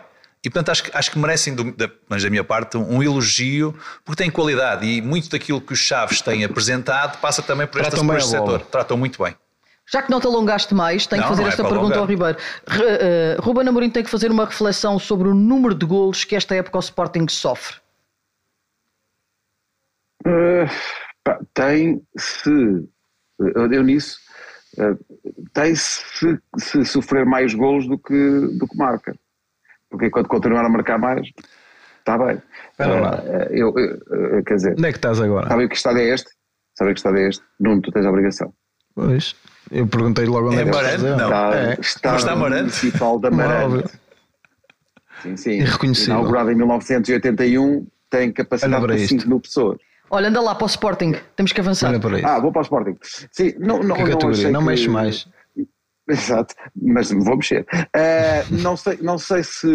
E 0.45 0.49
portanto 0.49 0.69
acho, 0.69 0.83
acho 0.93 1.11
que 1.11 1.17
merecem, 1.17 1.55
do, 1.55 1.71
da, 1.71 1.89
mas 2.07 2.21
da 2.21 2.29
minha 2.29 2.43
parte, 2.43 2.77
um 2.77 3.01
elogio, 3.01 3.73
porque 4.05 4.21
têm 4.21 4.29
qualidade 4.29 4.85
e 4.85 5.01
muito 5.01 5.27
daquilo 5.27 5.59
que 5.59 5.73
os 5.73 5.79
Chaves 5.79 6.21
têm 6.21 6.43
apresentado 6.43 7.19
passa 7.19 7.41
também 7.41 7.65
por, 7.65 7.81
por 7.81 8.15
este 8.15 8.29
setor. 8.29 8.61
Tratam 8.61 8.95
muito 8.95 9.23
bem. 9.23 9.35
Já 9.91 10.03
que 10.03 10.11
não 10.11 10.19
te 10.19 10.27
alongaste 10.27 10.73
mais, 10.73 11.07
tenho 11.07 11.23
não, 11.23 11.29
que 11.29 11.35
fazer 11.35 11.45
é 11.45 11.47
esta 11.49 11.63
pergunta 11.63 11.95
alongar. 11.95 11.99
ao 11.99 12.05
Ribeiro. 12.05 12.37
Uh, 12.67 13.41
Ruben 13.41 13.67
Amorim 13.67 13.89
tem 13.89 14.03
que 14.03 14.09
fazer 14.09 14.29
uma 14.29 14.45
reflexão 14.45 14.99
sobre 14.99 15.27
o 15.27 15.33
número 15.33 15.73
de 15.73 15.85
golos 15.85 16.23
que 16.23 16.35
esta 16.35 16.53
época 16.53 16.77
o 16.77 16.79
Sporting 16.79 17.27
sofre. 17.27 17.77
Uh, 20.25 20.69
pá, 21.23 21.39
tem 21.55 22.03
se 22.17 22.49
eu, 23.39 23.71
eu 23.71 23.83
nisso 23.83 24.17
uh, 24.77 24.97
tem 25.53 25.75
se, 25.75 26.39
se 26.57 26.85
sofrer 26.85 27.25
mais 27.25 27.53
golos 27.53 27.87
do 27.87 27.97
que, 27.97 28.57
do 28.57 28.67
que 28.67 28.75
marca 28.75 29.15
porque 29.95 30.07
enquanto 30.07 30.27
continuar 30.27 30.65
a 30.65 30.69
marcar 30.69 30.99
mais, 30.99 31.27
está 31.99 32.17
bem. 32.17 32.35
Uh, 32.79 33.43
eu, 33.49 33.73
eu, 33.77 34.43
quer 34.43 34.55
dizer, 34.55 34.73
onde 34.73 34.87
é 34.87 34.91
que 34.91 34.97
estás 34.97 35.19
agora? 35.21 35.47
Sabe 35.47 35.67
que 35.67 35.75
estado 35.75 35.99
é 35.99 36.13
este? 36.13 36.29
Sabe 36.77 36.93
que 36.93 36.99
estado 36.99 37.17
é 37.17 37.29
este? 37.29 37.43
Nuno, 37.59 37.81
tu 37.81 37.91
tens 37.91 38.05
a 38.05 38.09
obrigação. 38.09 38.53
Pois, 38.93 39.35
eu 39.71 39.87
perguntei 39.87 40.25
logo 40.25 40.49
onde 40.49 40.57
é, 40.57 40.61
é 40.61 40.65
que 40.65 40.71
Marante, 40.71 41.03
não. 41.03 41.15
Está, 41.15 41.51
é. 41.55 41.77
está, 41.79 42.15
está 42.15 42.35
Marante. 42.35 42.61
municipal 42.61 43.19
da 43.19 43.31
Marante. 43.31 43.89
Sim, 45.21 45.37
sim. 45.37 45.51
Irreconhecível. 45.59 46.15
Inaugurado 46.15 46.51
em 46.51 46.55
1981, 46.55 47.87
tem 48.09 48.31
capacidade 48.31 48.85
para 48.85 48.97
5 48.97 49.27
mil 49.27 49.39
pessoas. 49.39 49.77
Olha, 50.09 50.29
anda 50.29 50.39
lá 50.39 50.53
para 50.53 50.65
o 50.65 50.67
Sporting, 50.67 51.15
temos 51.35 51.51
que 51.51 51.59
avançar. 51.59 51.93
Ah, 52.23 52.39
vou 52.39 52.51
para 52.51 52.59
o 52.59 52.63
Sporting. 52.63 52.95
Sim, 53.31 53.53
não, 53.57 53.81
não, 53.81 53.95
que 53.95 54.03
não, 54.03 54.51
não 54.51 54.61
mexe 54.61 54.87
mais. 54.87 55.27
Exato, 56.09 56.53
mas 56.75 57.11
vou 57.11 57.37
mexer. 57.37 57.65
Uh, 57.73 58.61
não, 58.61 58.77
sei, 58.77 58.97
não 59.01 59.17
sei 59.17 59.43
se 59.43 59.67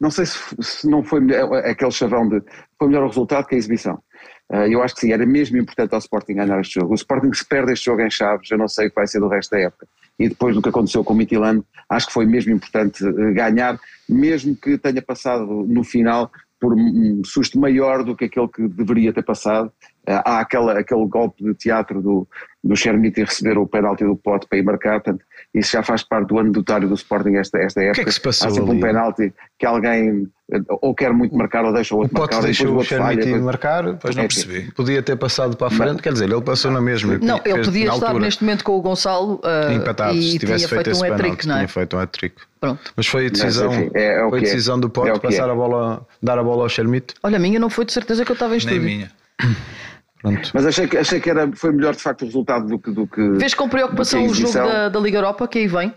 não 0.00 0.10
sei 0.10 0.26
se, 0.26 0.38
se, 0.60 0.88
não 0.88 1.04
foi 1.04 1.20
aquele 1.64 1.92
chavão 1.92 2.28
de 2.28 2.42
foi 2.76 2.88
melhor 2.88 3.04
o 3.04 3.08
resultado 3.08 3.46
que 3.46 3.54
a 3.54 3.58
exibição. 3.58 4.02
Uh, 4.50 4.66
eu 4.68 4.82
acho 4.82 4.94
que 4.94 5.02
sim, 5.02 5.12
era 5.12 5.24
mesmo 5.24 5.56
importante 5.56 5.92
ao 5.92 5.98
Sporting 6.00 6.34
ganhar 6.34 6.60
este 6.60 6.80
jogo. 6.80 6.92
O 6.92 6.96
Sporting 6.96 7.32
se 7.32 7.46
perde 7.46 7.72
este 7.72 7.84
jogo 7.84 8.02
em 8.02 8.10
Chaves, 8.10 8.50
eu 8.50 8.58
não 8.58 8.66
sei 8.66 8.86
o 8.86 8.90
que 8.90 8.96
vai 8.96 9.06
ser 9.06 9.20
do 9.20 9.28
resto 9.28 9.52
da 9.52 9.60
época. 9.60 9.86
E 10.18 10.28
depois 10.28 10.56
do 10.56 10.60
que 10.60 10.68
aconteceu 10.68 11.04
com 11.04 11.14
o 11.14 11.16
Mitilano, 11.16 11.64
acho 11.88 12.08
que 12.08 12.12
foi 12.12 12.26
mesmo 12.26 12.52
importante 12.52 13.06
uh, 13.06 13.32
ganhar, 13.32 13.78
mesmo 14.08 14.56
que 14.56 14.76
tenha 14.76 15.00
passado 15.00 15.46
no 15.46 15.84
final 15.84 16.30
por 16.58 16.74
um 16.74 17.22
susto 17.24 17.58
maior 17.58 18.02
do 18.02 18.16
que 18.16 18.24
aquele 18.24 18.48
que 18.48 18.68
deveria 18.68 19.12
ter 19.12 19.24
passado. 19.24 19.72
há 20.06 20.40
aquela, 20.40 20.78
aquele 20.78 21.06
golpe 21.06 21.42
de 21.42 21.54
teatro 21.54 22.00
do, 22.00 22.28
do 22.62 22.76
Chermiti 22.76 23.24
receber 23.24 23.58
o 23.58 23.66
penalti 23.66 24.04
do 24.04 24.16
Pote 24.16 24.46
para 24.46 24.58
ir 24.58 24.62
marcar, 24.62 25.00
portanto, 25.00 25.24
isso 25.52 25.72
já 25.72 25.82
faz 25.82 26.02
parte 26.02 26.28
do 26.28 26.38
anedotário 26.38 26.88
do 26.88 26.94
Sporting 26.94 27.34
esta, 27.34 27.58
esta 27.58 27.80
época. 27.80 27.92
O 27.92 27.94
que 27.94 28.00
é 28.02 28.04
que 28.04 28.12
se 28.12 28.20
passou 28.20 28.48
Há 28.48 28.50
sempre 28.52 28.70
ali? 28.70 28.78
um 28.78 28.80
penalti 28.80 29.34
que 29.58 29.66
alguém 29.66 30.28
ou 30.68 30.94
quer 30.94 31.12
muito 31.12 31.34
marcar 31.34 31.64
ou 31.64 31.72
deixa 31.72 31.94
o 31.94 31.98
outro 31.98 32.16
o 32.16 32.20
marcar. 32.20 32.40
O 32.40 32.42
deixou 32.42 32.76
o 32.76 32.84
Chermiti 32.84 33.22
falha, 33.22 33.42
marcar, 33.42 33.94
pois 33.96 34.14
não 34.14 34.24
é 34.24 34.26
percebi. 34.28 34.70
Podia 34.72 35.02
ter 35.02 35.16
passado 35.16 35.56
para 35.56 35.68
a 35.68 35.70
frente, 35.70 35.92
não. 35.92 35.96
quer 35.96 36.12
dizer, 36.12 36.30
ele 36.30 36.40
passou 36.42 36.70
na 36.70 36.80
mesma. 36.80 37.18
Não, 37.18 37.40
ele 37.44 37.64
podia 37.64 37.84
estar 37.84 38.06
altura. 38.06 38.24
neste 38.24 38.44
momento 38.44 38.64
com 38.64 38.76
o 38.76 38.82
Gonçalo 38.82 39.40
uh, 39.42 39.72
Empatado, 39.72 40.14
e 40.14 40.32
se 40.32 40.38
tivesse 40.38 40.68
feito, 40.68 40.84
feito 40.84 40.98
um 40.98 41.04
hat-trick, 41.04 41.46
não 41.46 41.54
é? 41.54 41.58
tinha 41.58 41.68
feito 41.68 41.96
um 41.96 42.00
hat-trick. 42.00 42.36
Pronto. 42.60 42.92
Mas 42.96 43.06
foi 43.06 43.26
a 43.26 43.30
decisão, 43.30 43.72
é, 43.72 43.90
é 43.94 44.28
foi 44.28 44.38
a 44.38 44.42
decisão 44.42 44.78
do 44.78 44.90
Pote 44.90 45.10
é 45.10 45.18
passar 45.18 45.48
a 45.48 45.54
bola, 45.54 46.06
dar 46.22 46.38
a 46.38 46.42
bola 46.42 46.62
ao 46.62 46.68
Chermiti. 46.68 47.14
Olha, 47.22 47.36
a 47.36 47.40
minha 47.40 47.58
não 47.58 47.70
foi 47.70 47.84
de 47.84 47.92
certeza 47.92 48.24
que 48.24 48.30
eu 48.30 48.34
estava 48.34 48.54
em 48.54 48.58
estúdio. 48.58 48.82
Nem 48.82 48.96
minha. 48.96 49.10
Pronto. 50.22 50.50
Mas 50.54 50.66
achei 50.66 50.86
que, 50.86 50.96
achei 50.96 51.20
que 51.20 51.28
era, 51.28 51.50
foi 51.54 51.72
melhor 51.72 51.94
de 51.96 52.00
facto 52.00 52.22
o 52.22 52.24
resultado 52.26 52.66
do 52.66 52.78
que. 52.78 52.90
Do 52.92 53.06
que 53.08 53.30
Vês 53.32 53.54
com 53.54 53.68
preocupação 53.68 54.24
o 54.24 54.32
jogo 54.32 54.52
da, 54.52 54.88
da, 54.88 55.00
Liga 55.00 55.18
Europa 55.18 55.48
que 55.48 55.58
aí 55.58 55.66
vem? 55.66 55.92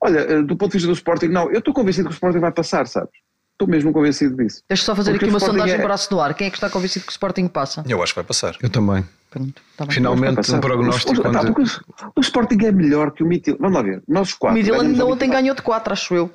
Olha, 0.00 0.20
eh, 0.20 0.42
do 0.42 0.56
ponto 0.56 0.70
de 0.70 0.78
vista 0.78 0.86
do 0.86 0.92
Sporting, 0.92 1.26
não. 1.26 1.50
Eu 1.50 1.58
estou 1.58 1.74
convencido 1.74 2.08
que 2.08 2.12
o 2.12 2.14
Sporting 2.14 2.38
vai 2.38 2.52
passar, 2.52 2.86
sabes? 2.86 3.10
Estou 3.52 3.66
mesmo 3.66 3.92
convencido 3.92 4.36
disso. 4.36 4.62
Deixa 4.68 4.84
só 4.84 4.94
fazer 4.94 5.10
Porque 5.10 5.24
aqui 5.24 5.34
uma 5.34 5.40
sondagem 5.40 5.74
é... 5.74 5.82
braço 5.82 6.14
no 6.14 6.20
ar. 6.20 6.32
Quem 6.34 6.46
é 6.46 6.50
que 6.50 6.56
está 6.56 6.70
convencido 6.70 7.04
que 7.04 7.10
o 7.10 7.12
Sporting 7.12 7.48
passa? 7.48 7.82
Eu 7.88 8.00
acho 8.00 8.12
que 8.12 8.20
vai 8.20 8.24
passar. 8.24 8.54
Eu 8.62 8.70
também. 8.70 9.04
Pronto, 9.28 9.60
tá 9.76 9.84
Finalmente 9.86 10.54
um 10.54 10.60
prognóstico. 10.60 11.20
O, 11.20 11.62
o, 11.62 12.12
o, 12.16 12.20
Sporting 12.20 12.64
é 12.64 12.70
melhor 12.70 13.10
que 13.10 13.24
o 13.24 13.26
Midland. 13.26 13.58
Vamos 13.60 13.76
lá 13.76 13.82
ver. 13.82 14.02
Nós 14.06 14.32
quatro. 14.32 14.56
O 14.56 14.62
Midland 14.62 15.02
ontem 15.02 15.28
ganhou 15.28 15.56
de 15.56 15.62
4, 15.62 15.92
acho 15.92 16.14
eu. 16.14 16.30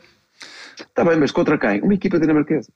Está 0.78 1.06
bem, 1.06 1.18
mas 1.18 1.32
contra 1.32 1.58
quem? 1.58 1.82
Uma 1.82 1.94
equipa 1.94 2.20
dinamarquesa. 2.20 2.70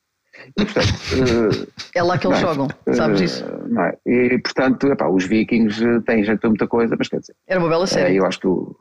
E, 0.57 0.65
portanto, 0.65 0.87
uh, 0.87 1.67
é 1.93 2.03
lá 2.03 2.17
que 2.17 2.27
eles 2.27 2.37
é? 2.37 2.41
jogam, 2.41 2.67
sabes 2.93 3.21
isso? 3.21 3.45
Uh, 3.45 3.79
é? 3.81 3.97
E 4.05 4.39
portanto, 4.39 4.87
epá, 4.87 5.07
os 5.07 5.25
vikings 5.25 5.83
eh, 5.83 5.99
têm 6.05 6.23
jeito 6.23 6.41
de 6.41 6.47
muita 6.47 6.67
coisa, 6.67 6.95
mas 6.97 7.07
quer 7.07 7.19
dizer. 7.19 7.35
Era 7.47 7.59
uma 7.59 7.69
bela 7.69 7.87
série. 7.87 8.13
Uh, 8.13 8.23
eu 8.23 8.25
acho 8.25 8.39
que 8.39 8.47
o. 8.47 8.75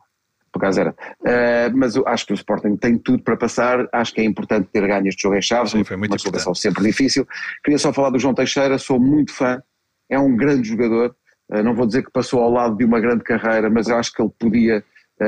Por 0.53 0.59
acaso 0.59 0.81
era. 0.81 0.95
mas 1.75 1.97
eu 1.97 2.09
acho 2.09 2.25
que 2.25 2.33
o 2.33 2.35
Sporting 2.35 2.77
tem 2.77 2.97
tudo 2.97 3.23
para 3.23 3.37
passar. 3.37 3.87
Acho 3.93 4.15
que 4.15 4.23
é 4.23 4.25
importante 4.25 4.71
ter 4.73 4.87
ganho 4.87 5.07
este 5.07 5.21
jogo 5.21 5.37
em 5.37 5.43
Chaves. 5.43 5.73
Sim, 5.73 5.85
foi 5.85 5.99
muito 5.99 6.13
uma 6.13 6.19
situação 6.19 6.55
sempre 6.55 6.83
difícil. 6.83 7.27
Queria 7.63 7.79
só 7.79 7.93
falar 7.93 8.09
do 8.09 8.19
João 8.19 8.33
Teixeira, 8.33 8.79
sou 8.79 8.99
muito 8.99 9.35
fã. 9.35 9.63
É 10.09 10.19
um 10.19 10.35
grande 10.35 10.67
jogador. 10.67 11.15
não 11.63 11.75
vou 11.75 11.85
dizer 11.85 12.05
que 12.05 12.11
passou 12.11 12.41
ao 12.43 12.51
lado 12.51 12.75
de 12.75 12.87
uma 12.87 12.99
grande 12.99 13.23
carreira, 13.23 13.69
mas 13.69 13.89
eu 13.89 13.99
acho 13.99 14.11
que 14.15 14.23
ele 14.23 14.31
podia 14.39 14.83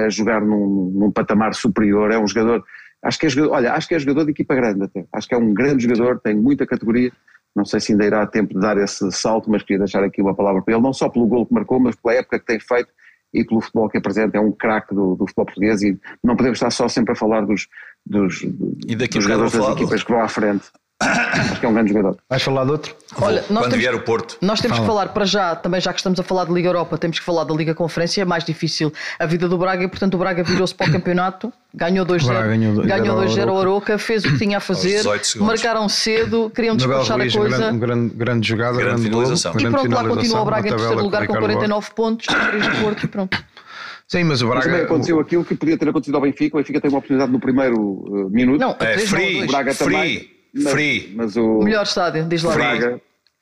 jogar 0.08 0.40
num, 0.40 0.92
num 0.94 1.12
patamar 1.12 1.52
superior. 1.52 2.10
É 2.10 2.18
um 2.18 2.26
jogador 2.26 2.64
Acho 3.02 3.18
que 3.18 3.26
é 3.26 3.28
jogador, 3.28 3.54
olha, 3.54 3.72
acho 3.74 3.88
que 3.88 3.94
é 3.94 3.98
jogador 3.98 4.24
de 4.24 4.32
equipa 4.32 4.54
grande 4.54 4.84
até. 4.84 5.06
Acho 5.12 5.28
que 5.28 5.34
é 5.34 5.38
um 5.38 5.54
grande 5.54 5.84
jogador, 5.84 6.20
tem 6.20 6.34
muita 6.34 6.66
categoria. 6.66 7.12
Não 7.54 7.64
sei 7.64 7.80
se 7.80 7.92
ainda 7.92 8.04
irá 8.04 8.26
tempo 8.26 8.54
de 8.54 8.60
dar 8.60 8.76
esse 8.76 9.10
salto, 9.12 9.50
mas 9.50 9.62
queria 9.62 9.78
deixar 9.78 10.02
aqui 10.04 10.20
uma 10.20 10.34
palavra 10.34 10.62
para 10.62 10.74
ele, 10.74 10.82
não 10.82 10.92
só 10.92 11.08
pelo 11.08 11.26
gol 11.26 11.46
que 11.46 11.54
marcou, 11.54 11.80
mas 11.80 11.96
pela 11.96 12.14
época 12.14 12.38
que 12.38 12.46
tem 12.46 12.60
feito 12.60 12.90
e 13.32 13.44
pelo 13.44 13.60
futebol 13.60 13.88
que 13.88 13.98
apresenta. 13.98 14.38
É 14.38 14.40
um 14.40 14.52
craque 14.52 14.94
do, 14.94 15.14
do, 15.14 15.26
futebol 15.26 15.46
português 15.46 15.82
e 15.82 15.98
não 16.22 16.36
podemos 16.36 16.58
estar 16.58 16.70
só 16.70 16.88
sempre 16.88 17.12
a 17.12 17.16
falar 17.16 17.42
dos, 17.42 17.68
dos, 18.04 18.42
dos 18.42 19.24
jogadores 19.24 19.52
das 19.52 19.68
equipas 19.70 20.02
que 20.02 20.10
vão 20.10 20.20
à 20.20 20.28
frente. 20.28 20.66
Acho 21.00 21.60
que 21.60 21.66
é 21.66 21.68
um 21.68 21.74
grande 21.74 21.92
jogador. 21.92 22.16
Vais 22.28 22.42
falar 22.42 22.64
de 22.64 22.72
outro? 22.72 22.96
Olha, 23.20 23.44
nós 23.48 23.64
Quando 23.64 23.70
temos, 23.70 23.78
vier 23.78 23.94
o 23.94 24.00
Porto. 24.00 24.36
Nós 24.40 24.60
temos 24.60 24.78
Fala. 24.78 24.88
que 24.88 24.94
falar 24.94 25.08
para 25.12 25.24
já, 25.24 25.54
também 25.54 25.80
já 25.80 25.92
que 25.92 26.00
estamos 26.00 26.18
a 26.18 26.24
falar 26.24 26.44
de 26.44 26.52
Liga 26.52 26.68
Europa, 26.68 26.98
temos 26.98 27.20
que 27.20 27.24
falar 27.24 27.44
da 27.44 27.54
Liga 27.54 27.72
Conferência, 27.72 28.22
é 28.22 28.24
mais 28.24 28.44
difícil 28.44 28.92
a 29.16 29.24
vida 29.24 29.48
do 29.48 29.56
Braga 29.56 29.84
e 29.84 29.88
portanto 29.88 30.14
o 30.14 30.18
Braga 30.18 30.42
virou-se 30.42 30.74
para 30.74 30.88
o 30.88 30.92
campeonato, 30.92 31.52
ganhou 31.72 32.04
2-0 32.04 32.84
ganhou 32.84 33.16
2-0 33.22 33.48
ao 33.48 33.60
Aroca, 33.60 33.96
fez 33.96 34.24
o 34.24 34.32
que 34.32 34.38
tinha 34.38 34.58
a 34.58 34.60
fazer, 34.60 35.04
marcaram 35.36 35.88
cedo, 35.88 36.50
queriam 36.50 36.76
despachar 36.76 37.20
a 37.20 37.30
coisa. 37.30 37.58
Grande, 37.58 37.78
grande, 37.78 38.14
grande 38.14 38.48
jogada, 38.48 38.76
grande, 38.76 38.90
grande 38.90 39.02
finalização. 39.02 39.52
Gol, 39.52 39.62
e 39.62 39.70
pronto, 39.70 39.94
lá 39.94 40.04
continua 40.04 40.40
o 40.40 40.44
Braga 40.44 40.68
em 40.68 40.70
terceiro 40.70 41.02
lugar 41.02 41.26
com 41.28 41.34
49 41.34 41.90
pontos, 41.94 42.26
3 42.26 42.68
do 42.68 42.82
Porto 42.82 43.04
e 43.04 43.08
pronto. 43.08 43.44
Sim, 44.08 44.24
mas 44.24 44.42
o 44.42 44.46
Braga. 44.46 44.60
Mas 44.60 44.72
também 44.72 44.86
aconteceu 44.86 45.20
aquilo 45.20 45.44
que 45.44 45.54
podia 45.54 45.76
ter 45.76 45.88
acontecido 45.88 46.14
ao 46.14 46.22
Benfica. 46.22 46.56
O 46.56 46.60
Benfica 46.60 46.80
tem 46.80 46.90
uma 46.90 46.98
oportunidade 46.98 47.30
no 47.30 47.38
primeiro 47.38 47.78
uh, 47.78 48.30
minuto. 48.30 48.58
Não, 48.58 48.74
é 48.80 48.96
free, 48.98 49.44
o 49.44 49.46
Braga 49.46 49.74
free. 49.74 49.94
também. 49.94 50.37
Mas, 50.62 50.72
free. 50.72 51.12
Mas 51.16 51.36
o 51.36 51.60
melhor 51.60 51.84
estádio, 51.84 52.24
diz 52.24 52.42
lá. 52.42 52.54
Braga, 52.54 53.00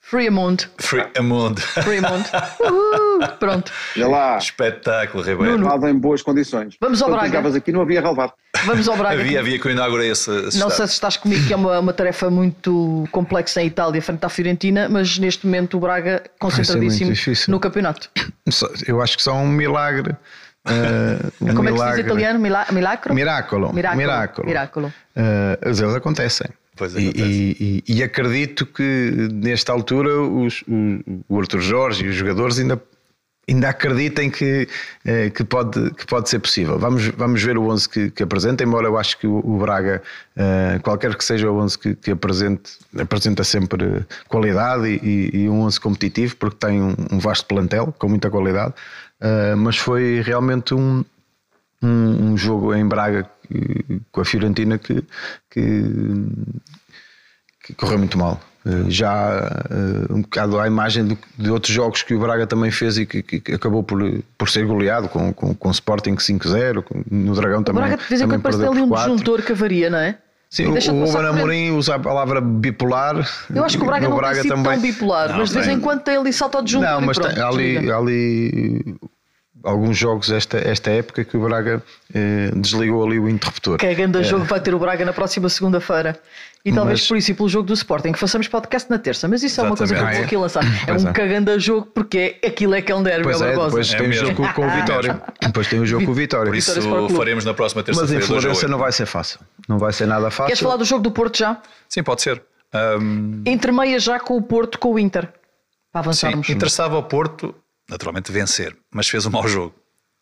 Fremont. 0.08 0.68
Fremont. 0.78 1.60
Fremont. 1.60 2.30
Uhul. 2.62 3.26
Pronto. 3.40 3.72
Já 3.96 4.06
lá. 4.06 4.38
Espetáculo, 4.38 5.24
Ribeiro. 5.24 5.56
Relevado 5.56 5.88
em 5.88 5.98
boas 5.98 6.22
condições. 6.22 6.76
Vamos 6.80 7.02
ao 7.02 7.10
Braga. 7.10 7.42
Quando 7.42 7.56
aqui 7.56 7.72
não 7.72 7.80
havia 7.80 8.00
relevado. 8.00 8.32
Vamos 8.64 8.88
ao 8.88 8.96
Braga. 8.96 9.20
havia, 9.20 9.40
havia 9.40 9.58
que 9.58 9.66
eu 9.66 9.72
inaugurei 9.72 10.12
esse, 10.12 10.30
esse 10.46 10.58
Não 10.60 10.70
sei 10.70 10.86
se 10.86 10.92
estás 10.92 11.16
comigo 11.16 11.44
que 11.48 11.52
é 11.52 11.56
uma, 11.56 11.80
uma 11.80 11.92
tarefa 11.92 12.30
muito 12.30 13.08
complexa 13.10 13.60
em 13.60 13.66
Itália 13.66 14.00
frente 14.00 14.24
à 14.24 14.28
Fiorentina, 14.28 14.88
mas 14.88 15.18
neste 15.18 15.44
momento 15.44 15.76
o 15.76 15.80
Braga 15.80 16.22
concentradíssimo 16.38 17.12
no 17.48 17.58
campeonato. 17.58 18.08
Eu 18.86 19.02
acho 19.02 19.16
que 19.16 19.24
só 19.24 19.34
um 19.34 19.48
milagre. 19.48 20.14
Uh, 20.68 21.32
um 21.40 21.48
Como 21.48 21.62
milagre. 21.64 21.70
é 21.70 21.72
que 21.72 21.96
se 21.96 21.96
diz 21.96 22.06
italiano? 22.06 22.38
Milagro? 22.38 22.74
Miracolo. 22.74 23.72
Miracolo. 23.72 23.96
Miracolo. 23.96 24.46
Miracolo. 24.46 24.92
Uh, 25.16 25.58
eles 25.62 25.80
acontecem. 25.82 26.48
E, 26.98 27.82
e, 27.88 27.96
e, 27.96 28.02
acredito 28.02 28.66
que 28.66 29.28
nesta 29.32 29.72
altura 29.72 30.20
os, 30.20 30.62
o, 30.62 31.24
o 31.28 31.40
Arthur 31.40 31.60
Jorge 31.60 32.04
e 32.04 32.08
os 32.08 32.14
jogadores 32.14 32.58
ainda, 32.58 32.82
ainda 33.48 33.68
acreditem 33.68 34.30
que, 34.30 34.68
eh, 35.04 35.30
que, 35.30 35.42
pode, 35.42 35.90
que 35.92 36.06
pode 36.06 36.28
ser 36.28 36.38
possível. 36.38 36.78
Vamos, 36.78 37.06
vamos 37.08 37.42
ver 37.42 37.56
o 37.56 37.68
11 37.68 37.88
que, 37.88 38.10
que 38.10 38.22
apresenta, 38.22 38.62
embora 38.62 38.86
eu 38.86 38.98
acho 38.98 39.18
que 39.18 39.26
o, 39.26 39.38
o 39.38 39.58
Braga, 39.58 40.02
eh, 40.36 40.78
qualquer 40.82 41.14
que 41.14 41.24
seja 41.24 41.50
o 41.50 41.56
11 41.58 41.78
que, 41.78 41.94
que 41.94 42.10
apresente, 42.10 42.72
apresenta 42.98 43.42
sempre 43.42 44.04
qualidade 44.28 44.86
e, 44.86 45.30
e 45.32 45.48
um 45.48 45.62
11 45.62 45.80
competitivo, 45.80 46.36
porque 46.36 46.56
tem 46.58 46.82
um, 46.82 46.94
um 47.10 47.18
vasto 47.18 47.46
plantel 47.46 47.94
com 47.98 48.08
muita 48.08 48.30
qualidade. 48.30 48.74
Uh, 49.18 49.56
mas 49.56 49.78
foi 49.78 50.20
realmente 50.20 50.74
um, 50.74 51.02
um, 51.82 52.32
um, 52.32 52.36
jogo 52.36 52.74
em 52.74 52.86
Braga 52.86 53.28
com 54.12 54.20
a 54.20 54.24
Fiorentina 54.24 54.78
que, 54.78 55.02
que, 55.50 55.82
que 57.64 57.74
correu 57.74 57.98
muito 57.98 58.18
mal. 58.18 58.40
Eh, 58.66 58.90
já 58.90 59.62
uh, 59.70 60.12
um 60.12 60.22
bocado 60.22 60.58
à 60.58 60.66
imagem 60.66 61.06
de, 61.06 61.18
de, 61.38 61.50
outros 61.50 61.72
jogos 61.72 62.02
que 62.02 62.14
o 62.14 62.18
Braga 62.18 62.48
também 62.48 62.70
fez 62.72 62.98
e 62.98 63.06
que, 63.06 63.22
que 63.22 63.52
acabou 63.52 63.84
por, 63.84 64.02
por 64.36 64.48
ser 64.48 64.66
goleado 64.66 65.08
com, 65.08 65.32
com, 65.32 65.54
com 65.54 65.70
Sporting 65.70 66.16
5-0, 66.16 66.84
no 67.08 67.32
Dragão 67.34 67.62
também. 67.62 67.84
O 67.84 67.86
Braga 67.86 68.02
de 68.02 68.08
vez 68.08 68.20
em 68.20 68.26
quando 68.26 68.42
parece 68.42 68.64
ali 68.64 68.82
um 68.82 68.90
disjuntor 68.90 69.42
que 69.42 69.52
avaria, 69.52 69.88
não 69.88 69.98
é? 69.98 70.18
Sim, 70.50 70.66
o 70.66 71.04
Ruben 71.04 71.26
Amorim 71.26 71.70
usa 71.72 71.96
a 71.96 71.98
palavra 71.98 72.40
bipolar. 72.40 73.16
Eu 73.54 73.64
acho 73.64 73.76
que 73.76 73.84
o 73.84 73.86
Braga 73.86 74.08
não 74.08 74.16
Braga 74.16 74.34
tem 74.34 74.42
sido 74.42 74.54
também... 74.56 74.72
tão 74.72 74.80
bipolar, 74.80 75.28
não, 75.28 75.38
mas 75.38 75.48
de 75.50 75.54
vez 75.54 75.68
em 75.68 75.80
quando 75.80 76.02
tem 76.02 76.16
ali 76.16 76.32
salto 76.32 76.62
de 76.62 76.72
junto. 76.72 76.84
Não, 76.84 77.00
mas 77.00 77.18
tem, 77.18 77.40
ali, 77.40 77.90
ali 77.90 78.96
alguns 79.66 79.98
jogos 79.98 80.30
esta, 80.30 80.56
esta 80.58 80.90
época 80.90 81.24
que 81.24 81.36
o 81.36 81.40
Braga 81.40 81.82
eh, 82.14 82.50
desligou 82.54 83.04
ali 83.04 83.18
o 83.18 83.28
interruptor. 83.28 83.78
Que 83.78 83.86
é 83.86 83.94
grande 83.94 84.20
é. 84.20 84.22
jogo 84.22 84.44
vai 84.44 84.60
ter 84.60 84.74
o 84.74 84.78
Braga 84.78 85.04
na 85.04 85.12
próxima 85.12 85.48
segunda-feira. 85.48 86.18
E 86.64 86.72
talvez 86.72 87.00
mas... 87.00 87.08
por 87.08 87.16
isso 87.16 87.30
e 87.30 87.34
pelo 87.34 87.48
jogo 87.48 87.66
do 87.66 87.74
Sporting 87.74 88.12
que 88.12 88.18
façamos 88.18 88.48
podcast 88.48 88.90
na 88.90 88.98
terça, 88.98 89.28
mas 89.28 89.42
isso 89.42 89.60
Exatamente. 89.60 89.82
é 89.82 89.84
uma 89.84 89.88
coisa 89.88 89.94
que 89.94 90.00
eu 90.00 90.16
vou 90.16 90.24
aqui 90.24 90.36
lançar. 90.36 90.64
É 90.82 90.86
pois 90.86 91.04
um 91.04 91.08
é. 91.08 91.12
caganda 91.12 91.58
jogo 91.60 91.86
porque 91.86 92.38
é, 92.42 92.46
aquilo 92.46 92.74
é 92.74 92.82
que 92.82 92.90
é 92.90 92.94
um 92.94 93.02
derby, 93.02 93.24
pois 93.24 93.40
é, 93.40 93.50
depois 93.50 93.92
é 93.92 93.96
tem 93.98 94.08
o 94.08 94.12
jogo 94.14 94.52
com 94.52 94.66
o 94.66 94.70
Vitória. 94.70 95.22
depois 95.42 95.68
tem 95.68 95.80
o 95.80 95.86
jogo 95.86 96.04
com 96.04 96.10
o 96.10 96.14
Vitória. 96.14 96.50
Por 96.50 96.56
isso 96.56 96.80
faremos 97.16 97.44
na 97.44 97.54
próxima 97.54 97.82
terça-feira. 97.82 98.20
Mas 98.20 98.24
em 98.24 98.26
Florença 98.26 98.68
não 98.68 98.78
vai 98.78 98.92
ser 98.92 99.06
fácil. 99.06 99.40
Não 99.68 99.78
vai 99.78 99.92
ser 99.92 100.06
nada 100.06 100.30
fácil. 100.30 100.46
Queres 100.46 100.60
falar 100.60 100.76
do 100.76 100.84
jogo 100.84 101.02
do 101.02 101.10
Porto 101.10 101.38
já? 101.38 101.60
Sim, 101.88 102.02
pode 102.02 102.22
ser. 102.22 102.42
Um... 102.74 103.42
Entre 103.46 103.70
meia 103.70 103.98
já 104.00 104.18
com 104.18 104.36
o 104.36 104.42
Porto, 104.42 104.78
com 104.78 104.94
o 104.94 104.98
Inter. 104.98 105.28
Para 105.92 106.00
avançarmos. 106.00 106.46
Sim, 106.46 106.52
interessava 106.52 106.96
ao 106.96 107.02
Porto, 107.04 107.54
naturalmente, 107.88 108.32
vencer, 108.32 108.76
mas 108.92 109.08
fez 109.08 109.26
um 109.26 109.30
mau 109.30 109.46
jogo. 109.46 109.74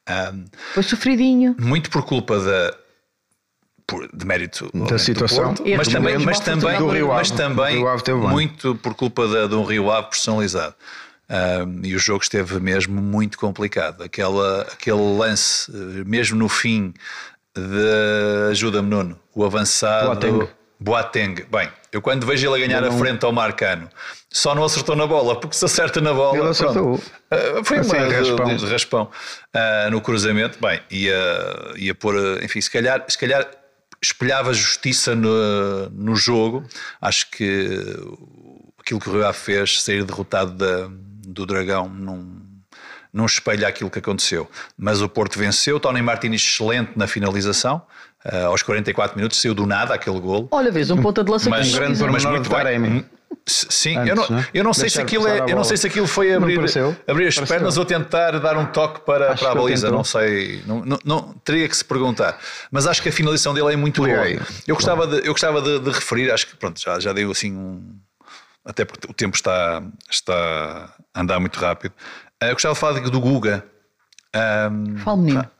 Um, 0.08 0.44
Foi 0.74 0.82
sofridinho. 0.82 1.56
Muito 1.58 1.90
por 1.90 2.04
culpa 2.04 2.38
da, 2.38 2.76
por, 3.86 4.08
de 4.12 4.24
mérito 4.24 4.70
da 4.86 4.98
situação, 4.98 5.54
Porto, 5.54 5.64
mas, 5.76 5.88
também, 5.88 6.18
mas 6.18 6.40
também, 6.40 6.78
do 6.78 6.88
Rio 6.88 7.12
Ave, 7.12 7.20
mas 7.20 7.30
também 7.30 7.82
muito 8.30 8.74
por 8.76 8.94
culpa 8.94 9.26
de, 9.26 9.48
de 9.48 9.54
um 9.54 9.64
Rio 9.64 9.90
Ave 9.90 10.08
personalizado. 10.08 10.74
Um, 11.28 11.80
e 11.84 11.94
o 11.94 11.98
jogo 11.98 12.22
esteve 12.22 12.60
mesmo 12.60 13.00
muito 13.00 13.38
complicado. 13.38 14.02
Aquela, 14.02 14.62
aquele 14.62 15.16
lance, 15.16 15.72
mesmo 16.06 16.36
no 16.36 16.50
fim, 16.50 16.92
de 17.56 18.50
ajuda-me 18.50 18.88
Nuno, 18.88 19.18
o 19.34 19.44
avançado 19.44 20.06
Boateng. 20.06 20.48
Boateng. 20.78 21.44
Bem, 21.50 21.70
eu 21.92 22.02
quando 22.02 22.26
vejo 22.26 22.46
ele 22.46 22.64
a 22.64 22.66
ganhar 22.66 22.80
não... 22.82 22.88
a 22.88 22.98
frente 22.98 23.24
ao 23.24 23.32
Marcano, 23.32 23.88
só 24.30 24.54
não 24.54 24.64
acertou 24.64 24.96
na 24.96 25.06
bola, 25.06 25.38
porque 25.38 25.56
se 25.56 25.64
acerta 25.64 26.00
na 26.00 26.12
bola. 26.12 26.38
Ele 26.38 26.48
acertou. 26.48 26.94
Uh, 26.94 27.64
foi 27.64 27.78
assim, 27.78 27.96
uma 27.96 28.06
raspão, 28.06 28.46
de, 28.46 28.56
de 28.56 28.66
raspão 28.66 29.10
uh, 29.54 29.90
no 29.90 30.00
cruzamento. 30.00 30.58
Bem, 30.60 30.80
ia, 30.90 31.14
ia 31.76 31.94
pôr, 31.94 32.42
enfim, 32.42 32.60
se 32.60 32.70
calhar, 32.70 33.04
se 33.08 33.16
calhar 33.16 33.48
espelhava 34.02 34.52
justiça 34.52 35.14
no, 35.14 35.88
no 35.90 36.16
jogo. 36.16 36.64
Acho 37.00 37.30
que 37.30 37.68
aquilo 38.78 39.00
que 39.00 39.08
o 39.08 39.12
Rio 39.12 39.26
Ave 39.26 39.38
fez, 39.38 39.82
sair 39.82 40.04
derrotado 40.04 40.52
da, 40.52 40.88
do 41.26 41.46
Dragão, 41.46 41.88
não, 41.88 42.42
não 43.12 43.24
espelha 43.24 43.66
aquilo 43.66 43.90
que 43.90 43.98
aconteceu. 43.98 44.50
Mas 44.76 45.00
o 45.00 45.08
Porto 45.08 45.38
venceu, 45.38 45.80
Tony 45.80 46.02
Martins 46.02 46.42
excelente 46.42 46.92
na 46.96 47.06
finalização. 47.06 47.82
Uh, 48.24 48.46
aos 48.46 48.62
44 48.62 49.16
minutos 49.16 49.38
saiu 49.38 49.54
do 49.54 49.66
nada 49.66 49.94
aquele 49.94 50.18
golo. 50.18 50.48
Olha, 50.50 50.70
vês 50.70 50.90
um 50.90 51.00
ponta 51.00 51.22
de 51.22 51.30
lança 51.30 51.50
mas, 51.50 51.74
um 51.74 51.76
grande 51.76 52.02
mas 52.04 52.24
muito 52.24 52.48
bem. 52.48 53.04
Sim, 53.46 53.98
Antes, 53.98 54.08
eu, 54.08 54.16
não, 54.16 54.30
né? 54.30 54.48
eu, 54.54 54.64
não 54.64 54.72
sei 54.72 54.88
se 54.88 55.00
aquilo 55.00 55.28
é, 55.28 55.40
eu 55.40 55.56
não 55.56 55.64
sei 55.64 55.76
se 55.76 55.86
aquilo 55.86 56.06
foi 56.06 56.32
abrir, 56.32 56.58
abrir 57.06 57.26
as 57.26 57.38
pernas 57.40 57.76
ou 57.76 57.84
tentar 57.84 58.38
dar 58.38 58.56
um 58.56 58.64
toque 58.64 59.00
para, 59.00 59.34
para 59.34 59.50
a 59.50 59.54
baliza, 59.54 59.90
não 59.90 60.02
sei, 60.02 60.62
não, 60.66 60.82
não, 60.82 60.98
não, 61.04 61.34
teria 61.44 61.68
que 61.68 61.76
se 61.76 61.84
perguntar. 61.84 62.38
Mas 62.70 62.86
acho 62.86 63.02
que 63.02 63.10
a 63.10 63.12
finalização 63.12 63.52
dele 63.52 63.74
é 63.74 63.76
muito 63.76 64.00
boa. 64.00 64.26
Eu 64.66 64.74
gostava, 64.74 65.06
de, 65.06 65.26
eu 65.26 65.32
gostava 65.32 65.60
de, 65.60 65.78
de, 65.78 65.90
referir, 65.90 66.30
acho 66.30 66.46
que 66.46 66.56
pronto, 66.56 66.80
já, 66.80 66.98
já 66.98 67.12
deu 67.12 67.30
assim 67.30 67.54
um. 67.54 67.98
Até 68.64 68.86
porque 68.86 69.10
o 69.10 69.12
tempo 69.12 69.36
está, 69.36 69.82
está 70.10 70.94
a 71.12 71.20
andar 71.20 71.38
muito 71.38 71.58
rápido. 71.60 71.92
Eh, 72.40 72.48
eu 72.48 72.54
gostava 72.54 72.72
de 72.72 72.80
falar 72.80 73.00
do 73.00 73.20
Guga. 73.20 73.62
Um, 74.34 74.96
Fala, 74.98 75.16
menino. 75.18 75.50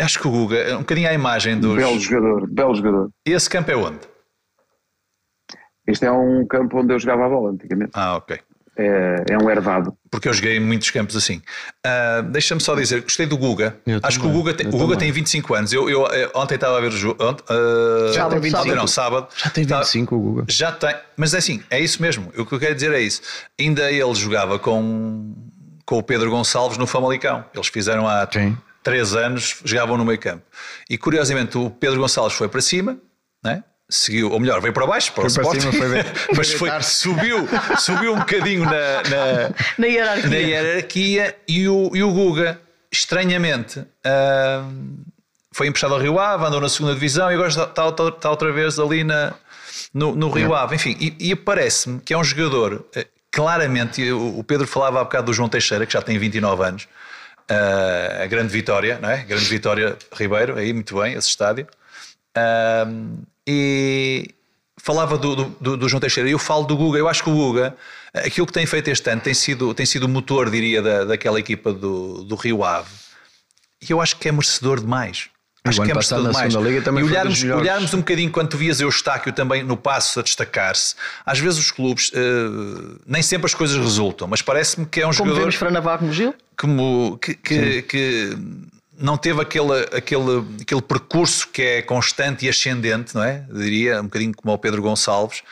Acho 0.00 0.20
que 0.20 0.28
o 0.28 0.30
Guga, 0.30 0.56
é 0.56 0.74
um 0.74 0.80
bocadinho 0.80 1.08
a 1.08 1.12
imagem 1.12 1.58
dos. 1.58 1.76
Belo 1.76 1.98
jogador, 1.98 2.46
belo 2.48 2.74
jogador. 2.74 3.10
Esse 3.26 3.50
campo 3.50 3.70
é 3.70 3.76
onde? 3.76 4.00
Este 5.86 6.04
é 6.04 6.12
um 6.12 6.46
campo 6.46 6.78
onde 6.78 6.92
eu 6.92 6.98
jogava 6.98 7.26
a 7.26 7.28
bola 7.28 7.50
antigamente. 7.50 7.90
Ah, 7.94 8.16
ok. 8.16 8.38
É, 8.76 9.24
é 9.30 9.38
um 9.38 9.50
herdado. 9.50 9.92
Porque 10.08 10.28
eu 10.28 10.32
joguei 10.32 10.56
em 10.56 10.60
muitos 10.60 10.88
campos 10.90 11.16
assim. 11.16 11.42
Uh, 11.84 12.22
Deixa-me 12.30 12.60
só 12.60 12.76
dizer, 12.76 13.02
gostei 13.02 13.26
do 13.26 13.36
Guga. 13.36 13.76
Eu 13.84 13.98
Acho 14.00 14.18
também. 14.20 14.32
que 14.32 14.38
o 14.38 14.40
Guga, 14.40 14.54
tem, 14.54 14.68
o 14.68 14.70
Guga 14.70 14.96
tem 14.96 15.10
25 15.10 15.54
anos. 15.54 15.72
Eu, 15.72 15.90
eu, 15.90 16.06
eu 16.06 16.30
ontem 16.36 16.54
estava 16.54 16.78
a 16.78 16.80
ver 16.80 16.86
o 16.86 16.90
jogo. 16.92 17.18
Uh, 17.20 18.12
já 18.12 18.28
tem 18.28 18.38
25. 18.38 18.74
Não, 18.76 18.86
sábado. 18.86 19.26
Já 19.34 19.50
tem 19.50 19.64
25 19.64 20.14
o 20.14 20.20
Guga. 20.20 20.44
Já 20.48 20.70
tem. 20.70 20.94
Mas 21.16 21.34
é 21.34 21.38
assim, 21.38 21.60
é 21.70 21.80
isso 21.80 22.00
mesmo. 22.00 22.30
O 22.36 22.46
que 22.46 22.54
eu 22.54 22.60
quero 22.60 22.74
dizer 22.76 22.92
é 22.92 23.00
isso. 23.00 23.20
Ainda 23.58 23.90
ele 23.90 24.14
jogava 24.14 24.60
com, 24.60 25.34
com 25.84 25.98
o 25.98 26.02
Pedro 26.02 26.30
Gonçalves 26.30 26.78
no 26.78 26.86
Famalicão. 26.86 27.44
Eles 27.52 27.66
fizeram 27.66 28.06
há 28.06 28.28
Sim. 28.30 28.56
3 28.82 29.14
anos, 29.14 29.60
jogavam 29.64 29.96
no 29.96 30.04
meio 30.04 30.18
campo. 30.18 30.44
E 30.88 30.96
curiosamente 30.96 31.58
o 31.58 31.70
Pedro 31.70 32.00
Gonçalves 32.00 32.36
foi 32.36 32.48
para 32.48 32.60
cima, 32.60 32.98
né? 33.42 33.62
seguiu, 33.88 34.30
ou 34.30 34.38
melhor, 34.38 34.60
veio 34.60 34.72
para 34.72 34.86
baixo, 34.86 35.12
para 35.12 35.28
foi 35.30 35.42
o 35.42 35.48
para 35.48 35.60
Cima, 35.60 35.72
foi 35.72 35.88
ver, 35.88 36.06
mas 36.36 36.52
foi, 36.52 36.70
subiu, 36.82 37.48
subiu 37.78 38.12
um 38.12 38.18
bocadinho 38.18 38.64
na, 38.64 38.70
na, 38.70 39.54
na, 39.78 39.86
hierarquia. 39.86 40.30
na 40.30 40.36
hierarquia 40.36 41.36
e 41.48 41.68
o, 41.68 41.90
e 41.94 42.02
o 42.02 42.12
Guga, 42.12 42.60
estranhamente, 42.92 43.80
uh, 43.80 45.06
foi 45.52 45.68
emprestado 45.68 45.94
ao 45.94 46.00
Rio 46.00 46.18
Ave, 46.18 46.44
andou 46.44 46.60
na 46.60 46.68
segunda 46.68 46.94
divisão 46.94 47.30
e 47.30 47.34
agora 47.34 47.48
está, 47.48 47.64
está, 47.64 48.08
está 48.08 48.30
outra 48.30 48.52
vez 48.52 48.78
ali 48.78 49.02
na, 49.04 49.32
no, 49.92 50.14
no 50.14 50.28
Rio. 50.30 50.54
Ave. 50.54 50.76
Enfim, 50.76 50.96
e, 51.00 51.30
e 51.30 51.34
parece-me 51.34 52.00
que 52.00 52.12
é 52.12 52.18
um 52.18 52.24
jogador, 52.24 52.86
uh, 52.94 53.04
claramente, 53.32 54.12
o 54.12 54.44
Pedro 54.44 54.66
falava 54.66 55.00
há 55.00 55.04
bocado 55.04 55.26
do 55.26 55.32
João 55.32 55.48
Teixeira, 55.48 55.86
que 55.86 55.94
já 55.94 56.02
tem 56.02 56.18
29 56.18 56.62
anos, 56.62 56.88
uh, 57.50 58.22
a 58.22 58.26
grande 58.26 58.52
vitória, 58.52 58.98
não 59.00 59.10
é? 59.10 59.18
Grande 59.24 59.44
vitória 59.44 59.96
Ribeiro, 60.12 60.56
aí 60.56 60.72
muito 60.72 60.98
bem, 61.00 61.14
esse 61.14 61.28
estádio. 61.28 61.66
Uh, 62.36 63.18
e 63.46 64.34
falava 64.76 65.18
do, 65.18 65.34
do, 65.60 65.76
do, 65.76 65.88
João 65.88 66.00
Teixeira 66.00 66.28
eu 66.28 66.38
falo 66.38 66.64
do 66.64 66.76
Guga. 66.76 66.98
Eu 66.98 67.08
acho 67.08 67.22
que 67.22 67.30
o 67.30 67.34
Guga, 67.34 67.76
aquilo 68.14 68.46
que 68.46 68.52
tem 68.52 68.66
feito 68.66 68.88
este 68.88 69.10
ano, 69.10 69.20
tem 69.20 69.34
sido, 69.34 69.74
tem 69.74 69.86
sido 69.86 70.04
o 70.04 70.08
motor, 70.08 70.50
diria, 70.50 70.80
da, 70.80 71.04
daquela 71.04 71.40
equipa 71.40 71.72
do, 71.72 72.24
do 72.24 72.34
Rio 72.36 72.64
Ave. 72.64 72.90
E 73.80 73.90
eu 73.90 74.00
acho 74.00 74.16
que 74.16 74.28
é 74.28 74.32
merecedor 74.32 74.80
demais. 74.80 75.28
Acho 75.64 75.82
que 75.82 75.90
é 75.90 75.94
merecedor 75.94 76.26
demais. 76.26 76.54
Liga 76.54 76.82
também 76.82 77.04
e 77.04 77.06
olharmos, 77.06 77.42
olharmos 77.42 77.94
um 77.94 77.98
bocadinho 77.98 78.30
quando 78.30 78.48
tu 78.48 78.56
vias 78.56 78.80
Eustáquio 78.80 79.32
também 79.32 79.62
no 79.62 79.76
passo 79.76 80.20
a 80.20 80.22
destacar-se. 80.22 80.94
Às 81.24 81.38
vezes 81.38 81.58
os 81.58 81.70
clubes, 81.70 82.10
uh, 82.10 83.00
nem 83.06 83.22
sempre 83.22 83.46
as 83.46 83.54
coisas 83.54 83.76
resultam, 83.76 84.26
mas 84.26 84.40
parece-me 84.40 84.86
que 84.86 85.00
é 85.00 85.06
um 85.06 85.08
como 85.08 85.14
jogador. 85.14 85.32
Como 85.32 85.40
vemos 85.42 85.54
Franavar 85.54 86.02
no 86.02 86.12
Gil? 86.12 86.34
Como, 86.58 87.18
que, 87.18 87.34
que, 87.34 87.82
que 87.82 88.36
não 88.98 89.16
teve 89.16 89.40
aquele, 89.40 89.72
aquele, 89.92 90.44
aquele 90.60 90.82
percurso 90.82 91.48
que 91.48 91.62
é 91.62 91.82
constante 91.82 92.46
e 92.46 92.48
ascendente, 92.48 93.14
não 93.14 93.22
é? 93.22 93.44
Eu 93.48 93.56
diria, 93.56 94.00
um 94.00 94.04
bocadinho 94.04 94.32
como 94.34 94.52
o 94.52 94.58
Pedro 94.58 94.82
Gonçalves. 94.82 95.42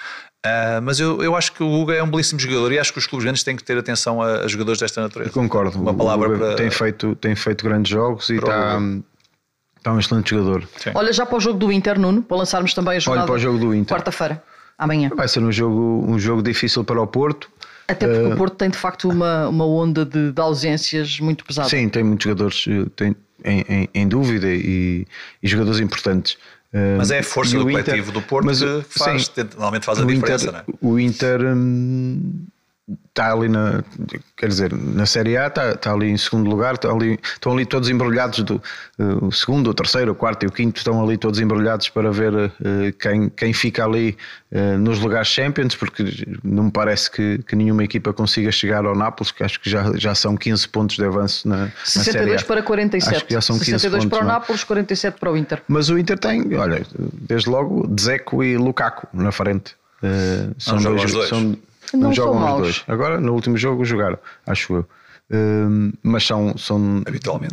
Uh, 0.44 0.80
mas 0.82 1.00
eu, 1.00 1.22
eu 1.22 1.34
acho 1.34 1.52
que 1.52 1.62
o 1.62 1.72
Hugo 1.72 1.92
é 1.92 2.02
um 2.02 2.08
belíssimo 2.08 2.38
jogador 2.38 2.70
e 2.72 2.78
acho 2.78 2.92
que 2.92 2.98
os 2.98 3.06
clubes 3.06 3.24
grandes 3.24 3.42
têm 3.42 3.56
que 3.56 3.64
ter 3.64 3.76
atenção 3.78 4.22
a, 4.22 4.42
a 4.42 4.48
jogadores 4.48 4.80
desta 4.80 5.00
natureza. 5.00 5.30
Eu 5.30 5.34
concordo. 5.34 5.80
Uma 5.80 5.94
palavra 5.94 6.38
para, 6.38 6.54
tem, 6.56 6.70
feito, 6.70 7.16
tem 7.16 7.34
feito 7.34 7.64
grandes 7.64 7.90
jogos 7.90 8.28
e 8.30 8.36
está, 8.36 8.78
está 9.76 9.92
um 9.92 9.98
excelente 9.98 10.30
jogador. 10.30 10.68
Sim. 10.76 10.90
Olha 10.94 11.12
já 11.12 11.26
para 11.26 11.36
o 11.36 11.40
jogo 11.40 11.58
do 11.58 11.72
Inter, 11.72 11.98
Nuno, 11.98 12.22
para 12.22 12.36
lançarmos 12.36 12.74
também 12.74 12.96
a 12.96 13.00
jornada. 13.00 13.24
Olha 13.24 13.26
para 13.26 13.36
o 13.36 13.38
jogo 13.38 13.58
do 13.58 13.74
Inter. 13.74 13.96
Quarta-feira, 13.96 14.42
amanhã. 14.78 15.10
Vai 15.16 15.26
ser 15.26 15.40
um 15.40 15.50
jogo, 15.50 16.04
um 16.08 16.18
jogo 16.18 16.42
difícil 16.42 16.84
para 16.84 17.00
o 17.00 17.06
Porto. 17.06 17.50
Até 17.88 18.06
porque 18.06 18.26
uh, 18.26 18.32
o 18.32 18.36
Porto 18.36 18.56
tem 18.56 18.70
de 18.70 18.76
facto 18.76 19.08
uma, 19.08 19.48
uma 19.48 19.66
onda 19.66 20.04
de, 20.04 20.32
de 20.32 20.40
ausências 20.40 21.20
muito 21.20 21.44
pesada. 21.44 21.68
Sim, 21.68 21.88
tem 21.88 22.02
muitos 22.02 22.24
jogadores 22.24 22.64
tem, 22.96 23.14
em, 23.44 23.64
em, 23.68 23.88
em 23.94 24.08
dúvida 24.08 24.48
e, 24.48 25.06
e, 25.42 25.48
jogadores 25.48 25.80
importantes. 25.80 26.36
Mas 26.98 27.10
é 27.10 27.20
a 27.20 27.22
força 27.22 27.56
do 27.56 27.64
coletivo 27.64 28.12
do 28.12 28.20
Porto 28.20 28.44
mas, 28.44 28.58
que 28.58 28.98
faz, 28.98 29.26
sim, 29.26 29.42
normalmente 29.54 29.86
faz 29.86 29.98
a 29.98 30.04
diferença, 30.04 30.46
Inter, 30.46 30.52
não 30.52 30.58
é? 30.58 30.64
O 30.82 30.98
Inter 30.98 31.40
hum, 31.40 32.46
está 33.08 33.32
ali 33.32 33.48
na, 33.48 33.82
quer 34.36 34.48
dizer, 34.48 34.72
na 34.72 35.06
Série 35.06 35.36
A 35.36 35.48
está, 35.48 35.72
está 35.72 35.92
ali 35.92 36.08
em 36.08 36.16
segundo 36.16 36.48
lugar, 36.48 36.74
está 36.74 36.88
ali, 36.88 37.18
estão 37.24 37.52
ali 37.52 37.66
todos 37.66 37.88
embrulhados 37.88 38.40
do 38.44 38.62
uh, 38.98 39.26
o 39.26 39.32
segundo, 39.32 39.70
o 39.70 39.74
terceiro, 39.74 40.12
o 40.12 40.14
quarto 40.14 40.44
e 40.44 40.46
o 40.46 40.52
quinto 40.52 40.78
estão 40.78 41.02
ali 41.02 41.16
todos 41.16 41.40
embrulhados 41.40 41.88
para 41.88 42.12
ver 42.12 42.32
uh, 42.32 42.50
quem, 43.00 43.28
quem 43.30 43.52
fica 43.52 43.84
ali 43.84 44.16
uh, 44.52 44.78
nos 44.78 45.00
lugares 45.00 45.28
Champions, 45.28 45.74
porque 45.74 46.04
não 46.44 46.64
me 46.64 46.70
parece 46.70 47.10
que, 47.10 47.38
que 47.38 47.56
nenhuma 47.56 47.82
equipa 47.82 48.12
consiga 48.12 48.52
chegar 48.52 48.84
ao 48.84 48.94
Nápoles, 48.94 49.32
que 49.32 49.42
acho 49.42 49.58
que 49.60 49.68
já, 49.68 49.92
já 49.96 50.14
são 50.14 50.36
15 50.36 50.68
pontos 50.68 50.96
de 50.96 51.04
avanço 51.04 51.48
na, 51.48 51.68
62 51.84 51.96
na 51.96 52.12
Série 52.12 52.34
A. 52.36 52.44
para 52.44 52.62
47. 52.62 53.16
Acho 53.16 53.24
que 53.24 53.34
já 53.34 53.40
são 53.40 53.58
62 53.58 54.04
pontos, 54.04 54.18
para 54.18 54.26
o? 54.26 54.28
É? 54.28 54.32
Nápoles, 54.32 54.62
47 54.62 55.18
para 55.18 55.32
o 55.32 55.36
Inter. 55.36 55.62
Mas 55.66 55.88
o 55.88 55.98
Inter 55.98 56.18
tem, 56.18 56.54
olha, 56.54 56.86
desde 56.96 57.50
logo 57.50 57.88
Dzeko 57.88 58.44
e 58.44 58.56
Lukaku 58.56 59.08
na 59.12 59.32
frente. 59.32 59.74
são 60.58 60.80
dois, 60.80 61.12
dois. 61.12 61.28
São, 61.28 61.56
não, 61.92 62.00
não 62.00 62.12
jogam 62.12 62.54
os 62.54 62.60
dois. 62.62 62.84
Agora, 62.88 63.20
no 63.20 63.32
último 63.32 63.56
jogo, 63.56 63.84
jogaram, 63.84 64.18
acho 64.46 64.74
eu. 64.74 64.86
Uh, 65.28 65.92
mas 66.04 66.24
são, 66.24 66.56
são, 66.56 67.02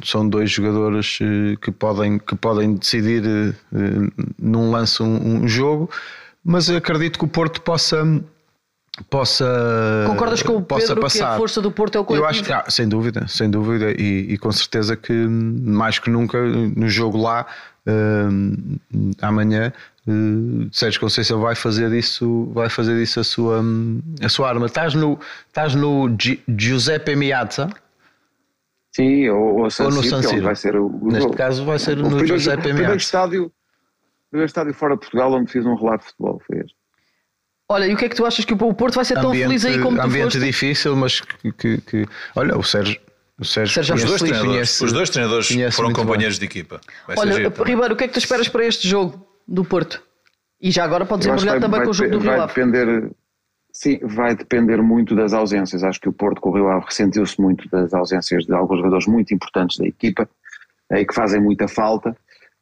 são 0.03 0.29
dois 0.29 0.51
jogadores 0.51 1.17
uh, 1.21 1.57
que, 1.59 1.71
podem, 1.71 2.19
que 2.19 2.36
podem 2.36 2.75
decidir 2.75 3.23
uh, 3.25 4.25
num 4.39 4.69
lance 4.69 5.01
um, 5.01 5.38
um, 5.38 5.47
jogo, 5.47 5.89
mas 6.43 6.69
acredito 6.69 7.17
que 7.17 7.25
o 7.25 7.27
Porto 7.27 7.61
possa. 7.61 8.03
Possa, 9.09 10.05
Concordas 10.05 10.43
com 10.43 10.57
o 10.57 10.61
possa 10.61 10.89
Pedro 10.89 11.01
passar. 11.01 11.17
que 11.17 11.23
a 11.23 11.38
força 11.38 11.59
do 11.59 11.71
Porto 11.71 11.97
é 11.97 12.01
o 12.01 12.05
coletivo? 12.05 12.27
Eu 12.27 12.29
acho 12.29 12.43
que, 12.43 12.53
ah, 12.53 12.63
sem 12.69 12.88
dúvida, 12.88 13.27
sem 13.27 13.49
dúvida, 13.49 13.89
e, 13.89 14.34
e, 14.34 14.38
com 14.38 14.51
certeza 14.51 14.95
que 14.95 15.11
mais 15.11 15.97
que 15.97 16.11
nunca 16.11 16.39
no 16.39 16.88
jogo 16.88 17.17
lá 17.17 17.47
amanhã 19.19 19.73
uh, 20.08 20.70
Sérgio 20.72 20.99
Conceição 20.99 21.39
vai 21.39 21.56
fazer 21.56 21.89
disso, 21.89 22.51
vai 22.54 22.70
fazer 22.70 22.97
disso 22.97 23.20
a 23.20 23.24
sua, 23.24 23.62
a 24.22 24.30
sua 24.30 24.49
arma. 24.49 24.66
Estás 24.66 24.93
no, 24.93 25.20
estás 25.47 25.76
no 25.76 26.16
Gi 26.20 26.41
Giuseppe 26.47 27.16
Miazza? 27.16 27.70
Sim, 28.91 29.30
ou, 29.30 29.62
ou, 29.62 29.68
ou 29.80 29.91
no 29.91 30.04
San 30.04 30.22
Siro. 30.22 30.43
Vai 30.43 30.56
ser 30.56 30.76
o, 30.76 30.88
o 30.88 31.08
Neste 31.08 31.24
jogo. 31.24 31.36
caso 31.36 31.66
vai 31.66 31.80
ser 31.80 31.97
o 31.97 32.04
no 32.04 32.10
primeiro, 32.10 32.28
Giuseppe 32.28 32.62
Miazza. 32.62 32.72
O 32.72 32.76
primeiro 32.76 32.97
estádio, 32.97 33.51
primeiro 34.30 34.47
estádio 34.47 34.74
fora 34.74 34.93
de 34.93 34.99
Portugal 34.99 35.34
onde 35.34 35.51
fiz 35.51 35.66
um 35.66 35.76
relato 35.76 36.01
de 36.01 36.12
futebol 36.12 36.41
foi 36.45 36.60
este. 36.60 36.76
Olha, 37.70 37.88
e 37.88 37.93
o 37.93 37.97
que 37.97 38.06
é 38.06 38.10
que 38.10 38.16
tu 38.16 38.26
achas 38.26 38.45
que 38.45 38.54
o 38.54 38.58
Porto 38.58 38.95
vai 38.95 39.06
ser 39.06 39.16
tão 39.16 39.30
ambiente, 39.30 39.47
feliz 39.47 39.66
aí 39.66 39.80
como 39.80 39.97
tu 39.97 40.04
Ambiente 40.04 40.34
foste? 40.34 40.39
difícil, 40.39 40.95
mas 40.95 41.22
que, 41.22 41.51
que, 41.54 41.82
que, 41.82 42.06
Olha, 42.36 42.58
o 42.58 42.64
Sérgio 42.64 42.99
o 43.39 43.45
Sérgio, 43.45 43.74
Sérgio 43.74 43.95
os, 43.95 44.04
dois 44.04 44.22
treinadores, 44.22 44.54
conhece, 44.54 44.86
os 44.86 44.93
dois 44.93 45.10
treinadores 45.10 45.76
foram 45.76 45.91
companheiros 45.91 46.38
bem. 46.38 46.47
de 46.47 46.60
equipa. 46.60 46.82
Vai 47.08 47.18
Olha, 47.18 47.49
Ribeiro, 47.66 47.93
o 47.93 47.97
que 47.97 48.04
é 48.04 48.08
que 48.08 48.14
tu 48.14 48.20
esperas 48.20 48.47
para 48.47 48.64
este 48.64 48.88
jogo 48.88 49.26
do 49.48 49.64
Porto? 49.64 50.04
E 50.62 50.72
já 50.72 50.84
agora 50.84 51.06
podes 51.06 51.28
embrulhar 51.28 51.60
também 51.60 51.80
vai, 51.80 51.86
com 51.86 51.91
o 51.91 51.94
jogo 51.94 52.12
do 52.12 52.20
Rio 52.20 52.41
Ave. 52.41 52.48
Depender, 52.48 53.12
sim, 53.72 54.00
vai 54.04 54.36
depender 54.36 54.82
muito 54.82 55.16
das 55.16 55.34
ausências. 55.34 55.84
Acho 55.84 56.00
que 56.00 56.10
o 56.10 56.14
Porto 56.14 56.39
com 56.39 56.50
o 56.50 56.54
Rio 56.54 56.70
Ave 56.70 56.86
ressentiu-se 56.86 57.39
muito 57.41 57.70
das 57.70 57.94
ausências 57.94 58.46
de 58.46 58.54
alguns 58.54 58.78
jogadores 58.78 59.08
muito 59.08 59.34
importantes 59.34 59.78
da 59.78 59.86
equipa 59.86 60.30
eh, 60.91 61.02
e 61.02 61.06
que 61.06 61.14
fazem 61.14 61.41
muita 61.41 61.68
falta 61.68 62.16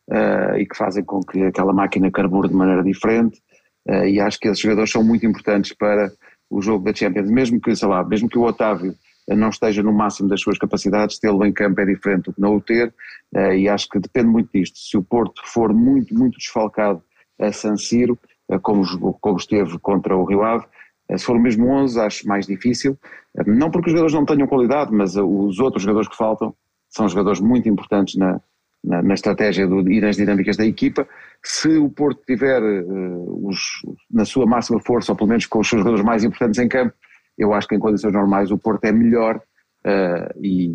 uh, 0.09 0.57
e 0.57 0.65
que 0.65 0.75
fazem 0.75 1.03
com 1.03 1.21
que 1.21 1.43
aquela 1.43 1.73
máquina 1.73 2.11
carbure 2.11 2.49
de 2.49 2.55
maneira 2.55 2.83
diferente. 2.83 3.39
Uh, 3.87 4.05
e 4.05 4.19
acho 4.19 4.39
que 4.39 4.47
esses 4.47 4.61
jogadores 4.61 4.91
são 4.91 5.03
muito 5.03 5.25
importantes 5.25 5.73
para 5.73 6.11
o 6.49 6.61
jogo 6.61 6.83
da 6.83 6.93
Champions. 6.93 7.29
Mesmo 7.29 7.61
que, 7.61 7.75
sei 7.75 7.87
lá, 7.87 8.03
mesmo 8.03 8.27
que 8.27 8.37
o 8.37 8.43
Otávio 8.43 8.95
não 9.35 9.49
esteja 9.49 9.83
no 9.83 9.93
máximo 9.93 10.29
das 10.29 10.41
suas 10.41 10.57
capacidades, 10.57 11.19
tê-lo 11.19 11.45
em 11.45 11.53
campo 11.53 11.81
é 11.81 11.85
diferente 11.85 12.25
do 12.25 12.33
que 12.33 12.41
não 12.41 12.55
o 12.55 12.61
ter, 12.61 12.93
eh, 13.35 13.59
e 13.59 13.69
acho 13.69 13.87
que 13.89 13.99
depende 13.99 14.27
muito 14.27 14.49
disto. 14.53 14.77
Se 14.77 14.97
o 14.97 15.03
Porto 15.03 15.41
for 15.45 15.73
muito, 15.73 16.13
muito 16.13 16.37
desfalcado 16.37 17.01
a 17.39 17.51
San 17.51 17.75
Siro, 17.77 18.17
eh, 18.49 18.59
como, 18.59 18.83
como 19.19 19.37
esteve 19.37 19.77
contra 19.79 20.15
o 20.15 20.25
Rio 20.25 20.43
Ave, 20.43 20.65
eh, 21.09 21.17
se 21.17 21.25
for 21.25 21.39
mesmo 21.39 21.67
11, 21.67 21.99
acho 21.99 22.27
mais 22.27 22.45
difícil, 22.45 22.97
não 23.45 23.71
porque 23.71 23.87
os 23.87 23.91
jogadores 23.91 24.13
não 24.13 24.25
tenham 24.25 24.47
qualidade, 24.47 24.91
mas 24.91 25.15
os 25.15 25.59
outros 25.59 25.83
jogadores 25.83 26.09
que 26.09 26.17
faltam 26.17 26.53
são 26.89 27.07
jogadores 27.07 27.39
muito 27.39 27.69
importantes 27.69 28.15
na, 28.15 28.41
na, 28.83 29.01
na 29.01 29.13
estratégia 29.13 29.67
do, 29.67 29.89
e 29.89 30.01
nas 30.01 30.15
dinâmicas 30.15 30.57
da 30.57 30.65
equipa. 30.65 31.07
Se 31.43 31.77
o 31.77 31.89
Porto 31.89 32.21
tiver 32.25 32.61
uh, 32.61 33.47
os, 33.47 33.59
na 34.09 34.25
sua 34.25 34.45
máxima 34.45 34.79
força, 34.79 35.11
ou 35.11 35.15
pelo 35.15 35.29
menos 35.29 35.45
com 35.45 35.59
os 35.59 35.69
seus 35.69 35.79
jogadores 35.79 36.05
mais 36.05 36.23
importantes 36.23 36.59
em 36.59 36.67
campo, 36.67 36.93
eu 37.37 37.53
acho 37.53 37.67
que 37.67 37.75
em 37.75 37.79
condições 37.79 38.13
normais 38.13 38.51
o 38.51 38.57
Porto 38.57 38.85
é 38.85 38.91
melhor 38.91 39.41
Uh, 39.83 40.29
e, 40.39 40.67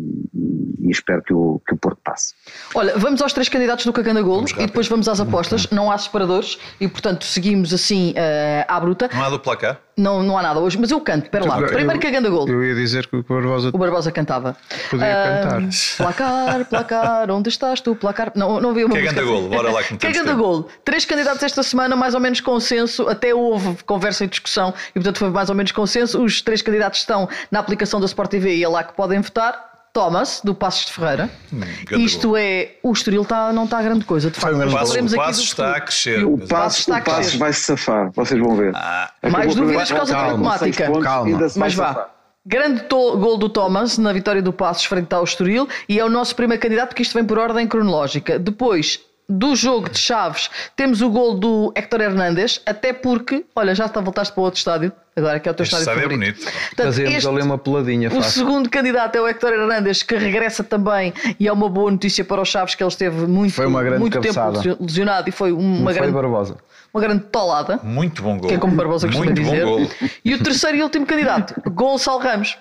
e, 0.81 0.91
espero 0.91 1.23
que 1.23 1.33
o, 1.33 1.61
que 1.65 1.73
o 1.73 1.77
Porto 1.77 1.97
passe. 2.03 2.33
Olha, 2.75 2.97
vamos 2.97 3.21
aos 3.21 3.31
três 3.31 3.47
candidatos 3.47 3.85
do 3.85 3.93
Caganda 3.93 4.21
Golo 4.21 4.45
e 4.57 4.65
depois 4.65 4.85
vamos 4.89 5.07
às 5.07 5.21
apostas. 5.21 5.69
Não 5.69 5.89
há 5.89 5.97
separadores 5.97 6.59
e, 6.77 6.89
portanto, 6.89 7.23
seguimos 7.23 7.73
assim 7.73 8.11
uh, 8.11 8.65
à 8.67 8.77
bruta. 8.77 9.09
Não 9.13 9.23
há 9.23 9.29
do 9.29 9.39
placar? 9.39 9.79
Não, 9.97 10.21
não 10.21 10.37
há 10.37 10.43
nada 10.43 10.59
hoje, 10.59 10.77
mas 10.77 10.91
eu 10.91 11.01
canto, 11.01 11.23
espera 11.23 11.43
lá. 11.43 11.57
Primeiro 11.57 11.99
Caganda 11.99 12.29
Golo. 12.29 12.47
Eu 12.47 12.63
ia 12.63 12.75
dizer 12.75 13.07
que 13.07 13.15
o 13.15 13.23
Barbosa. 13.23 13.69
O 13.73 13.77
Barbosa 13.79 14.11
cantava. 14.11 14.55
Podia 14.91 15.07
uh, 15.07 15.43
cantar. 15.43 15.61
Placar, 15.97 16.65
placar, 16.65 17.31
onde 17.31 17.49
estás 17.49 17.81
tu? 17.81 17.95
Placar. 17.95 18.31
Não, 18.35 18.59
não 18.61 18.75
vi 18.75 18.83
uma 18.83 18.93
Caganda 18.93 19.23
Golo, 19.23 19.49
bora 19.49 19.71
lá 19.71 19.81
que 19.81 19.97
Caganda 19.97 20.35
Golo. 20.35 20.69
Três 20.85 21.03
candidatos 21.03 21.41
esta 21.41 21.63
semana, 21.63 21.95
mais 21.95 22.13
ou 22.13 22.19
menos 22.19 22.39
consenso. 22.41 23.09
Até 23.09 23.33
houve 23.33 23.83
conversa 23.85 24.25
e 24.25 24.27
discussão 24.27 24.71
e, 24.91 24.93
portanto, 24.93 25.17
foi 25.17 25.29
mais 25.31 25.49
ou 25.49 25.55
menos 25.55 25.71
consenso. 25.71 26.23
Os 26.23 26.43
três 26.43 26.61
candidatos 26.61 26.99
estão 26.99 27.27
na 27.49 27.59
aplicação 27.59 27.99
da 27.99 28.05
Sport 28.05 28.29
TV 28.29 28.55
e 28.55 28.63
é 28.63 28.69
lá 28.69 28.83
que 28.83 28.93
podem 28.93 29.19
votar. 29.19 29.66
Thomas, 29.97 30.41
do 30.43 30.53
Passos 30.53 30.85
de 30.85 30.93
Ferreira. 30.93 31.27
Hum, 31.51 31.59
Isto 31.97 32.37
é, 32.37 32.75
o 32.83 32.91
Estoril 32.91 33.25
tá, 33.25 33.51
não 33.51 33.63
está 33.63 33.79
a 33.79 33.81
grande 33.81 34.05
coisa. 34.05 34.29
De 34.29 34.39
facto, 34.39 34.55
o 34.55 34.71
Passos, 34.71 35.11
o 35.11 35.15
Passos 35.15 35.43
está 35.45 35.75
a 35.75 35.81
crescer. 35.81 36.23
O 36.23 36.37
Passos, 36.37 36.79
está 36.81 36.97
a 36.97 37.01
crescer. 37.01 37.19
o 37.19 37.23
Passos 37.23 37.35
vai 37.39 37.53
se 37.53 37.61
safar, 37.61 38.11
vocês 38.11 38.39
vão 38.39 38.55
ver. 38.55 38.75
Ah, 38.75 39.11
mais 39.31 39.55
dúvidas 39.55 39.89
por 39.89 39.97
causa 39.97 40.13
da 40.13 40.37
matemática. 40.37 41.01
Calma, 41.01 41.39
mas 41.55 41.73
vá. 41.73 42.11
Grande 42.45 42.83
gol 42.87 43.37
do 43.39 43.49
Thomas 43.49 43.97
na 43.97 44.13
vitória 44.13 44.41
do 44.41 44.53
Passos 44.53 44.85
frente 44.85 45.11
ao 45.15 45.23
Estoril 45.23 45.67
e 45.89 45.99
é 45.99 46.05
o 46.05 46.09
nosso 46.09 46.35
primeiro 46.35 46.61
candidato 46.61 46.89
porque 46.89 47.01
isto 47.01 47.15
vem 47.15 47.25
por 47.25 47.39
ordem 47.39 47.67
cronológica. 47.67 48.37
Depois, 48.37 48.99
do 49.29 49.55
jogo 49.55 49.89
de 49.89 49.99
Chaves, 49.99 50.49
temos 50.75 51.01
o 51.01 51.09
gol 51.09 51.35
do 51.37 51.71
Héctor 51.75 52.01
Hernandes, 52.01 52.61
até 52.65 52.93
porque, 52.93 53.45
olha, 53.55 53.75
já 53.75 53.85
está, 53.85 53.99
voltaste 53.99 54.33
para 54.33 54.43
outro 54.43 54.57
estádio, 54.57 54.91
agora 55.15 55.39
que 55.39 55.49
é 55.49 55.51
o 55.51 55.55
teu 55.55 55.63
este 55.63 55.75
estádio, 55.75 56.01
estádio 56.01 56.17
favorito. 56.17 56.39
é 56.39 56.43
bonito. 56.43 56.67
Portanto, 56.67 56.85
Fazemos 56.85 57.13
este, 57.13 57.27
ali 57.27 57.41
uma 57.41 57.57
peladinha. 57.57 58.07
O 58.07 58.11
fácil. 58.11 58.31
segundo 58.31 58.69
candidato 58.69 59.15
é 59.17 59.21
o 59.21 59.27
Héctor 59.27 59.53
Hernandes, 59.53 60.01
que 60.03 60.15
regressa 60.15 60.63
também, 60.63 61.13
e 61.39 61.47
é 61.47 61.51
uma 61.51 61.67
boa 61.69 61.91
notícia 61.91 62.23
para 62.23 62.41
os 62.41 62.47
Chaves, 62.47 62.73
que 62.75 62.81
ele 62.81 62.87
esteve 62.89 63.27
muito, 63.27 63.53
foi 63.53 63.65
uma 63.65 63.83
grande 63.83 63.99
muito 63.99 64.19
tempo 64.21 64.39
lesionado 64.79 65.27
e 65.27 65.31
foi 65.31 65.51
uma 65.51 65.77
Não 65.79 65.83
grande. 65.93 65.99
Foi 65.99 66.11
Barbosa. 66.21 66.57
Uma 66.93 67.01
grande 67.01 67.23
tolada. 67.25 67.79
Muito 67.83 68.23
bom 68.23 68.37
gol. 68.37 68.47
Que 68.47 68.55
é 68.55 68.57
como 68.57 68.75
Barbosa 68.75 69.07
costuma 69.07 69.25
Muito 69.25 69.41
dizer. 69.41 69.65
Bom 69.65 69.79
gol. 69.79 69.89
E 70.23 70.33
o 70.33 70.41
terceiro 70.41 70.77
e 70.77 70.83
último 70.83 71.05
candidato, 71.05 71.61
Gonçalo 71.69 72.19
Ramos. 72.19 72.57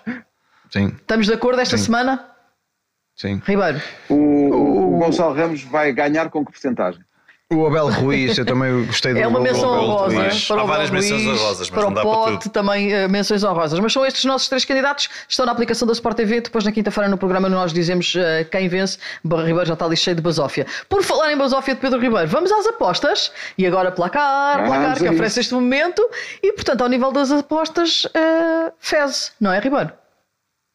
Sim. 0.68 0.88
Estamos 0.88 1.26
de 1.26 1.32
acordo 1.32 1.60
esta 1.60 1.78
Sim. 1.78 1.84
semana? 1.84 2.24
Sim. 3.14 3.40
Ribeiro. 3.46 3.80
O, 4.10 4.14
o, 4.96 4.98
Gonçalo 4.98 5.34
Ramos 5.34 5.62
vai 5.62 5.92
ganhar 5.92 6.30
com 6.30 6.44
que 6.44 6.52
porcentagem? 6.52 7.00
O 7.52 7.64
Abel 7.64 7.88
Ruiz, 7.90 8.36
eu 8.36 8.44
também 8.44 8.86
gostei 8.86 9.14
do 9.14 9.20
É 9.20 9.26
uma 9.28 9.38
menção 9.38 9.72
Abel 9.72 9.84
honrosa 9.84 10.16
Ruiz. 10.16 10.48
para 10.48 10.60
Há 10.60 10.64
o 10.64 10.66
várias 10.66 10.88
Abel 10.88 11.00
menções 11.00 11.22
Ruiz, 11.22 11.40
honrosas, 11.40 11.58
mas 11.60 11.70
para 11.70 11.82
não 11.82 11.90
o 11.90 11.94
dá 11.94 12.00
para 12.00 12.10
Pote 12.10 12.42
tudo. 12.42 12.52
também 12.52 12.92
uh, 13.04 13.08
menções 13.08 13.44
honrosas. 13.44 13.78
Mas 13.78 13.92
são 13.92 14.04
estes 14.04 14.24
os 14.24 14.24
nossos 14.24 14.48
três 14.48 14.64
candidatos, 14.64 15.08
estão 15.28 15.46
na 15.46 15.52
aplicação 15.52 15.86
da 15.86 15.92
Sport 15.92 16.16
TV. 16.16 16.40
Depois 16.40 16.64
na 16.64 16.72
quinta-feira 16.72 17.08
no 17.08 17.16
programa 17.16 17.48
nós 17.48 17.72
dizemos 17.72 18.16
uh, 18.16 18.18
quem 18.50 18.66
vence. 18.68 18.98
Barra 19.22 19.44
Ribeiro 19.44 19.66
já 19.66 19.74
está 19.74 19.84
ali 19.84 19.96
cheio 19.96 20.16
de 20.16 20.22
basófia. 20.22 20.66
Por 20.88 21.04
falar 21.04 21.32
em 21.32 21.36
basófia 21.36 21.76
de 21.76 21.80
Pedro 21.80 22.00
Ribeiro, 22.00 22.26
vamos 22.26 22.50
às 22.50 22.66
apostas. 22.66 23.30
E 23.56 23.64
agora 23.64 23.92
placar, 23.92 24.56
Vamos 24.66 24.68
placar, 24.76 24.98
que 24.98 25.08
oferece 25.08 25.38
este 25.38 25.54
momento. 25.54 26.02
E 26.42 26.52
portanto, 26.52 26.80
ao 26.82 26.88
nível 26.88 27.12
das 27.12 27.30
apostas, 27.30 28.06
uh, 28.06 28.72
fez, 28.80 29.30
não 29.40 29.52
é, 29.52 29.60
Ribeiro? 29.60 29.92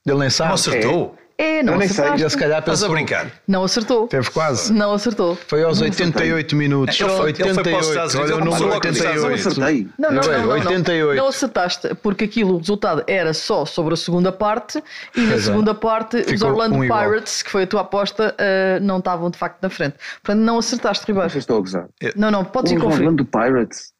Ele 0.05 0.19
nem 0.19 0.29
sabe. 0.29 0.47
Não 0.47 0.55
acertou? 0.55 1.15
É, 1.17 1.20
não 1.63 1.73
Eu 1.73 1.79
nem 1.79 1.87
sei, 1.87 1.97
acertaste. 1.99 2.21
Ele 2.23 2.29
se 2.29 2.37
calhar 2.37 2.59
Estás 2.59 2.79
a 2.83 2.85
pensou. 2.87 2.95
brincar? 2.95 3.31
Não 3.47 3.63
acertou. 3.63 4.07
Teve 4.07 4.29
quase. 4.31 4.71
Não 4.73 4.93
acertou. 4.93 5.35
Foi 5.47 5.63
aos 5.63 5.81
88 5.81 6.55
minutos. 6.55 6.99
Ele 6.99 7.09
foi- 7.09 7.29
ele 7.31 7.35
foi 7.35 7.43
para 7.43 7.51
os 7.51 7.57
88. 7.57 7.89
Estados 7.89 8.15
Olha 8.15 8.23
Unidos, 8.23 8.31
o 8.31 8.35
ele 8.35 8.45
número 8.45 8.51
passou 8.51 8.67
logo 8.67 8.87
nos 8.87 8.97
Estados 8.97 9.23
88. 9.23 9.41
Não 9.43 9.51
acertei. 9.51 9.87
Não, 9.97 10.11
não, 10.11 10.21
não, 10.21 10.45
não, 10.47 10.53
88. 10.53 11.07
não. 11.15 11.15
Não 11.23 11.27
acertaste, 11.27 11.95
porque 11.95 12.23
aquilo, 12.25 12.55
o 12.55 12.57
resultado 12.57 13.03
era 13.07 13.33
só 13.33 13.65
sobre 13.65 13.93
a 13.93 13.97
segunda 13.97 14.31
parte 14.31 14.83
e 15.15 15.21
na 15.21 15.35
é. 15.35 15.39
segunda 15.39 15.73
parte 15.73 16.17
os 16.17 16.25
Ficou 16.25 16.49
Orlando 16.49 16.75
um 16.75 16.83
igual. 16.83 16.99
Pirates, 17.03 17.41
que 17.41 17.49
foi 17.49 17.63
a 17.63 17.67
tua 17.67 17.81
aposta, 17.81 18.35
eh, 18.37 18.79
não 18.81 18.97
estavam 18.99 19.29
de 19.29 19.37
facto 19.37 19.61
na 19.61 19.69
frente. 19.69 19.95
Portanto, 20.23 20.43
não 20.43 20.57
acertaste, 20.59 21.05
Ribeiro. 21.07 21.29
Vocês 21.29 21.43
estão 21.43 21.57
a 21.57 21.59
gozar. 21.59 21.85
Não, 22.15 22.29
não, 22.31 22.43
podes 22.45 22.71
ir 22.71 22.77
Os 22.77 22.83
conferir. 22.83 23.07
Orlando 23.07 23.25
Pirates. 23.25 23.91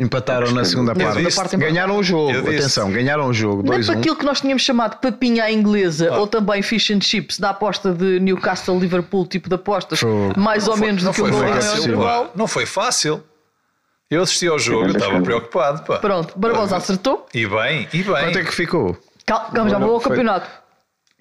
Empataram 0.00 0.50
na 0.52 0.64
segunda 0.64 0.94
parte. 0.94 1.12
segunda 1.14 1.34
parte. 1.34 1.56
Ganharam 1.56 1.96
o 1.98 2.02
jogo. 2.02 2.32
Disse. 2.32 2.48
Atenção, 2.56 2.90
ganharam 2.90 3.26
o 3.28 3.32
jogo. 3.32 3.62
Nem 3.62 3.78
2-1. 3.80 3.86
para 3.86 3.98
aquilo 4.00 4.16
que 4.16 4.24
nós 4.24 4.40
tínhamos 4.40 4.62
chamado 4.62 4.96
papinha 5.00 5.44
à 5.44 5.52
inglesa 5.52 6.08
Ah. 6.12 6.18
ou 6.18 6.26
também 6.26 6.60
fish 6.62 6.90
and 6.90 7.00
chips 7.02 7.38
da 7.38 7.50
aposta 7.50 7.92
de 7.92 8.18
Newcastle 8.18 8.78
Liverpool, 8.78 9.26
tipo 9.26 9.48
de 9.48 9.54
apostas, 9.54 10.00
mais 10.36 10.66
ou 10.66 10.76
Foi- 10.76 10.86
menos 10.86 11.02
não 11.04 11.12
do 11.12 11.14
que 11.14 11.20
o 11.20 11.24
foi 11.24 11.30
gol 11.30 11.40
não 11.96 12.10
é. 12.10 12.30
Não 12.34 12.46
foi 12.48 12.66
fácil. 12.66 13.22
Eu 14.10 14.22
assisti 14.22 14.46
ao 14.48 14.58
jogo, 14.58 14.88
eu 14.88 14.92
estava 14.92 15.20
preocupado. 15.22 15.82
Pá. 15.84 15.98
Pronto, 15.98 16.34
Barbosa 16.38 16.76
acertou. 16.76 17.26
E 17.32 17.46
bem, 17.46 17.88
e 17.94 18.02
bem. 18.02 18.04
Quanto 18.04 18.38
é 18.38 18.44
que 18.44 18.52
ficou? 18.52 18.96
Calma, 19.24 19.70
já 19.70 19.78
vou 19.78 19.94
ao 19.94 20.00
campeonato. 20.00 20.48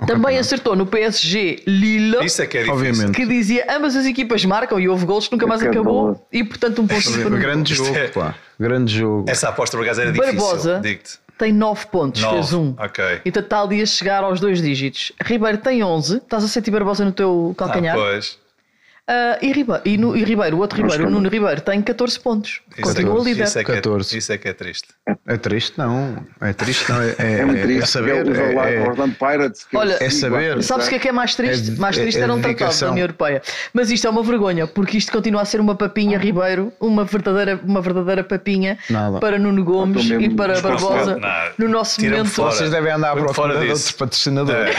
Também 0.06 0.38
acertou 0.38 0.76
no 0.76 0.86
PSG 0.86 1.64
Lille. 1.68 2.26
Isso 2.26 2.42
é 2.42 2.48
que 2.48 2.58
é 2.58 2.64
difícil. 2.64 2.90
Obviamente. 2.90 3.16
Que 3.16 3.26
dizia 3.26 3.66
ambas 3.70 3.96
as 3.96 4.06
equipas 4.06 4.44
marcam 4.46 4.80
e 4.80 4.90
houve 4.90 5.06
gols 5.06 5.28
que 5.28 5.34
nunca 5.34 5.48
mais 5.48 5.62
acabou. 5.62 6.28
E 6.32 6.44
portanto 6.44 6.82
um 6.82 6.88
ponto 6.88 7.12
para 7.12 7.30
Grande 7.38 7.76
jogo, 7.76 7.96
é... 7.96 8.08
pá. 8.08 8.36
Grande 8.60 8.98
jogo. 8.98 9.26
Essa 9.30 9.50
aposta 9.50 9.78
por 9.78 9.84
acaso 9.84 10.02
era 10.02 10.12
Barbosa 10.12 10.80
difícil. 10.82 11.20
tem 11.38 11.52
9 11.54 11.88
pontos, 11.88 12.22
9. 12.22 12.36
fez 12.36 12.54
um. 12.54 12.74
Ok. 12.78 13.22
E 13.26 13.30
está 13.30 13.62
ali 13.62 13.82
a 13.82 13.86
chegar 13.86 14.24
aos 14.24 14.40
dois 14.40 14.62
dígitos. 14.62 15.12
Ribeiro 15.24 15.58
tem 15.58 15.84
11. 15.84 16.18
Estás 16.18 16.44
a 16.44 16.48
sentir 16.48 16.72
Barbosa 16.72 17.06
no 17.06 17.12
teu 17.12 17.54
calcanhar? 17.58 17.96
Ah, 17.96 18.00
pois. 18.00 18.41
Uh, 19.12 19.38
e, 19.42 19.52
Ribeiro, 19.52 19.82
e, 19.84 19.98
no, 19.98 20.16
e 20.16 20.24
Ribeiro, 20.24 20.56
o 20.56 20.60
outro 20.62 20.82
Ribeiro, 20.82 21.08
o 21.08 21.10
Nuno 21.10 21.28
Ribeiro, 21.28 21.60
tem 21.60 21.82
14 21.82 22.18
pontos. 22.18 22.62
Isso 22.78 22.82
continua 22.82 23.20
é, 23.20 23.24
líder. 23.26 23.44
Isso 23.44 23.60
é, 23.60 23.64
que 23.66 23.72
é, 23.74 23.82
isso 24.18 24.32
é 24.32 24.38
que 24.38 24.48
é 24.48 24.54
triste. 24.54 24.88
É 25.28 25.36
triste, 25.36 25.74
não. 25.78 26.26
É 26.40 26.54
triste, 26.54 26.90
não. 26.90 27.02
É, 27.02 27.16
é, 27.18 27.40
é 27.40 27.46
muito 27.46 27.62
triste. 27.62 27.84
É 27.84 27.86
saber. 27.88 28.26
É, 28.26 28.76
é, 28.76 28.88
Orlando 28.88 29.14
Pirates. 29.16 29.68
Olha, 29.76 29.98
é 30.00 30.10
saber. 30.10 30.64
Sabes 30.64 30.86
o 30.86 30.90
que 30.90 30.96
é 30.96 31.00
que 31.00 31.10
é 31.10 31.12
mais 31.12 31.36
triste? 31.36 31.72
mais 31.72 31.98
triste 31.98 32.22
era 32.22 32.34
um 32.34 32.42
tratado 32.42 32.80
da 32.80 32.92
União 32.92 33.04
Europeia. 33.04 33.42
Mas 33.74 33.92
isto 33.92 34.08
é 34.08 34.10
uma 34.10 34.24
vergonha, 34.24 34.66
porque 34.66 34.98
isto 34.98 35.12
continua 35.12 35.42
a 35.42 35.46
ser 35.46 35.60
uma 35.60 35.76
papinha 35.76 36.18
Ribeiro, 36.18 36.72
uma 36.80 37.04
verdadeira, 37.04 37.60
uma 37.66 37.82
verdadeira 37.82 38.24
papinha 38.24 38.78
Nada. 38.90 39.20
para 39.20 39.38
Nuno 39.38 39.66
Gomes 39.66 40.10
e 40.10 40.30
para 40.30 40.62
Barbosa 40.62 41.20
no 41.58 41.68
nosso 41.68 42.02
momento. 42.02 42.30
Fora. 42.30 42.52
Vocês 42.52 42.72
devem 42.72 42.94
andar 42.94 43.12
à 43.12 43.16
procura 43.18 43.60
de 43.60 43.68
outros 43.68 43.92
patrocinadores. 43.92 44.74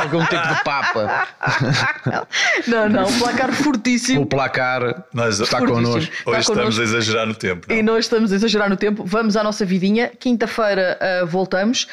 algum 0.00 0.24
tipo 0.26 0.46
de 0.46 0.62
papa. 0.62 1.26
Não, 2.68 2.91
não, 2.92 3.08
um 3.08 3.18
placar 3.18 3.52
fortíssimo. 3.52 4.22
O 4.22 4.26
placar 4.26 5.04
Nós, 5.12 5.40
está 5.40 5.58
connosco. 5.58 5.98
Hoje 5.98 6.10
está 6.26 6.38
estamos 6.38 6.76
connosco. 6.76 6.80
a 6.80 6.84
exagerar 6.84 7.26
no 7.26 7.34
tempo. 7.34 7.66
Não? 7.68 7.76
E 7.76 7.82
nós 7.82 8.04
estamos 8.04 8.32
a 8.32 8.36
exagerar 8.36 8.68
no 8.68 8.76
tempo. 8.76 9.04
Vamos 9.04 9.36
à 9.36 9.42
nossa 9.42 9.64
vidinha. 9.64 10.10
Quinta-feira 10.18 10.98
uh, 11.00 11.26
voltamos. 11.26 11.86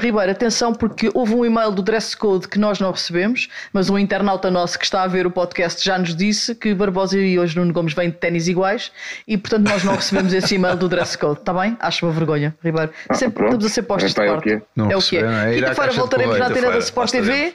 Ribeiro, 0.00 0.30
atenção, 0.30 0.72
porque 0.72 1.10
houve 1.14 1.34
um 1.34 1.44
e-mail 1.44 1.72
do 1.72 1.82
Dress 1.82 2.16
Code 2.16 2.48
que 2.48 2.58
nós 2.58 2.80
não 2.80 2.90
recebemos, 2.90 3.48
mas 3.72 3.88
um 3.90 3.98
internauta 3.98 4.50
nosso 4.50 4.78
que 4.78 4.84
está 4.84 5.02
a 5.02 5.06
ver 5.06 5.26
o 5.26 5.30
podcast 5.30 5.84
já 5.84 5.98
nos 5.98 6.14
disse 6.14 6.54
que 6.54 6.74
Barbosa 6.74 7.18
e 7.18 7.38
hoje 7.38 7.56
Nuno 7.56 7.72
Gomes 7.72 7.94
vêm 7.94 8.10
de 8.10 8.16
ténis 8.16 8.48
iguais 8.48 8.92
e, 9.26 9.36
portanto, 9.36 9.68
nós 9.68 9.84
não 9.84 9.94
recebemos 9.94 10.32
esse 10.32 10.54
e-mail 10.54 10.76
do 10.76 10.88
Dress 10.88 11.16
Code. 11.16 11.40
Está 11.40 11.52
bem? 11.52 11.76
Acho 11.80 12.06
uma 12.06 12.12
vergonha, 12.12 12.54
Ribeiro. 12.62 12.90
Ah, 13.08 13.14
Sempre, 13.14 13.44
estamos 13.44 13.64
a 13.64 13.68
ser 13.68 13.82
postos 13.82 14.16
é, 14.16 14.20
de 14.22 14.30
parte. 14.30 14.50
É 14.50 14.96
o 14.96 15.00
que 15.00 15.16
é. 15.16 15.20
é. 15.20 15.54
Quinta-feira 15.54 15.92
voltaremos 15.92 16.38
na 16.38 16.46
antena 16.48 16.70
da 16.70 16.78
Sport 16.78 17.10
TV. 17.10 17.48
Uh, 17.48 17.52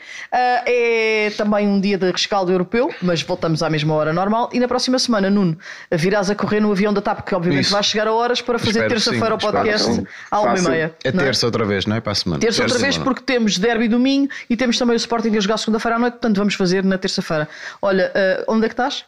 é 0.66 1.32
também 1.38 1.68
um 1.68 1.80
dia 1.80 1.98
de 1.98 2.12
rescaldo 2.12 2.52
europeu, 2.52 2.85
mas 3.02 3.22
voltamos 3.22 3.62
à 3.64 3.70
mesma 3.70 3.94
hora 3.94 4.14
normal. 4.14 4.50
E 4.54 4.60
na 4.60 4.68
próxima 4.68 4.98
semana, 5.00 5.30
Nuno, 5.30 5.58
virás 5.92 6.30
a 6.30 6.36
correr 6.36 6.60
no 6.60 6.72
avião 6.72 6.94
da 6.94 7.02
TAP, 7.02 7.22
que 7.22 7.36
obviamente 7.36 7.66
Isso. 7.66 7.74
vai 7.74 7.84
chegar 7.84 8.08
a 8.08 8.14
horas 8.14 8.42
para 8.42 8.58
fazer 8.60 8.88
terça-feira 8.88 9.36
o 9.36 9.38
podcast 9.38 10.04
à 10.32 10.40
uma 10.42 10.58
e 10.58 10.62
meia. 10.62 10.96
É, 11.04 11.10
é 11.10 11.12
terça 11.12 11.46
outra 11.46 11.66
vez, 11.66 11.86
não 11.86 11.96
é? 11.96 12.02
Para 12.02 12.12
a 12.12 12.16
semana. 12.16 12.40
Terça, 12.40 12.62
terça 12.62 12.74
outra 12.76 12.88
vez, 12.88 12.98
porque 12.98 13.22
temos 13.22 13.58
derby 13.58 13.88
domingo 13.88 14.30
e 14.50 14.56
temos 14.56 14.78
também 14.78 14.96
o 14.96 14.98
Sporting 14.98 15.36
a 15.36 15.40
jogar 15.40 15.58
segunda-feira 15.58 15.96
à 15.96 16.00
noite, 16.00 16.14
portanto 16.14 16.38
vamos 16.38 16.54
fazer 16.56 16.84
na 16.84 16.98
terça-feira. 16.98 17.48
Olha, 17.82 18.12
uh, 18.48 18.52
onde 18.54 18.66
é 18.66 18.70
que 18.70 18.74
estás? 18.74 19.06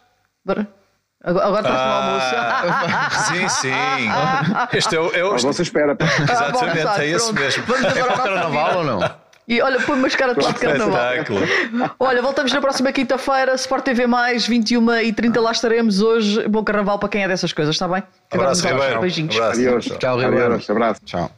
Agora 1.23 1.59
estás 1.59 1.79
ah, 1.79 1.87
no 1.87 2.73
almoço. 2.93 3.25
Sim, 3.33 3.49
sim. 3.49 3.73
Este 4.77 4.95
é 4.95 4.99
o. 4.99 5.11
É 5.13 5.25
o... 5.25 5.37
Você 5.37 5.63
espera. 5.63 5.97
Exatamente, 5.99 6.87
ah, 6.87 7.03
é 7.03 7.09
esse 7.09 7.33
mesmo. 7.33 7.63
Vamos 7.65 7.83
é 7.83 8.03
para 8.03 8.13
o 8.13 8.17
carnaval 8.17 8.77
ou 8.77 8.83
não? 8.83 9.26
E 9.47 9.61
olha, 9.61 9.79
põe 9.79 9.97
uma 9.97 10.09
cara 10.09 10.33
de 10.33 10.43
lado 10.43 10.53
de 10.55 10.59
carnaval. 10.59 10.99
Olha, 11.97 12.21
voltamos 12.21 12.51
na 12.51 12.59
próxima 12.59 12.91
quinta-feira, 12.91 13.55
Sport 13.55 13.85
TV, 13.85 14.05
21 14.45 14.95
e 14.97 15.13
30 15.13 15.39
lá 15.39 15.51
estaremos 15.53 16.01
hoje. 16.01 16.45
Bom 16.49 16.63
carnaval 16.63 16.99
para 16.99 17.07
quem 17.07 17.23
é 17.23 17.27
dessas 17.29 17.53
coisas, 17.53 17.73
está 17.73 17.87
bem? 17.87 18.03
Abraço, 18.29 18.67
Ribeiro. 18.67 18.99
Beijinhos. 18.99 19.35
Abraço. 19.35 19.59
Adiós. 19.59 19.85
Tchau, 19.85 20.19
Ribeiro. 20.19 20.61
Abraço. 20.69 21.01
Tchau. 21.05 21.31